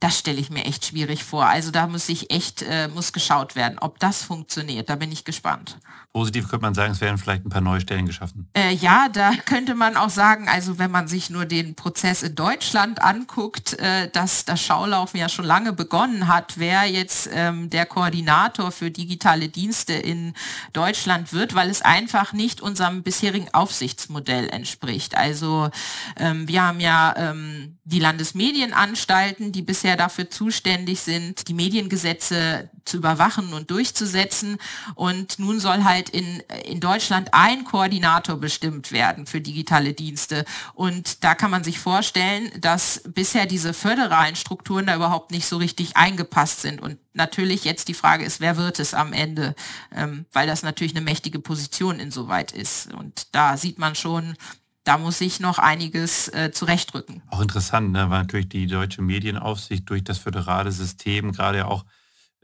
das 0.00 0.18
stelle 0.18 0.40
ich 0.40 0.50
mir 0.50 0.64
echt 0.64 0.86
schwierig 0.86 1.24
vor. 1.24 1.46
Also 1.46 1.70
da 1.70 1.86
muss 1.86 2.08
ich 2.08 2.30
echt, 2.30 2.62
äh, 2.62 2.88
muss 2.88 3.12
geschaut 3.12 3.56
werden, 3.56 3.78
ob 3.78 3.98
das 3.98 4.22
funktioniert. 4.22 4.88
Da 4.88 4.96
bin 4.96 5.10
ich 5.10 5.24
gespannt. 5.24 5.76
Positiv 6.12 6.48
könnte 6.48 6.62
man 6.62 6.74
sagen, 6.74 6.92
es 6.92 7.00
werden 7.00 7.16
vielleicht 7.16 7.46
ein 7.46 7.48
paar 7.48 7.62
neue 7.62 7.80
Stellen 7.80 8.04
geschaffen. 8.04 8.46
Äh, 8.54 8.74
ja, 8.74 9.08
da 9.08 9.32
könnte 9.46 9.74
man 9.74 9.96
auch 9.96 10.10
sagen, 10.10 10.46
also 10.46 10.78
wenn 10.78 10.90
man 10.90 11.08
sich 11.08 11.30
nur 11.30 11.46
den 11.46 11.74
Prozess 11.74 12.22
in 12.22 12.34
Deutschland 12.34 13.02
anguckt, 13.02 13.78
äh, 13.78 14.10
dass 14.10 14.44
das 14.44 14.60
Schaulaufen 14.60 15.18
ja 15.18 15.30
schon 15.30 15.46
lange 15.46 15.72
begonnen 15.72 16.28
hat, 16.28 16.58
wer 16.58 16.84
jetzt 16.84 17.30
ähm, 17.32 17.70
der 17.70 17.86
Koordinator 17.86 18.72
für 18.72 18.90
digitale 18.90 19.48
Dienste 19.48 19.94
in 19.94 20.34
Deutschland 20.74 21.32
wird, 21.32 21.54
weil 21.54 21.70
es 21.70 21.80
einfach 21.80 22.34
nicht 22.34 22.60
unserem 22.60 23.02
bisherigen 23.02 23.48
Aufsichtsmodell 23.54 24.50
entspricht. 24.50 25.16
Also 25.16 25.70
ähm, 26.18 26.46
wir 26.46 26.62
haben 26.62 26.80
ja 26.80 27.14
ähm, 27.16 27.78
die 27.84 28.00
Landesmedienanstalten, 28.00 29.50
die 29.52 29.62
bisher 29.62 29.96
dafür 29.96 30.28
zuständig 30.28 31.00
sind, 31.00 31.48
die 31.48 31.54
Mediengesetze 31.54 32.70
zu 32.84 32.96
überwachen 32.96 33.52
und 33.52 33.70
durchzusetzen. 33.70 34.58
Und 34.94 35.38
nun 35.38 35.60
soll 35.60 35.84
halt 35.84 36.01
in, 36.10 36.40
in 36.64 36.80
Deutschland 36.80 37.28
ein 37.32 37.64
Koordinator 37.64 38.36
bestimmt 38.36 38.92
werden 38.92 39.26
für 39.26 39.40
digitale 39.40 39.92
Dienste. 39.92 40.44
Und 40.74 41.24
da 41.24 41.34
kann 41.34 41.50
man 41.50 41.64
sich 41.64 41.78
vorstellen, 41.78 42.50
dass 42.60 43.02
bisher 43.06 43.46
diese 43.46 43.74
föderalen 43.74 44.36
Strukturen 44.36 44.86
da 44.86 44.96
überhaupt 44.96 45.30
nicht 45.30 45.46
so 45.46 45.56
richtig 45.56 45.96
eingepasst 45.96 46.62
sind. 46.62 46.80
Und 46.80 46.98
natürlich 47.14 47.64
jetzt 47.64 47.88
die 47.88 47.94
Frage 47.94 48.24
ist, 48.24 48.40
wer 48.40 48.56
wird 48.56 48.78
es 48.78 48.94
am 48.94 49.12
Ende, 49.12 49.54
ähm, 49.94 50.26
weil 50.32 50.46
das 50.46 50.62
natürlich 50.62 50.94
eine 50.94 51.04
mächtige 51.04 51.38
Position 51.38 52.00
insoweit 52.00 52.52
ist. 52.52 52.92
Und 52.94 53.34
da 53.34 53.56
sieht 53.56 53.78
man 53.78 53.94
schon, 53.94 54.36
da 54.84 54.98
muss 54.98 55.20
ich 55.20 55.40
noch 55.40 55.58
einiges 55.58 56.28
äh, 56.28 56.50
zurechtrücken. 56.52 57.22
Auch 57.28 57.40
interessant, 57.40 57.92
ne, 57.92 58.10
weil 58.10 58.22
natürlich 58.22 58.48
die 58.48 58.66
deutsche 58.66 59.02
Medienaufsicht 59.02 59.88
durch 59.88 60.02
das 60.02 60.18
föderale 60.18 60.72
System 60.72 61.32
gerade 61.32 61.66
auch, 61.66 61.84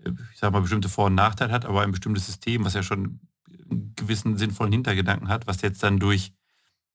äh, 0.05 0.11
ich 0.33 0.39
sage 0.39 0.53
mal, 0.53 0.61
bestimmte 0.61 0.89
Vor- 0.89 1.07
und 1.07 1.15
Nachteile 1.15 1.53
hat, 1.53 1.67
aber 1.67 1.83
ein 1.83 1.91
bestimmtes 1.91 2.27
System, 2.27 2.65
was 2.65 2.75
ja 2.75 2.83
schon 2.83 3.21
gewissen 3.97 4.37
sinnvollen 4.37 4.73
Hintergedanken 4.73 5.29
hat, 5.29 5.47
was 5.47 5.63
jetzt 5.63 5.83
dann 5.83 5.99
durch, 5.99 6.33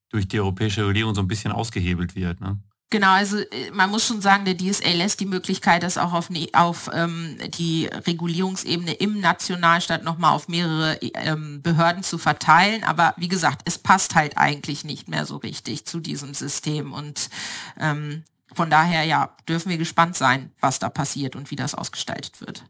durch 0.09 0.28
die 0.28 0.39
europäische 0.39 0.82
Regulierung 0.82 1.15
so 1.15 1.21
ein 1.21 1.28
bisschen 1.28 1.51
ausgehebelt 1.51 2.15
wird. 2.15 2.41
Ne? 2.41 2.59
Genau, 2.93 3.09
also 3.09 3.39
äh, 3.39 3.71
man 3.74 3.89
muss 3.89 4.05
schon 4.05 4.21
sagen, 4.21 4.45
der 4.45 4.55
DSA 4.55 4.91
lässt 4.91 5.19
die 5.19 5.26
Möglichkeit, 5.26 5.82
das 5.82 5.97
auch 5.97 6.13
auf, 6.13 6.30
ne, 6.30 6.47
auf 6.53 6.91
ähm, 6.93 7.39
die 7.57 7.88
Regulierungsebene 7.88 8.93
im 8.93 9.19
Nationalstaat 9.19 10.03
nochmal 10.03 10.36
auf 10.36 10.47
mehrere 10.47 10.99
ähm, 11.01 11.63
Behörden 11.63 12.03
zu 12.03 12.19
verteilen. 12.19 12.84
Aber 12.84 13.15
wie 13.17 13.30
gesagt, 13.30 13.63
es 13.65 13.80
passt 13.80 14.13
halt 14.13 14.38
eigentlich 14.38 14.84
nicht 14.84 15.07
mehr 15.07 15.26
so 15.26 15.38
richtig 15.38 15.86
zu 15.86 15.99
diesem 15.99 16.36
System. 16.36 16.93
Und 16.93 17.32
ähm, 17.80 18.26
von 18.53 18.69
daher, 18.69 19.05
ja, 19.05 19.36
dürfen 19.49 19.71
wir 19.71 19.80
gespannt 19.80 20.15
sein, 20.15 20.51
was 20.59 20.78
da 20.78 20.89
passiert 20.89 21.36
und 21.36 21.49
wie 21.49 21.55
das 21.55 21.74
ausgestaltet 21.74 22.41
wird 22.41 22.63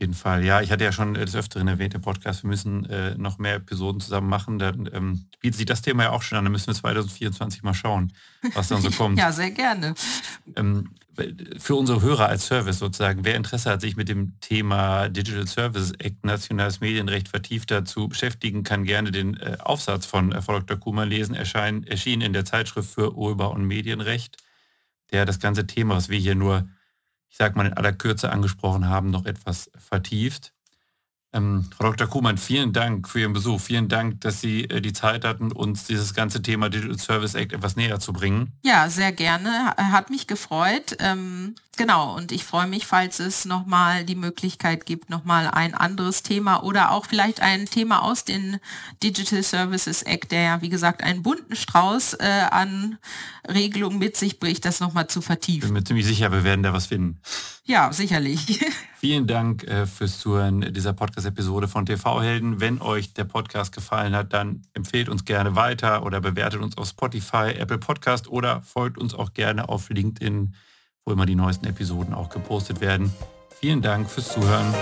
jeden 0.00 0.14
Fall. 0.14 0.44
Ja, 0.44 0.60
ich 0.60 0.72
hatte 0.72 0.84
ja 0.84 0.92
schon 0.92 1.14
des 1.14 1.36
Öfteren 1.36 1.68
erwähnt 1.68 1.94
im 1.94 2.00
Podcast, 2.00 2.42
wir 2.42 2.48
müssen 2.48 2.86
äh, 2.86 3.14
noch 3.16 3.38
mehr 3.38 3.56
Episoden 3.56 4.00
zusammen 4.00 4.28
machen. 4.28 4.58
Dann 4.58 4.88
ähm, 4.92 5.26
bietet 5.40 5.58
sich 5.58 5.66
das 5.66 5.82
Thema 5.82 6.04
ja 6.04 6.10
auch 6.10 6.22
schon 6.22 6.38
an. 6.38 6.44
Dann 6.44 6.52
müssen 6.52 6.68
wir 6.68 6.74
2024 6.74 7.62
mal 7.62 7.74
schauen, 7.74 8.12
was 8.54 8.68
dann 8.68 8.80
so 8.80 8.90
kommt. 8.96 9.18
ja, 9.18 9.30
sehr 9.30 9.50
gerne. 9.50 9.94
Ähm, 10.56 10.90
für 11.58 11.74
unsere 11.74 12.00
Hörer 12.00 12.28
als 12.28 12.46
Service 12.46 12.78
sozusagen, 12.78 13.24
wer 13.24 13.36
Interesse 13.36 13.70
hat, 13.70 13.80
sich 13.80 13.96
mit 13.96 14.08
dem 14.08 14.40
Thema 14.40 15.08
Digital 15.08 15.46
Services 15.46 15.92
Act, 15.98 16.24
nationales 16.24 16.80
Medienrecht 16.80 17.28
vertiefter 17.28 17.84
zu 17.84 18.08
beschäftigen, 18.08 18.62
kann 18.62 18.84
gerne 18.84 19.10
den 19.10 19.36
äh, 19.36 19.58
Aufsatz 19.60 20.06
von 20.06 20.32
äh, 20.32 20.40
Frau 20.40 20.60
Dr. 20.60 20.78
Kuhmann 20.78 21.08
lesen, 21.08 21.34
erscheinen, 21.34 21.84
erschienen 21.84 22.22
in 22.22 22.32
der 22.32 22.44
Zeitschrift 22.44 22.90
für 22.90 23.14
Urheber- 23.14 23.50
und 23.50 23.64
Medienrecht, 23.64 24.36
der 25.12 25.26
das 25.26 25.40
ganze 25.40 25.66
Thema, 25.66 25.96
was 25.96 26.08
wir 26.08 26.18
hier 26.18 26.34
nur 26.34 26.68
ich 27.30 27.36
sage 27.36 27.56
mal 27.56 27.66
in 27.66 27.72
aller 27.72 27.92
Kürze 27.92 28.30
angesprochen 28.30 28.88
haben, 28.88 29.10
noch 29.10 29.24
etwas 29.24 29.70
vertieft. 29.78 30.52
Ähm, 31.32 31.70
Frau 31.76 31.84
Dr. 31.84 32.08
Kuhmann, 32.08 32.38
vielen 32.38 32.72
Dank 32.72 33.08
für 33.08 33.20
Ihren 33.20 33.32
Besuch. 33.32 33.60
Vielen 33.60 33.88
Dank, 33.88 34.20
dass 34.20 34.40
Sie 34.40 34.64
äh, 34.64 34.80
die 34.80 34.92
Zeit 34.92 35.24
hatten, 35.24 35.52
uns 35.52 35.84
dieses 35.84 36.12
ganze 36.12 36.42
Thema 36.42 36.70
Digital 36.70 36.98
Service 36.98 37.34
Act 37.34 37.52
etwas 37.52 37.76
näher 37.76 38.00
zu 38.00 38.12
bringen. 38.12 38.52
Ja, 38.64 38.90
sehr 38.90 39.12
gerne. 39.12 39.74
Hat 39.76 40.10
mich 40.10 40.26
gefreut. 40.26 40.96
Ähm, 40.98 41.54
genau, 41.80 42.14
und 42.14 42.30
ich 42.30 42.44
freue 42.44 42.66
mich, 42.66 42.84
falls 42.86 43.20
es 43.20 43.46
nochmal 43.46 44.04
die 44.04 44.14
Möglichkeit 44.14 44.84
gibt, 44.84 45.08
nochmal 45.08 45.48
ein 45.48 45.74
anderes 45.74 46.22
Thema 46.22 46.62
oder 46.62 46.90
auch 46.90 47.06
vielleicht 47.06 47.40
ein 47.40 47.64
Thema 47.64 48.02
aus 48.02 48.24
dem 48.26 48.58
Digital 49.02 49.42
Services 49.42 50.02
Act, 50.02 50.30
der 50.30 50.42
ja, 50.42 50.60
wie 50.60 50.68
gesagt, 50.68 51.02
einen 51.02 51.22
bunten 51.22 51.56
Strauß 51.56 52.18
äh, 52.20 52.26
an 52.50 52.98
Regelungen 53.48 53.98
mit 53.98 54.14
sich 54.14 54.38
bringt, 54.38 54.66
das 54.66 54.80
nochmal 54.80 55.06
zu 55.06 55.22
vertiefen. 55.22 55.60
Ich 55.60 55.64
bin 55.64 55.72
mir 55.72 55.84
ziemlich 55.84 56.04
sicher, 56.04 56.30
wir 56.30 56.44
werden 56.44 56.62
da 56.62 56.74
was 56.74 56.88
finden. 56.88 57.18
Ja, 57.64 57.90
sicherlich. 57.94 58.60
Vielen 58.98 59.26
Dank 59.26 59.64
äh, 59.64 59.86
fürs 59.86 60.18
Zuhören 60.18 60.74
dieser 60.74 60.92
Podcast-Episode 60.92 61.66
von 61.66 61.86
TV-Helden. 61.86 62.60
Wenn 62.60 62.82
euch 62.82 63.14
der 63.14 63.24
Podcast 63.24 63.74
gefallen 63.74 64.14
hat, 64.14 64.34
dann 64.34 64.66
empfehlt 64.74 65.08
uns 65.08 65.24
gerne 65.24 65.56
weiter 65.56 66.04
oder 66.04 66.20
bewertet 66.20 66.60
uns 66.60 66.76
auf 66.76 66.88
Spotify, 66.88 67.54
Apple 67.56 67.78
Podcast 67.78 68.28
oder 68.28 68.60
folgt 68.60 68.98
uns 68.98 69.14
auch 69.14 69.32
gerne 69.32 69.70
auf 69.70 69.88
LinkedIn, 69.88 70.54
wo 71.04 71.12
immer 71.12 71.26
die 71.26 71.34
neuesten 71.34 71.66
Episoden 71.66 72.14
auch 72.14 72.28
gepostet 72.28 72.80
werden. 72.80 73.14
Vielen 73.60 73.82
Dank 73.82 74.08
fürs 74.08 74.32
Zuhören. 74.32 74.74